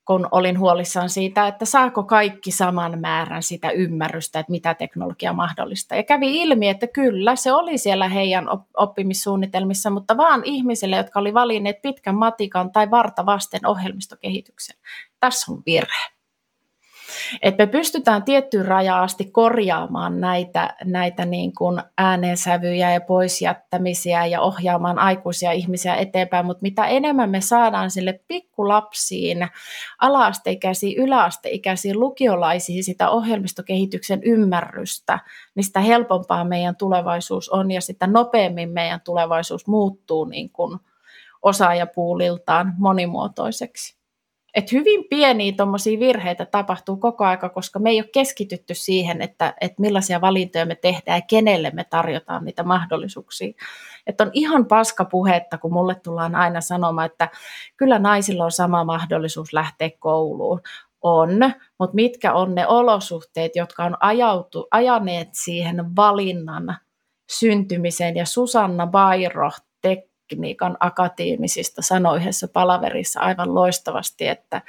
kun 0.04 0.28
olin 0.30 0.58
huolissaan 0.58 1.08
siitä, 1.08 1.46
että 1.46 1.64
saako 1.64 2.02
kaikki 2.02 2.50
saman 2.50 3.00
määrän 3.00 3.42
sitä 3.42 3.70
ymmärrystä, 3.70 4.40
että 4.40 4.50
mitä 4.50 4.74
teknologia 4.74 5.32
mahdollista. 5.32 5.94
Ja 5.96 6.02
kävi 6.02 6.42
ilmi, 6.42 6.68
että 6.68 6.86
kyllä, 6.86 7.36
se 7.36 7.52
oli 7.52 7.78
siellä 7.78 8.08
heidän 8.08 8.46
oppimissuunnitelmissa, 8.76 9.90
mutta 9.90 10.16
vaan 10.16 10.42
ihmisille, 10.44 10.96
jotka 10.96 11.20
oli 11.20 11.34
valinneet 11.34 11.82
pitkän 11.82 12.14
matikan 12.14 12.72
tai 12.72 12.90
varta 12.90 13.26
vasten 13.26 13.66
ohjelmistokehityksen. 13.66 14.76
Tässä 15.20 15.52
on 15.52 15.62
virhe. 15.66 16.21
Että 17.42 17.62
me 17.62 17.66
pystytään 17.66 18.22
tiettyyn 18.22 18.66
rajaan 18.66 19.02
asti 19.02 19.24
korjaamaan 19.24 20.20
näitä, 20.20 20.76
näitä 20.84 21.24
niin 21.24 21.54
kuin 21.54 21.82
äänensävyjä 21.98 22.92
ja 22.92 23.00
poisjättämisiä 23.00 24.26
ja 24.26 24.40
ohjaamaan 24.40 24.98
aikuisia 24.98 25.52
ihmisiä 25.52 25.94
eteenpäin, 25.94 26.46
mutta 26.46 26.62
mitä 26.62 26.86
enemmän 26.86 27.30
me 27.30 27.40
saadaan 27.40 27.90
sille 27.90 28.20
pikkulapsiin, 28.28 29.48
alaasteikäisiin, 30.00 30.98
yläasteikäisiin, 30.98 32.00
lukiolaisiin 32.00 32.84
sitä 32.84 33.10
ohjelmistokehityksen 33.10 34.22
ymmärrystä, 34.24 35.18
niin 35.54 35.64
sitä 35.64 35.80
helpompaa 35.80 36.44
meidän 36.44 36.76
tulevaisuus 36.76 37.48
on 37.48 37.70
ja 37.70 37.80
sitä 37.80 38.06
nopeammin 38.06 38.70
meidän 38.70 39.00
tulevaisuus 39.00 39.66
muuttuu 39.66 40.24
niin 40.24 40.50
kuin 40.50 40.78
osaajapuuliltaan 41.42 42.74
monimuotoiseksi. 42.78 44.01
Et 44.54 44.72
hyvin 44.72 45.04
pieniä 45.10 45.52
virheitä 45.98 46.46
tapahtuu 46.46 46.96
koko 46.96 47.24
aika, 47.24 47.48
koska 47.48 47.78
me 47.78 47.90
ei 47.90 48.00
ole 48.00 48.08
keskitytty 48.12 48.74
siihen, 48.74 49.22
että, 49.22 49.54
että 49.60 49.80
millaisia 49.80 50.20
valintoja 50.20 50.66
me 50.66 50.74
tehdään 50.74 51.18
ja 51.18 51.22
kenelle 51.28 51.70
me 51.74 51.84
tarjotaan 51.84 52.44
niitä 52.44 52.62
mahdollisuuksia. 52.62 53.52
Että 54.06 54.24
on 54.24 54.30
ihan 54.32 54.66
paska 54.66 55.04
puhetta, 55.04 55.58
kun 55.58 55.72
mulle 55.72 55.94
tullaan 55.94 56.34
aina 56.34 56.60
sanomaan, 56.60 57.06
että 57.06 57.28
kyllä 57.76 57.98
naisilla 57.98 58.44
on 58.44 58.52
sama 58.52 58.84
mahdollisuus 58.84 59.52
lähteä 59.52 59.90
kouluun. 59.98 60.60
On, 61.02 61.30
mutta 61.78 61.94
mitkä 61.94 62.32
on 62.32 62.54
ne 62.54 62.66
olosuhteet, 62.66 63.56
jotka 63.56 63.84
on 63.84 63.96
ajautu, 64.00 64.68
ajaneet 64.70 65.28
siihen 65.32 65.96
valinnan 65.96 66.76
syntymiseen. 67.30 68.16
Ja 68.16 68.26
Susanna 68.26 68.86
Bairo 68.86 69.50
tekniikan 70.32 70.76
akateemisista 70.80 71.82
sanoi 71.82 72.16
yhdessä 72.16 72.48
palaverissa 72.48 73.20
aivan 73.20 73.54
loistavasti, 73.54 74.26
että 74.28 74.62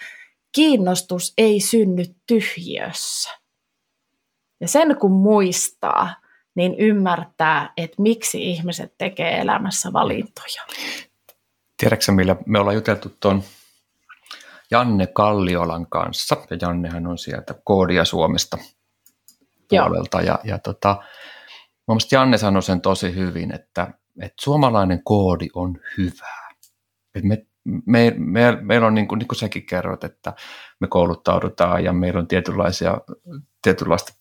kiinnostus 0.51 1.33
ei 1.37 1.59
synny 1.59 2.03
tyhjössä. 2.27 3.29
Ja 4.61 4.67
sen 4.67 4.97
kun 4.97 5.11
muistaa, 5.11 6.15
niin 6.55 6.75
ymmärtää, 6.77 7.73
että 7.77 8.01
miksi 8.01 8.51
ihmiset 8.51 8.93
tekee 8.97 9.39
elämässä 9.39 9.93
valintoja. 9.93 10.61
Tiedätkö 11.77 12.11
millä 12.11 12.35
me 12.45 12.59
ollaan 12.59 12.75
juteltu 12.75 13.17
tuon 13.19 13.43
Janne 14.71 15.07
Kalliolan 15.07 15.87
kanssa, 15.87 16.37
ja 16.49 16.57
Jannehan 16.61 17.07
on 17.07 17.17
sieltä 17.17 17.55
Koodia 17.63 18.05
Suomesta 18.05 18.57
puolelta, 19.69 20.21
Joo. 20.21 20.27
ja, 20.27 20.39
ja 20.43 20.59
tota, 20.59 20.97
Mielestäni 21.87 22.19
Janne 22.19 22.37
sanoi 22.37 22.63
sen 22.63 22.81
tosi 22.81 23.15
hyvin, 23.15 23.55
että 23.55 23.87
että 24.21 24.41
suomalainen 24.41 25.03
koodi 25.03 25.47
on 25.53 25.79
hyvää. 25.97 26.49
Et 27.15 27.23
me, 27.23 27.45
me, 27.85 28.13
me, 28.17 28.57
meillä 28.61 28.87
on, 28.87 28.93
niin 28.93 29.07
kuin, 29.07 29.19
niin 29.19 29.27
kuin 29.27 29.39
säkin 29.39 29.65
kerrot, 29.65 30.03
että 30.03 30.33
me 30.79 30.87
kouluttaudutaan 30.87 31.83
ja 31.83 31.93
meillä 31.93 32.19
on 32.19 32.27
tietynlaisia, 32.27 32.97
tietynlaista 33.61 34.13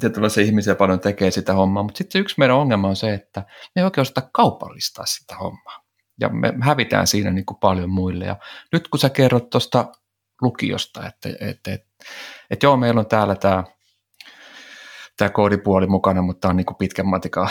tietynlaisia 0.00 0.44
ihmisiä 0.44 0.74
paljon 0.74 1.00
tekee 1.00 1.30
sitä 1.30 1.52
hommaa, 1.52 1.82
mutta 1.82 1.98
sitten 1.98 2.20
yksi 2.20 2.34
meidän 2.38 2.56
ongelma 2.56 2.88
on 2.88 2.96
se, 2.96 3.14
että 3.14 3.40
me 3.74 3.82
ei 3.82 3.84
oikein 3.84 4.02
osata 4.02 4.28
kaupallistaa 4.32 5.06
sitä 5.06 5.36
hommaa. 5.36 5.86
Ja 6.20 6.28
me 6.28 6.54
hävitään 6.60 7.06
siinä 7.06 7.30
niin 7.30 7.46
kuin 7.46 7.58
paljon 7.58 7.90
muille. 7.90 8.24
Ja 8.24 8.36
nyt 8.72 8.88
kun 8.88 9.00
sä 9.00 9.10
kerrot 9.10 9.50
tuosta 9.50 9.92
lukiosta, 10.42 11.06
että, 11.06 11.28
että, 11.28 11.72
että, 11.72 11.86
että 12.50 12.66
joo, 12.66 12.76
meillä 12.76 13.00
on 13.00 13.06
täällä 13.06 13.34
tämä 13.34 13.64
tämä 15.16 15.28
koodipuoli 15.28 15.86
mukana, 15.86 16.22
mutta 16.22 16.40
tämä 16.40 16.50
on 16.50 16.56
niin 16.56 16.66
kuin 16.66 16.76
pitkän 16.76 17.06
matikan 17.06 17.50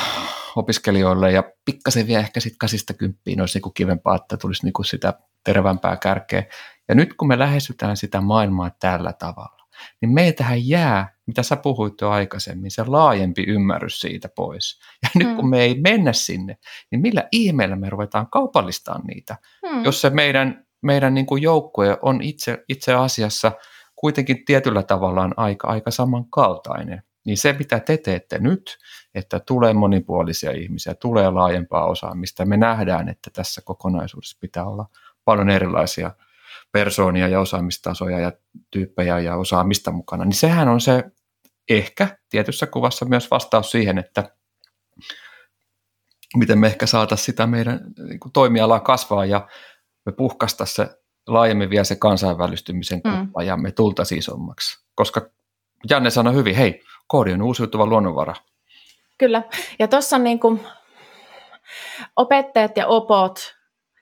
opiskelijoille 0.56 1.32
ja 1.32 1.44
pikkasen 1.66 2.08
vielä 2.08 2.20
ehkä 2.20 2.40
sitten 2.40 2.60
kasista 2.60 2.94
kymppiin 2.94 3.42
olisi 3.42 3.60
niin 3.60 3.74
kivempaa, 3.74 4.16
että 4.16 4.38
tulisi 4.38 4.66
niin 4.66 4.74
kuin 4.74 4.86
sitä 4.86 5.14
terävämpää 5.44 5.98
kärkeä. 5.98 6.44
Ja 6.90 6.96
nyt 6.96 7.14
kun 7.14 7.28
me 7.28 7.40
lähestytään 7.40 7.98
sitä 7.98 8.22
maailmaa 8.22 8.72
tällä 8.80 9.14
tavalla, 9.14 9.68
niin 10.02 10.14
meiltähän 10.14 10.68
jää 10.68 11.16
mitä 11.28 11.44
sä 11.44 11.56
puhuit 11.56 12.02
jo 12.02 12.10
aikaisemmin, 12.10 12.72
se 12.72 12.84
laajempi 12.88 13.44
ymmärrys 13.48 14.00
siitä 14.00 14.30
pois. 14.36 14.80
Ja 15.04 15.10
nyt 15.16 15.28
mm. 15.28 15.36
kun 15.36 15.50
me 15.50 15.62
ei 15.62 15.82
mennä 15.82 16.14
sinne, 16.14 16.58
niin 16.92 17.02
millä 17.02 17.28
ihmeellä 17.32 17.76
me 17.76 17.90
ruvetaan 17.90 18.28
kaupallistamaan 18.28 19.06
niitä, 19.08 19.38
mm. 19.72 19.84
jos 19.84 20.02
se 20.02 20.10
meidän, 20.10 20.66
meidän 20.82 21.14
niin 21.14 21.26
kuin 21.26 21.42
joukkue 21.42 21.98
on 22.02 22.22
itse, 22.22 22.64
itse 22.70 22.94
asiassa 22.94 23.52
kuitenkin 23.96 24.46
tietyllä 24.46 24.84
tavallaan 24.84 25.34
aika, 25.38 25.68
aika 25.68 25.92
samankaltainen. 25.92 27.04
Niin 27.26 27.38
se, 27.38 27.54
mitä 27.54 27.80
te 27.80 27.98
teette 27.98 28.40
nyt, 28.40 28.78
että 29.16 29.40
tulee 29.40 29.74
monipuolisia 29.74 30.52
ihmisiä, 30.52 30.96
tulee 30.96 31.30
laajempaa 31.30 31.86
osaamista, 31.86 32.46
me 32.46 32.58
nähdään, 32.58 33.10
että 33.10 33.30
tässä 33.34 33.62
kokonaisuudessa 33.66 34.38
pitää 34.42 34.66
olla 34.66 34.86
paljon 35.26 35.50
erilaisia 35.50 36.12
persoonia 36.72 37.28
ja 37.28 37.40
osaamistasoja 37.40 38.20
ja 38.20 38.32
tyyppejä 38.72 39.20
ja 39.20 39.36
osaamista 39.36 39.92
mukana, 39.92 40.26
niin 40.26 40.34
sehän 40.34 40.68
on 40.68 40.82
se 40.82 41.04
ehkä 41.70 42.18
tietyssä 42.30 42.68
kuvassa 42.68 43.06
myös 43.06 43.32
vastaus 43.32 43.72
siihen, 43.72 43.98
että 43.98 44.36
miten 46.38 46.60
me 46.60 46.68
ehkä 46.68 46.86
saataisiin 46.86 47.26
sitä 47.26 47.48
meidän 47.48 47.80
niin 48.10 48.20
kuin 48.20 48.32
toimialaa 48.32 48.80
kasvaa 48.80 49.26
ja 49.26 49.48
me 50.06 50.12
puhkasta 50.12 50.66
se 50.66 50.90
laajemmin 51.28 51.70
vielä 51.70 51.84
se 51.84 51.96
kansainvälistymisen 51.96 53.02
kuppa 53.02 53.42
mm. 53.42 53.48
ja 53.48 53.58
me 53.58 53.72
tultaisiin 53.72 54.20
isommaksi. 54.20 54.86
Koska 54.96 55.30
Janne 55.90 56.10
sanoi 56.10 56.34
hyvin, 56.34 56.56
hei, 56.56 56.82
koodi 57.08 57.34
on 57.34 57.42
uusiutuva 57.42 57.86
luonnonvara. 57.86 58.36
Kyllä, 59.18 59.44
ja 59.80 59.88
tuossa 59.88 60.18
niin 60.18 60.40
kuin 60.40 60.62
opettajat 62.16 62.78
ja 62.78 62.88
opot 62.88 63.56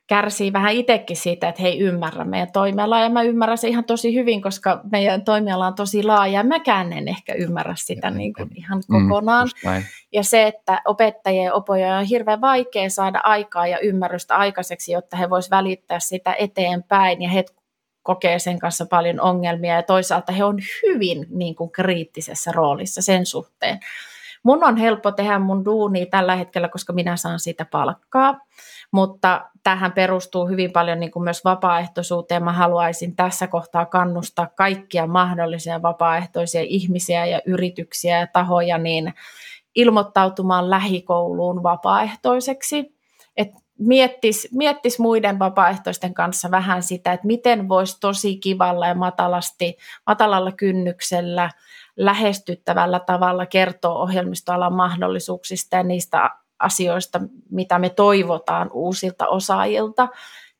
kärsii 0.08 0.54
vähän 0.54 0.74
itsekin 0.74 1.18
siitä, 1.18 1.50
että 1.50 1.62
he 1.62 1.68
ei 1.68 1.80
ymmärrä 1.80 2.24
meidän 2.24 2.52
toimialaa, 2.52 3.00
ja 3.00 3.10
mä 3.10 3.22
ymmärrän 3.22 3.58
se 3.58 3.68
ihan 3.68 3.84
tosi 3.84 4.16
hyvin, 4.16 4.42
koska 4.42 4.82
meidän 4.92 5.24
toimiala 5.24 5.68
on 5.68 5.76
tosi 5.76 6.04
laaja, 6.04 6.34
ja 6.34 6.44
mäkään 6.44 6.94
en 6.94 7.08
ehkä 7.08 7.34
ymmärrä 7.34 7.74
sitä 7.78 8.10
niin 8.10 8.34
kuin 8.34 8.50
ihan 8.56 8.82
mm, 8.90 9.10
kokonaan. 9.10 9.50
Mm, 9.66 9.84
ja 10.12 10.24
se, 10.24 10.48
että 10.48 10.82
opettajien 10.86 11.46
ja 11.46 11.54
opoja 11.54 11.98
on 11.98 12.06
hirveän 12.06 12.42
vaikea 12.42 12.90
saada 12.90 13.20
aikaa 13.24 13.68
ja 13.68 13.80
ymmärrystä 13.80 14.36
aikaiseksi, 14.36 14.92
jotta 14.92 15.18
he 15.18 15.30
voisivat 15.30 15.58
välittää 15.58 16.00
sitä 16.00 16.36
eteenpäin, 16.40 17.22
ja 17.22 17.30
he 17.30 17.46
kokee 18.04 18.40
sen 18.40 18.60
kanssa 18.60 18.86
paljon 18.86 19.22
ongelmia, 19.22 19.76
ja 19.76 19.84
toisaalta 19.84 20.32
he 20.32 20.44
on 20.44 20.60
hyvin 20.84 21.26
niin 21.30 21.56
kuin 21.56 21.72
kriittisessä 21.72 22.52
roolissa 22.52 23.02
sen 23.02 23.26
suhteen. 23.26 23.80
Mun 24.44 24.64
on 24.64 24.78
helppo 24.78 25.12
tehdä 25.12 25.40
mun 25.40 25.66
duuni 25.66 26.06
tällä 26.06 26.36
hetkellä, 26.36 26.70
koska 26.70 26.94
minä 26.94 27.16
saan 27.16 27.40
siitä 27.40 27.66
palkkaa, 27.66 28.40
mutta 28.92 29.50
tähän 29.64 29.92
perustuu 29.92 30.48
hyvin 30.48 30.72
paljon 30.72 31.00
niin 31.00 31.12
kuin 31.12 31.24
myös 31.24 31.46
vapaaehtoisuuteen. 31.46 32.44
Mä 32.44 32.54
haluaisin 32.54 33.16
tässä 33.16 33.48
kohtaa 33.48 33.86
kannustaa 33.86 34.48
kaikkia 34.56 35.08
mahdollisia 35.08 35.82
vapaaehtoisia 35.82 36.62
ihmisiä 36.62 37.26
ja 37.26 37.42
yrityksiä 37.46 38.20
ja 38.20 38.28
tahoja 38.28 38.78
niin 38.78 39.14
ilmoittautumaan 39.76 40.70
lähikouluun 40.70 41.64
vapaaehtoiseksi. 41.64 42.96
Et 43.38 43.63
miettis, 43.80 44.48
miettis 44.52 45.00
muiden 45.00 45.40
vapaaehtoisten 45.40 46.14
kanssa 46.14 46.52
vähän 46.52 46.84
sitä, 46.84 47.14
että 47.14 47.28
miten 47.28 47.70
voisi 47.70 48.00
tosi 48.00 48.38
kivalla 48.38 48.88
ja 48.88 48.96
matalasti, 48.96 49.78
matalalla 50.08 50.52
kynnyksellä 50.52 51.50
lähestyttävällä 51.96 53.00
tavalla 53.00 53.46
kertoa 53.46 54.00
ohjelmistoalan 54.00 54.74
mahdollisuuksista 54.74 55.76
ja 55.76 55.84
niistä 55.84 56.30
asioista, 56.60 57.22
mitä 57.52 57.80
me 57.80 57.90
toivotaan 57.90 58.70
uusilta 58.74 59.28
osaajilta. 59.28 60.08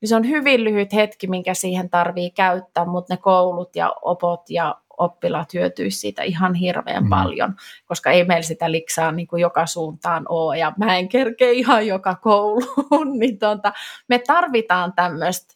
Niin 0.00 0.08
se 0.08 0.16
on 0.16 0.28
hyvin 0.28 0.64
lyhyt 0.64 0.92
hetki, 0.92 1.26
minkä 1.26 1.54
siihen 1.54 1.90
tarvii 1.90 2.30
käyttää, 2.30 2.84
mutta 2.84 3.14
ne 3.14 3.18
koulut 3.18 3.76
ja 3.76 3.94
opot 4.02 4.50
ja 4.50 4.74
oppilaat 4.98 5.54
hyötyisivät 5.54 6.00
siitä 6.00 6.22
ihan 6.22 6.54
hirveän 6.54 7.02
mm. 7.02 7.10
paljon, 7.10 7.54
koska 7.86 8.10
ei 8.10 8.24
meillä 8.24 8.42
sitä 8.42 8.72
liksaa 8.72 9.12
niin 9.12 9.26
kuin 9.26 9.40
joka 9.40 9.66
suuntaan 9.66 10.26
ole, 10.28 10.58
ja 10.58 10.72
mä 10.78 10.96
en 10.96 11.08
kerkeä 11.08 11.50
ihan 11.50 11.86
joka 11.86 12.14
kouluun, 12.14 13.18
niin 13.18 13.38
tuota, 13.38 13.72
me 14.08 14.18
tarvitaan 14.18 14.92
tämmöistä 14.92 15.54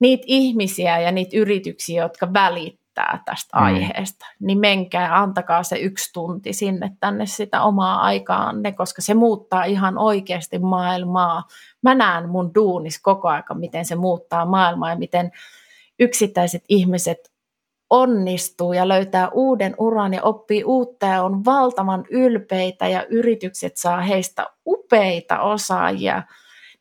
niitä 0.00 0.24
ihmisiä 0.26 0.98
ja 0.98 1.12
niitä 1.12 1.36
yrityksiä, 1.36 2.02
jotka 2.02 2.32
välittää 2.32 2.88
välittää 2.98 3.22
tästä 3.24 3.56
mm. 3.56 3.64
aiheesta, 3.64 4.26
niin 4.40 4.58
menkää, 4.58 5.18
antakaa 5.22 5.62
se 5.62 5.76
yksi 5.76 6.12
tunti 6.12 6.52
sinne 6.52 6.92
tänne 7.00 7.26
sitä 7.26 7.62
omaa 7.62 8.00
aikaanne, 8.00 8.72
koska 8.72 9.02
se 9.02 9.14
muuttaa 9.14 9.64
ihan 9.64 9.98
oikeasti 9.98 10.58
maailmaa. 10.58 11.44
Mä 11.82 11.94
näen 11.94 12.28
mun 12.28 12.50
duunis 12.54 13.00
koko 13.02 13.28
aika, 13.28 13.54
miten 13.54 13.84
se 13.84 13.94
muuttaa 13.94 14.46
maailmaa 14.46 14.90
ja 14.90 14.96
miten 14.96 15.30
yksittäiset 15.98 16.64
ihmiset 16.68 17.18
onnistuu 17.90 18.72
ja 18.72 18.88
löytää 18.88 19.28
uuden 19.28 19.74
uran 19.78 20.14
ja 20.14 20.22
oppii 20.22 20.64
uutta 20.64 21.06
ja 21.06 21.22
on 21.22 21.44
valtavan 21.44 22.04
ylpeitä 22.10 22.88
ja 22.88 23.06
yritykset 23.06 23.76
saa 23.76 24.00
heistä 24.00 24.46
upeita 24.66 25.40
osaajia– 25.40 26.22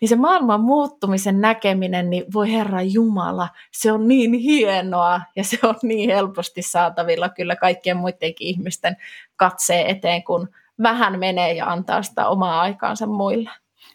niin 0.01 0.09
se 0.09 0.15
maailman 0.15 0.61
muuttumisen 0.61 1.41
näkeminen, 1.41 2.09
niin 2.09 2.23
voi 2.33 2.51
Herra 2.51 2.81
Jumala, 2.81 3.49
se 3.71 3.91
on 3.91 4.07
niin 4.07 4.33
hienoa 4.33 5.21
ja 5.35 5.43
se 5.43 5.59
on 5.63 5.75
niin 5.83 6.09
helposti 6.09 6.61
saatavilla 6.61 7.29
kyllä 7.29 7.55
kaikkien 7.55 7.97
muidenkin 7.97 8.47
ihmisten 8.47 8.97
katseen 9.35 9.87
eteen, 9.87 10.23
kun 10.23 10.49
vähän 10.83 11.19
menee 11.19 11.53
ja 11.53 11.71
antaa 11.71 12.03
sitä 12.03 12.27
omaa 12.27 12.61
aikaansa 12.61 13.05
muille. 13.05 13.49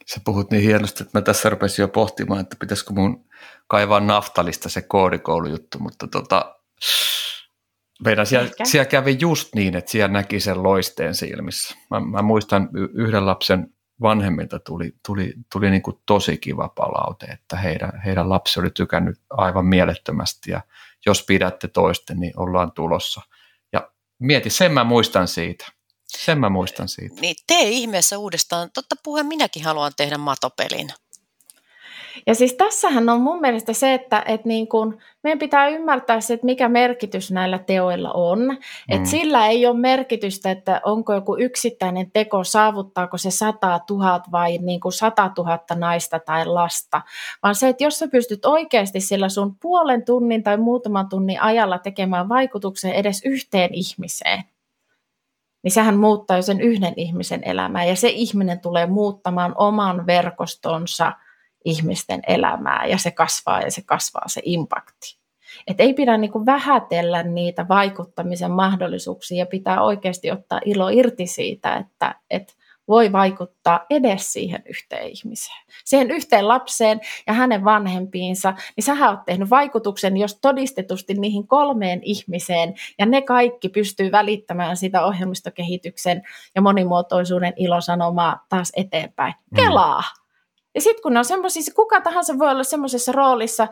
Sä 0.06 0.20
puhut 0.24 0.50
niin 0.50 0.62
hienosti, 0.62 1.02
että 1.02 1.18
mä 1.18 1.22
tässä 1.22 1.50
rupesin 1.50 1.82
jo 1.82 1.88
pohtimaan, 1.88 2.40
että 2.40 2.56
pitäisikö 2.60 2.92
mun 2.92 3.24
kaivaa 3.66 4.00
naftalista 4.00 4.68
se 4.68 4.82
koodikoulujuttu, 4.82 5.78
mutta 5.78 6.06
tota, 6.06 6.56
meidän 8.04 8.26
siellä, 8.26 8.50
siellä 8.64 8.84
kävi 8.84 9.16
just 9.20 9.54
niin, 9.54 9.76
että 9.76 9.90
siellä 9.90 10.12
näki 10.12 10.40
sen 10.40 10.62
loisteen 10.62 11.14
silmissä. 11.14 11.74
Mä, 11.90 12.00
mä 12.00 12.22
muistan 12.22 12.68
yhden 12.94 13.26
lapsen 13.26 13.74
vanhemmilta 14.02 14.58
tuli, 14.58 14.92
tuli, 15.06 15.34
tuli 15.52 15.70
niin 15.70 15.82
kuin 15.82 15.98
tosi 16.06 16.38
kiva 16.38 16.68
palaute, 16.68 17.26
että 17.26 17.56
heidän, 17.56 18.02
heidän 18.04 18.28
lapsi 18.28 18.60
oli 18.60 18.70
tykännyt 18.70 19.20
aivan 19.30 19.66
mielettömästi 19.66 20.50
ja 20.50 20.60
jos 21.06 21.22
pidätte 21.22 21.68
toisten, 21.68 22.20
niin 22.20 22.32
ollaan 22.36 22.72
tulossa. 22.72 23.20
Ja 23.72 23.90
mieti, 24.18 24.50
sen 24.50 24.72
mä 24.72 24.84
muistan 24.84 25.28
siitä. 25.28 25.66
Sen 26.06 26.38
mä 26.38 26.48
muistan 26.48 26.88
siitä. 26.88 27.20
Niin 27.20 27.36
tee 27.46 27.68
ihmeessä 27.68 28.18
uudestaan. 28.18 28.70
Totta 28.74 28.94
puheen 29.04 29.26
minäkin 29.26 29.64
haluan 29.64 29.92
tehdä 29.96 30.18
matopelin. 30.18 30.88
Ja 32.26 32.34
siis 32.34 32.54
tässähän 32.54 33.08
on 33.08 33.20
mun 33.20 33.40
mielestä 33.40 33.72
se, 33.72 33.94
että, 33.94 34.22
että 34.26 34.48
niin 34.48 34.68
kun, 34.68 34.98
meidän 35.22 35.38
pitää 35.38 35.68
ymmärtää 35.68 36.20
se, 36.20 36.34
että 36.34 36.46
mikä 36.46 36.68
merkitys 36.68 37.30
näillä 37.30 37.58
teoilla 37.58 38.12
on. 38.12 38.38
Mm. 38.38 38.58
Että 38.88 39.08
sillä 39.08 39.46
ei 39.46 39.66
ole 39.66 39.78
merkitystä, 39.78 40.50
että 40.50 40.80
onko 40.84 41.14
joku 41.14 41.36
yksittäinen 41.36 42.10
teko, 42.10 42.44
saavuttaako 42.44 43.18
se 43.18 43.30
100 43.30 43.80
000 43.90 44.22
vai 44.32 44.58
niin 44.58 44.80
kuin 44.80 44.92
100 44.92 45.30
000 45.38 45.58
naista 45.74 46.18
tai 46.18 46.46
lasta, 46.46 47.02
vaan 47.42 47.54
se, 47.54 47.68
että 47.68 47.84
jos 47.84 47.98
sä 47.98 48.08
pystyt 48.08 48.44
oikeasti 48.44 49.00
sillä 49.00 49.28
sun 49.28 49.56
puolen 49.62 50.04
tunnin 50.04 50.42
tai 50.42 50.56
muutaman 50.56 51.08
tunnin 51.08 51.42
ajalla 51.42 51.78
tekemään 51.78 52.28
vaikutuksen 52.28 52.92
edes 52.92 53.22
yhteen 53.24 53.74
ihmiseen, 53.74 54.42
niin 55.62 55.72
sehän 55.72 55.96
muuttaa 55.96 56.36
jo 56.36 56.42
sen 56.42 56.60
yhden 56.60 56.94
ihmisen 56.96 57.42
elämää 57.44 57.84
ja 57.84 57.96
se 57.96 58.08
ihminen 58.08 58.60
tulee 58.60 58.86
muuttamaan 58.86 59.54
oman 59.56 60.06
verkostonsa– 60.06 61.12
ihmisten 61.64 62.20
elämää 62.26 62.86
ja 62.86 62.98
se 62.98 63.10
kasvaa 63.10 63.60
ja 63.60 63.70
se 63.70 63.82
kasvaa 63.82 64.28
se 64.28 64.40
impakti. 64.44 65.22
Et 65.66 65.80
ei 65.80 65.94
pidä 65.94 66.16
niinku 66.16 66.46
vähätellä 66.46 67.22
niitä 67.22 67.68
vaikuttamisen 67.68 68.50
mahdollisuuksia 68.50 69.38
ja 69.38 69.46
pitää 69.46 69.82
oikeasti 69.82 70.30
ottaa 70.30 70.60
ilo 70.64 70.88
irti 70.88 71.26
siitä, 71.26 71.76
että 71.76 72.14
et 72.30 72.56
voi 72.88 73.12
vaikuttaa 73.12 73.86
edes 73.90 74.32
siihen 74.32 74.62
yhteen 74.68 75.08
ihmiseen. 75.08 75.58
Siihen 75.84 76.10
yhteen 76.10 76.48
lapseen 76.48 77.00
ja 77.26 77.32
hänen 77.32 77.64
vanhempiinsa, 77.64 78.54
niin 78.76 78.84
sä 78.84 79.10
oot 79.10 79.24
tehnyt 79.26 79.50
vaikutuksen, 79.50 80.16
jos 80.16 80.38
todistetusti 80.40 81.14
niihin 81.14 81.46
kolmeen 81.46 82.00
ihmiseen, 82.02 82.74
ja 82.98 83.06
ne 83.06 83.22
kaikki 83.22 83.68
pystyy 83.68 84.12
välittämään 84.12 84.76
sitä 84.76 85.04
ohjelmistokehityksen 85.04 86.22
ja 86.54 86.62
monimuotoisuuden 86.62 87.52
ilosanomaa 87.56 88.46
taas 88.48 88.72
eteenpäin. 88.76 89.34
Mm. 89.50 89.56
Kelaa! 89.56 90.00
Mm. 90.00 90.21
Ja 90.74 90.80
sitten 90.80 91.02
kun 91.02 91.12
ne 91.12 91.18
on 91.18 91.24
semmoisia, 91.24 91.74
kuka 91.76 92.00
tahansa 92.00 92.38
voi 92.38 92.50
olla 92.50 92.64
semmoisessa 92.64 93.12
roolissa, 93.12 93.68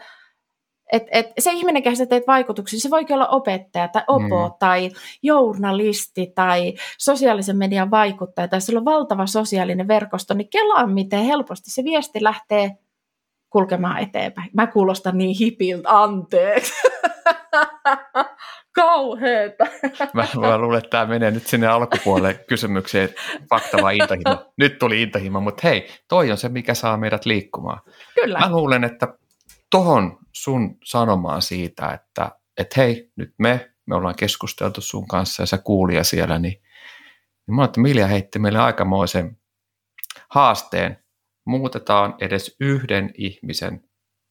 että 0.93 1.09
et 1.13 1.27
se 1.39 1.53
ihminen, 1.53 1.83
kehän 1.83 1.97
sä 1.97 2.07
teet 2.07 2.27
vaikutuksia, 2.27 2.81
se 2.81 2.91
voikin 2.91 3.15
olla 3.15 3.29
opettaja 3.29 3.89
tai 3.89 4.03
opo 4.07 4.49
mm. 4.49 4.55
tai 4.59 4.91
journalisti 5.23 6.33
tai 6.35 6.75
sosiaalisen 6.99 7.57
median 7.57 7.91
vaikuttaja 7.91 8.49
tai 8.49 8.61
sillä 8.61 8.79
on 8.79 8.85
valtava 8.85 9.27
sosiaalinen 9.27 9.89
verkosto, 9.89 10.35
niin 10.35 10.51
kelaa 10.51 10.87
miten 10.87 11.25
helposti 11.25 11.71
se 11.71 11.85
viesti 11.85 12.23
lähtee 12.23 12.77
kulkemaan 13.51 13.99
eteenpäin. 13.99 14.51
Mä 14.53 14.67
kuulostan 14.67 15.19
niin 15.19 15.37
hipiltä, 15.37 15.91
anteeksi. 16.01 16.73
Kauheeta. 18.75 19.65
Mä, 20.15 20.27
mä 20.41 20.59
luulen, 20.59 20.79
että 20.79 20.91
tämä 20.91 21.07
menee 21.07 21.31
nyt 21.31 21.47
sinne 21.47 21.67
alkupuolelle 21.67 22.35
kysymykseen, 22.35 23.09
fakta 23.51 23.83
vai 23.83 23.97
intahimo. 23.97 24.53
Nyt 24.57 24.79
tuli 24.79 25.03
intahimo, 25.03 25.41
mutta 25.41 25.61
hei, 25.65 25.89
toi 26.09 26.31
on 26.31 26.37
se, 26.37 26.49
mikä 26.49 26.75
saa 26.75 26.97
meidät 26.97 27.27
liikkumaan. 27.27 27.81
Kyllä. 28.15 28.39
Mä 28.39 28.51
luulen, 28.51 28.85
että 28.85 29.15
tohon 29.71 30.19
sun 30.33 30.77
sanomaan 30.85 31.43
siitä, 31.43 31.93
että, 31.93 32.31
että 32.59 32.81
hei, 32.81 33.11
nyt 33.17 33.35
me 33.39 33.71
me 33.91 33.97
ollaan 33.97 34.17
keskusteltu 34.17 34.81
sun 34.81 35.09
kanssa 35.09 35.43
ja 35.43 35.47
sä 35.47 35.59
kuulija 35.59 36.05
siellä, 36.05 36.39
niin, 36.39 36.63
niin 37.47 37.55
mä 37.55 37.65
että 37.65 37.81
Milja 37.81 38.07
heitti 38.07 38.39
meille 38.39 38.59
aikamoisen 38.59 39.39
haasteen. 40.31 41.05
Muutetaan 41.47 42.15
edes 42.21 42.57
yhden 42.61 43.11
ihmisen 43.15 43.85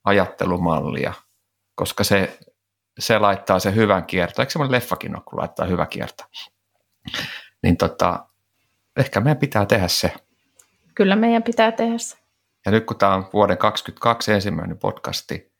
ajattelumallia, 0.03 1.13
koska 1.76 2.03
se, 2.03 2.39
se 3.00 3.20
laittaa 3.20 3.60
se 3.60 3.76
hyvän 3.76 4.06
kierto. 4.06 4.41
Eikö 4.41 4.52
semmoinen 4.52 4.72
leffakin 4.72 5.16
ole, 5.16 5.24
kun 5.26 5.39
laittaa 5.39 5.66
hyvä 5.66 5.86
kierto? 5.86 6.24
Niin 7.64 7.78
tota, 7.78 8.26
ehkä 8.97 9.20
meidän 9.20 9.38
pitää 9.38 9.66
tehdä 9.66 9.88
se. 9.88 10.14
Kyllä 10.95 11.16
meidän 11.16 11.43
pitää 11.43 11.72
tehdä 11.72 11.97
se. 11.97 12.18
Ja 12.66 12.72
nyt 12.72 12.86
kun 12.86 12.97
tämä 12.97 13.14
on 13.14 13.30
vuoden 13.34 13.58
2022 13.58 14.32
ensimmäinen 14.32 14.78
podcasti, 14.78 15.52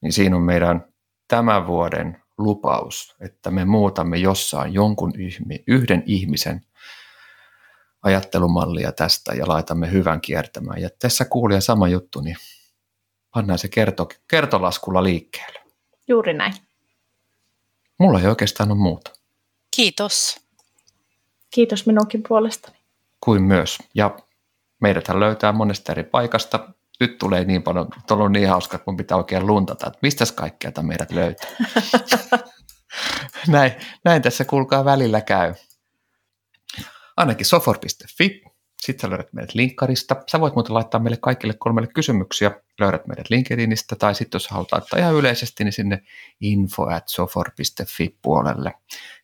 niin 0.00 0.12
siinä 0.12 0.36
on 0.36 0.42
meidän 0.42 0.84
tämän 1.28 1.66
vuoden 1.66 2.22
lupaus, 2.38 3.16
että 3.20 3.50
me 3.50 3.64
muutamme 3.64 4.16
jossain 4.16 4.74
jonkun 4.74 5.12
yhden 5.66 6.02
ihmisen 6.06 6.60
ajattelumallia 8.02 8.92
tästä 8.92 9.34
ja 9.34 9.48
laitamme 9.48 9.90
hyvän 9.90 10.20
kiertämään. 10.20 10.80
Ja 10.80 10.88
tässä 10.98 11.24
kuulija 11.24 11.60
sama 11.60 11.88
juttu, 11.88 12.20
niin 12.20 12.36
pannaan 13.34 13.58
se 13.58 13.68
kerto, 13.68 14.08
kertolaskulla 14.30 15.02
liikkeelle. 15.02 15.61
Juuri 16.12 16.34
näin. 16.34 16.54
Mulla 17.98 18.20
ei 18.20 18.26
oikeastaan 18.26 18.70
ole 18.70 18.78
muuta. 18.78 19.12
Kiitos. 19.76 20.40
Kiitos 21.50 21.86
minunkin 21.86 22.22
puolestani. 22.28 22.76
Kuin 23.20 23.42
myös. 23.42 23.78
Ja 23.94 24.16
meidät 24.80 25.08
löytää 25.08 25.52
monesta 25.52 25.92
eri 25.92 26.02
paikasta. 26.04 26.68
Nyt 27.00 27.18
tulee 27.18 27.44
niin 27.44 27.62
paljon, 27.62 27.88
tuolla 28.06 28.24
on 28.24 28.32
niin 28.32 28.48
hauska, 28.48 28.76
että 28.76 28.90
mun 28.90 28.96
pitää 28.96 29.16
oikein 29.16 29.46
luntata, 29.46 29.86
että 29.86 29.98
mistä 30.02 30.24
kaikkea 30.34 30.72
meidät 30.82 31.10
löytää. 31.10 31.50
näin, 33.48 33.72
näin 34.04 34.22
tässä 34.22 34.44
kuulkaa 34.44 34.84
välillä 34.84 35.20
käy. 35.20 35.54
Ainakin 37.16 37.46
sofor.fi 37.46 38.42
sitten 38.82 39.02
sä 39.02 39.10
löydät 39.10 39.32
meidät 39.32 39.54
linkkarista. 39.54 40.16
Sä 40.30 40.40
voit 40.40 40.54
muuten 40.54 40.74
laittaa 40.74 41.00
meille 41.00 41.16
kaikille 41.16 41.54
kolmelle 41.58 41.88
kysymyksiä. 41.94 42.50
Löydät 42.80 43.06
meidät 43.06 43.30
LinkedInistä 43.30 43.96
tai 43.96 44.14
sitten 44.14 44.36
jos 44.36 44.48
haluat 44.48 44.72
laittaa 44.72 44.98
ihan 44.98 45.14
yleisesti, 45.14 45.64
niin 45.64 45.72
sinne 45.72 46.02
info 46.40 46.86
at 46.86 47.08
puolelle. 48.22 48.74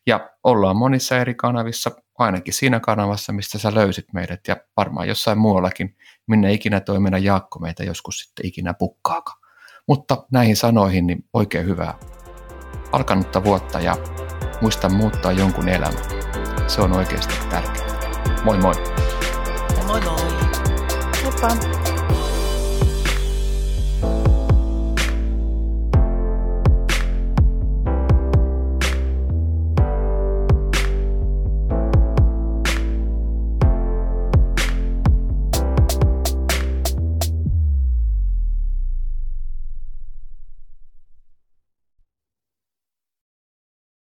Ja 0.07 0.29
ollaan 0.43 0.77
monissa 0.77 1.17
eri 1.17 1.35
kanavissa, 1.35 1.91
ainakin 2.17 2.53
siinä 2.53 2.79
kanavassa, 2.79 3.33
mistä 3.33 3.57
sä 3.57 3.75
löysit 3.75 4.13
meidät 4.13 4.39
ja 4.47 4.57
varmaan 4.77 5.07
jossain 5.07 5.37
muuallakin, 5.37 5.95
minne 6.27 6.53
ikinä 6.53 6.79
toi 6.79 6.99
meidän 6.99 7.23
Jaakko 7.23 7.59
meitä 7.59 7.83
joskus 7.83 8.19
sitten 8.19 8.45
ikinä 8.45 8.73
pukkaaka. 8.73 9.33
Mutta 9.87 10.23
näihin 10.31 10.55
sanoihin 10.55 11.07
niin 11.07 11.25
oikein 11.33 11.65
hyvää 11.65 11.93
alkanutta 12.91 13.43
vuotta 13.43 13.79
ja 13.79 13.97
muista 14.61 14.89
muuttaa 14.89 15.31
jonkun 15.31 15.69
elämän. 15.69 16.03
Se 16.67 16.81
on 16.81 16.93
oikeasti 16.93 17.33
tärkeää. 17.49 17.99
Moi 18.43 18.57
moi! 18.57 18.98
Moi 21.41 21.47
moi! 21.55 21.69
Heippa! 21.69 21.78